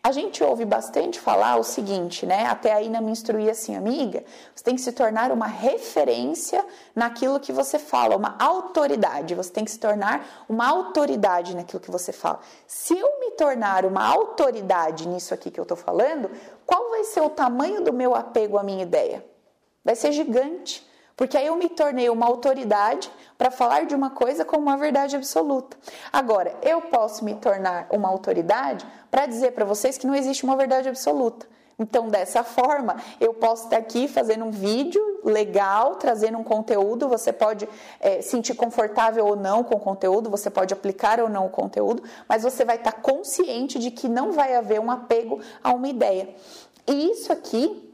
A 0.01 0.13
gente 0.13 0.41
ouve 0.41 0.63
bastante 0.63 1.19
falar 1.19 1.57
o 1.57 1.63
seguinte, 1.63 2.25
né? 2.25 2.45
Até 2.45 2.71
aí 2.71 2.87
na 2.87 3.01
me 3.01 3.11
instruir 3.11 3.49
assim, 3.49 3.75
amiga, 3.75 4.23
você 4.55 4.63
tem 4.63 4.75
que 4.75 4.81
se 4.81 4.93
tornar 4.93 5.29
uma 5.29 5.45
referência 5.45 6.65
naquilo 6.95 7.37
que 7.37 7.51
você 7.51 7.77
fala, 7.77 8.15
uma 8.15 8.37
autoridade. 8.39 9.35
Você 9.35 9.51
tem 9.51 9.65
que 9.65 9.71
se 9.71 9.77
tornar 9.77 10.45
uma 10.47 10.65
autoridade 10.65 11.53
naquilo 11.53 11.81
que 11.81 11.91
você 11.91 12.13
fala. 12.13 12.39
Se 12.65 12.97
eu 12.97 13.19
me 13.19 13.31
tornar 13.31 13.85
uma 13.85 14.05
autoridade 14.05 15.05
nisso 15.05 15.33
aqui 15.33 15.51
que 15.51 15.59
eu 15.59 15.65
tô 15.65 15.75
falando, 15.75 16.31
qual 16.65 16.89
vai 16.91 17.03
ser 17.03 17.19
o 17.19 17.29
tamanho 17.29 17.83
do 17.83 17.91
meu 17.91 18.15
apego 18.15 18.57
à 18.57 18.63
minha 18.63 18.83
ideia? 18.83 19.25
Vai 19.83 19.97
ser 19.97 20.13
gigante. 20.13 20.88
Porque 21.19 21.37
aí 21.37 21.47
eu 21.47 21.57
me 21.57 21.67
tornei 21.67 22.09
uma 22.09 22.25
autoridade 22.25 23.11
para 23.37 23.51
falar 23.51 23.85
de 23.85 23.93
uma 23.93 24.09
coisa 24.09 24.45
como 24.45 24.63
uma 24.63 24.77
verdade 24.77 25.17
absoluta. 25.17 25.75
Agora, 26.13 26.55
eu 26.61 26.79
posso 26.83 27.25
me 27.25 27.35
tornar 27.35 27.87
uma 27.89 28.07
autoridade 28.07 28.87
para 29.11 29.25
dizer 29.25 29.51
para 29.51 29.65
vocês 29.65 29.97
que 29.97 30.07
não 30.07 30.15
existe 30.15 30.45
uma 30.45 30.55
verdade 30.55 30.87
absoluta. 30.87 31.45
Então, 31.77 32.07
dessa 32.07 32.41
forma, 32.41 32.95
eu 33.19 33.33
posso 33.33 33.65
estar 33.65 33.75
aqui 33.75 34.07
fazendo 34.07 34.45
um 34.45 34.49
vídeo 34.49 35.19
legal, 35.21 35.97
trazendo 35.97 36.37
um 36.37 36.43
conteúdo. 36.43 37.09
Você 37.09 37.33
pode 37.33 37.67
é, 37.99 38.21
sentir 38.21 38.53
confortável 38.53 39.27
ou 39.27 39.35
não 39.35 39.61
com 39.61 39.75
o 39.75 39.79
conteúdo, 39.79 40.29
você 40.29 40.49
pode 40.49 40.73
aplicar 40.73 41.19
ou 41.19 41.27
não 41.27 41.47
o 41.47 41.49
conteúdo, 41.49 42.01
mas 42.29 42.43
você 42.43 42.63
vai 42.63 42.77
estar 42.77 42.93
consciente 42.93 43.77
de 43.77 43.91
que 43.91 44.07
não 44.07 44.31
vai 44.31 44.55
haver 44.55 44.79
um 44.79 44.89
apego 44.89 45.41
a 45.61 45.73
uma 45.73 45.89
ideia. 45.89 46.29
E 46.87 47.11
isso 47.11 47.29
aqui 47.33 47.88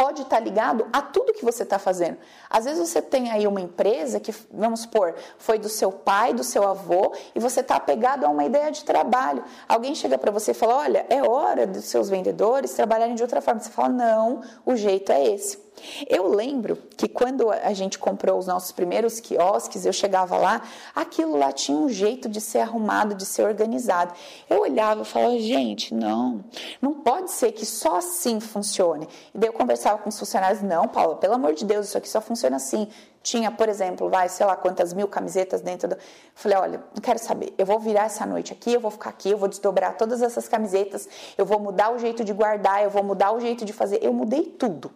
pode 0.00 0.22
estar 0.22 0.40
ligado 0.40 0.88
a 0.90 1.02
tudo 1.02 1.34
que 1.34 1.44
você 1.44 1.62
está 1.62 1.78
fazendo. 1.78 2.16
Às 2.48 2.64
vezes 2.64 2.88
você 2.88 3.02
tem 3.02 3.30
aí 3.30 3.46
uma 3.46 3.60
empresa 3.60 4.18
que, 4.18 4.34
vamos 4.50 4.80
supor, 4.80 5.14
foi 5.36 5.58
do 5.58 5.68
seu 5.68 5.92
pai, 5.92 6.32
do 6.32 6.42
seu 6.42 6.66
avô, 6.66 7.12
e 7.34 7.38
você 7.38 7.60
está 7.60 7.76
apegado 7.76 8.24
a 8.24 8.30
uma 8.30 8.42
ideia 8.42 8.70
de 8.70 8.82
trabalho. 8.82 9.44
Alguém 9.68 9.94
chega 9.94 10.16
para 10.16 10.30
você 10.30 10.52
e 10.52 10.54
fala: 10.54 10.76
Olha, 10.76 11.04
é 11.10 11.22
hora 11.22 11.66
dos 11.66 11.84
seus 11.84 12.08
vendedores 12.08 12.72
trabalharem 12.72 13.14
de 13.14 13.22
outra 13.22 13.42
forma. 13.42 13.60
Você 13.60 13.68
fala: 13.68 13.90
Não, 13.90 14.40
o 14.64 14.74
jeito 14.74 15.12
é 15.12 15.22
esse. 15.22 15.58
Eu 16.08 16.28
lembro 16.28 16.76
que 16.96 17.08
quando 17.08 17.50
a 17.50 17.72
gente 17.72 17.98
comprou 17.98 18.38
os 18.38 18.46
nossos 18.46 18.72
primeiros 18.72 19.20
quiosques, 19.20 19.86
eu 19.86 19.92
chegava 19.92 20.36
lá, 20.36 20.62
aquilo 20.94 21.36
lá 21.36 21.52
tinha 21.52 21.76
um 21.76 21.88
jeito 21.88 22.28
de 22.28 22.40
ser 22.40 22.58
arrumado, 22.58 23.14
de 23.14 23.24
ser 23.24 23.42
organizado. 23.42 24.14
Eu 24.48 24.60
olhava 24.60 25.02
e 25.02 25.04
falava, 25.04 25.38
gente, 25.38 25.94
não, 25.94 26.44
não 26.80 26.94
pode 26.94 27.30
ser 27.30 27.52
que 27.52 27.64
só 27.64 27.96
assim 27.96 28.40
funcione. 28.40 29.08
E 29.34 29.38
daí 29.38 29.48
eu 29.48 29.52
conversava 29.52 29.98
com 29.98 30.08
os 30.08 30.18
funcionários, 30.18 30.62
não, 30.62 30.88
Paula, 30.88 31.16
pelo 31.16 31.34
amor 31.34 31.54
de 31.54 31.64
Deus, 31.64 31.88
isso 31.88 31.98
aqui 31.98 32.08
só 32.08 32.20
funciona 32.20 32.56
assim. 32.56 32.88
Tinha, 33.22 33.50
por 33.50 33.68
exemplo, 33.68 34.08
vai, 34.08 34.28
sei 34.30 34.46
lá 34.46 34.56
quantas 34.56 34.94
mil 34.94 35.06
camisetas 35.06 35.60
dentro 35.60 35.88
do. 35.88 35.96
Falei, 36.34 36.56
olha, 36.56 36.84
não 36.94 37.02
quero 37.02 37.18
saber. 37.18 37.52
Eu 37.58 37.66
vou 37.66 37.78
virar 37.78 38.04
essa 38.04 38.24
noite 38.24 38.52
aqui, 38.52 38.72
eu 38.72 38.80
vou 38.80 38.90
ficar 38.90 39.10
aqui, 39.10 39.30
eu 39.30 39.36
vou 39.36 39.48
desdobrar 39.48 39.96
todas 39.96 40.22
essas 40.22 40.48
camisetas, 40.48 41.06
eu 41.36 41.44
vou 41.44 41.60
mudar 41.60 41.92
o 41.92 41.98
jeito 41.98 42.24
de 42.24 42.32
guardar, 42.32 42.82
eu 42.82 42.88
vou 42.88 43.02
mudar 43.02 43.32
o 43.32 43.40
jeito 43.40 43.64
de 43.64 43.72
fazer. 43.74 43.98
Eu 44.02 44.14
mudei 44.14 44.44
tudo. 44.44 44.90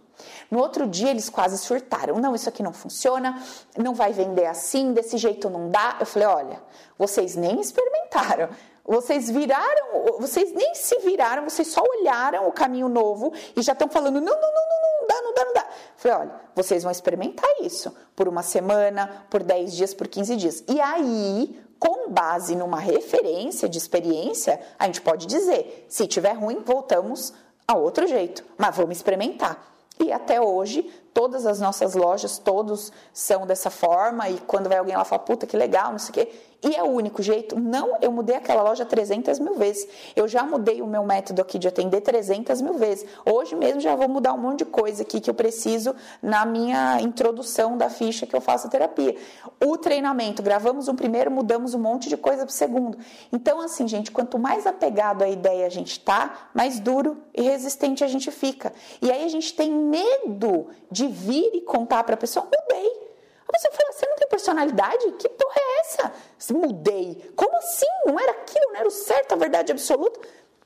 No 0.51 0.59
outro 0.59 0.87
dia 0.87 1.11
eles 1.11 1.29
quase 1.29 1.59
surtaram. 1.59 2.17
Não, 2.17 2.35
isso 2.35 2.49
aqui 2.49 2.63
não 2.63 2.73
funciona, 2.73 3.43
não 3.77 3.93
vai 3.93 4.13
vender 4.13 4.47
assim, 4.47 4.93
desse 4.95 5.19
jeito 5.19 5.51
não 5.51 5.71
dá. 5.71 5.97
Eu 6.01 6.07
falei, 6.07 6.29
olha, 6.29 6.63
vocês 6.99 7.37
nem 7.37 7.61
experimentaram. 7.61 8.49
Vocês 8.87 9.31
viraram, 9.31 10.19
vocês 10.21 10.53
nem 10.53 10.75
se 10.75 10.99
viraram, 10.99 11.45
vocês 11.45 11.69
só 11.69 11.83
olharam 11.83 12.47
o 12.47 12.53
caminho 12.53 12.87
novo 12.87 13.33
e 13.57 13.63
já 13.63 13.73
estão 13.73 13.89
falando: 13.89 14.21
não, 14.21 14.35
não, 14.35 14.41
não, 14.41 14.41
não, 14.43 15.01
não 15.01 15.04
dá, 15.35 15.67
falei: 15.97 16.19
olha, 16.19 16.41
vocês 16.55 16.83
vão 16.83 16.93
experimentar 16.93 17.51
isso 17.61 17.95
por 18.15 18.29
uma 18.29 18.43
semana, 18.43 19.27
por 19.29 19.43
10 19.43 19.75
dias, 19.75 19.95
por 19.95 20.07
15 20.07 20.37
dias. 20.37 20.65
E 20.69 20.81
aí, 20.81 21.61
com 21.79 22.11
base 22.11 22.55
numa 22.55 22.79
referência 22.79 23.69
de 23.69 23.79
experiência, 23.79 24.61
a 24.79 24.87
gente 24.87 25.01
pode 25.01 25.27
dizer: 25.27 25.87
se 25.89 26.07
tiver 26.07 26.33
ruim, 26.33 26.63
voltamos 26.65 27.33
a 27.67 27.77
outro 27.77 28.07
jeito, 28.07 28.45
mas 28.57 28.77
vamos 28.77 28.97
experimentar. 28.97 29.75
E 29.99 30.13
até 30.13 30.41
hoje, 30.41 30.91
todas 31.13 31.47
as 31.47 31.61
nossas 31.61 31.95
lojas, 31.95 32.39
todos 32.39 32.93
são 33.13 33.47
dessa 33.47 33.71
forma. 33.71 34.29
E 34.29 34.39
quando 34.41 34.69
vai 34.69 34.79
alguém 34.79 34.97
lá 34.97 35.05
fala, 35.05 35.23
puta 35.23 35.47
que 35.47 35.57
legal, 35.57 35.93
não 35.93 35.99
sei 35.99 36.11
o 36.11 36.15
quê. 36.15 36.33
E 36.65 36.75
é 36.75 36.83
o 36.83 36.87
único 36.87 37.23
jeito? 37.23 37.61
Não, 37.61 37.99
eu 38.01 38.11
mudei 38.11 38.37
aquela 38.37 38.63
loja 38.63 38.87
300 38.87 39.39
mil 39.39 39.55
vezes. 39.55 39.87
Eu 40.17 40.27
já 40.27 40.43
mudei 40.45 40.81
o 40.81 40.87
meu 40.87 41.05
método 41.05 41.43
aqui 41.43 41.59
de 41.59 41.69
atender 41.69 42.01
300 42.01 42.63
mil 42.63 42.75
vezes. 42.75 43.07
Hoje 43.27 43.55
mesmo 43.55 43.81
já 43.81 43.95
vou 43.95 44.09
mudar 44.09 44.33
um 44.33 44.39
monte 44.39 44.61
de 44.61 44.65
coisa 44.65 45.03
aqui 45.03 45.21
que 45.21 45.29
eu 45.29 45.35
preciso 45.35 45.95
na 46.23 46.47
minha 46.47 47.03
introdução 47.03 47.77
da 47.77 47.91
ficha 47.91 48.27
que 48.27 48.35
eu 48.35 48.41
faço 48.41 48.67
a 48.67 48.71
terapia. 48.71 49.15
O 49.63 49.77
treinamento, 49.77 50.43
gravamos 50.43 50.89
um 50.89 50.97
primeiro, 50.97 51.31
mudamos 51.31 51.75
um 51.75 51.79
monte 51.79 52.09
de 52.09 52.17
coisa 52.17 52.47
para 52.47 52.51
o 52.51 52.53
segundo. 52.53 52.97
Então, 53.31 53.61
assim, 53.61 53.87
gente, 53.87 54.11
quanto 54.11 54.39
mais 54.39 54.67
apegado 54.67 55.23
à 55.23 55.29
ideia 55.29 55.67
a 55.67 55.71
gente 55.71 56.01
tá, 56.01 56.49
mais 56.55 56.81
duro 56.81 57.19
e 57.35 57.43
resistente 57.43 58.03
a 58.03 58.09
gente 58.09 58.31
fica. 58.31 58.73
E 59.03 59.13
aí 59.13 59.23
a 59.23 59.29
gente 59.29 59.53
tem 59.53 59.71
medo 59.71 60.69
de 60.91 61.07
vir 61.09 61.51
e 61.53 61.61
contar 61.61 62.05
para 62.05 62.15
a 62.15 62.19
pessoa: 62.19 62.47
mudei. 62.47 63.04
A 63.49 63.53
pessoa 63.53 63.73
fala, 63.73 63.93
você 63.93 64.07
não 64.07 64.17
tem 64.17 64.29
personalidade? 64.29 65.13
Que 65.13 65.29
porra 65.29 65.57
é 65.57 65.81
essa? 65.81 66.13
Mudei. 66.53 67.33
Como 67.37 67.57
assim? 67.57 67.87
Não 68.07 68.19
era 68.19 68.33
aquilo, 68.33 68.67
não 68.69 68.77
era 68.77 68.89
o 68.89 68.91
certo, 68.91 69.33
a 69.33 69.37
verdade 69.37 69.73
absoluta? 69.73 70.21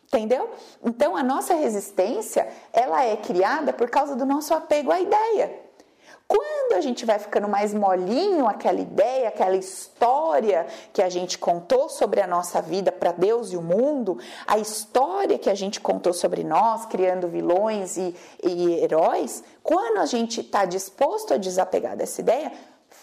Entendeu? 0.06 0.50
Então 0.82 1.16
a 1.16 1.22
nossa 1.22 1.54
resistência, 1.54 2.48
ela 2.72 3.04
é 3.04 3.16
criada 3.16 3.72
por 3.72 3.90
causa 3.90 4.16
do 4.16 4.24
nosso 4.24 4.54
apego 4.54 4.90
à 4.90 5.00
ideia. 5.00 5.68
Quando 6.26 6.74
a 6.74 6.80
gente 6.82 7.06
vai 7.06 7.18
ficando 7.18 7.48
mais 7.48 7.72
molinho 7.72 8.46
aquela 8.46 8.78
ideia, 8.78 9.28
aquela 9.28 9.56
história 9.56 10.66
que 10.92 11.00
a 11.00 11.08
gente 11.08 11.38
contou 11.38 11.88
sobre 11.88 12.20
a 12.20 12.26
nossa 12.26 12.60
vida 12.60 12.92
para 12.92 13.12
Deus 13.12 13.50
e 13.50 13.56
o 13.56 13.62
mundo, 13.62 14.18
a 14.46 14.58
história 14.58 15.38
que 15.38 15.48
a 15.48 15.54
gente 15.54 15.80
contou 15.80 16.12
sobre 16.12 16.44
nós, 16.44 16.84
criando 16.84 17.28
vilões 17.28 17.96
e, 17.96 18.14
e 18.42 18.74
heróis, 18.84 19.42
quando 19.62 19.98
a 19.98 20.04
gente 20.04 20.42
está 20.42 20.66
disposto 20.66 21.32
a 21.32 21.38
desapegar 21.38 21.96
dessa 21.96 22.20
ideia, 22.20 22.52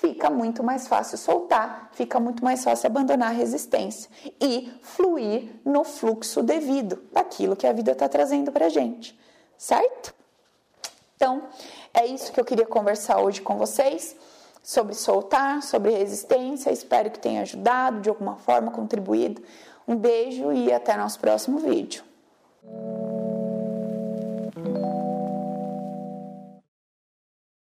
fica 0.05 0.29
muito 0.29 0.63
mais 0.63 0.87
fácil 0.87 1.17
soltar, 1.17 1.89
fica 1.93 2.19
muito 2.19 2.43
mais 2.43 2.63
fácil 2.63 2.85
abandonar 2.87 3.29
a 3.29 3.33
resistência 3.33 4.09
e 4.39 4.71
fluir 4.83 5.49
no 5.65 5.83
fluxo 5.83 6.43
devido 6.43 7.01
daquilo 7.11 7.55
que 7.55 7.65
a 7.65 7.73
vida 7.73 7.91
está 7.91 8.07
trazendo 8.07 8.51
para 8.51 8.67
a 8.67 8.69
gente, 8.69 9.17
certo? 9.57 10.13
Então, 11.15 11.43
é 11.91 12.05
isso 12.05 12.31
que 12.31 12.39
eu 12.39 12.45
queria 12.45 12.67
conversar 12.67 13.19
hoje 13.19 13.41
com 13.41 13.57
vocês 13.57 14.15
sobre 14.61 14.93
soltar, 14.93 15.63
sobre 15.63 15.91
resistência. 15.91 16.71
Espero 16.71 17.09
que 17.09 17.19
tenha 17.19 17.41
ajudado 17.41 18.01
de 18.01 18.09
alguma 18.09 18.35
forma, 18.35 18.69
contribuído. 18.71 19.41
Um 19.87 19.95
beijo 19.95 20.51
e 20.51 20.71
até 20.71 20.95
nosso 20.97 21.19
próximo 21.19 21.57
vídeo. 21.57 22.03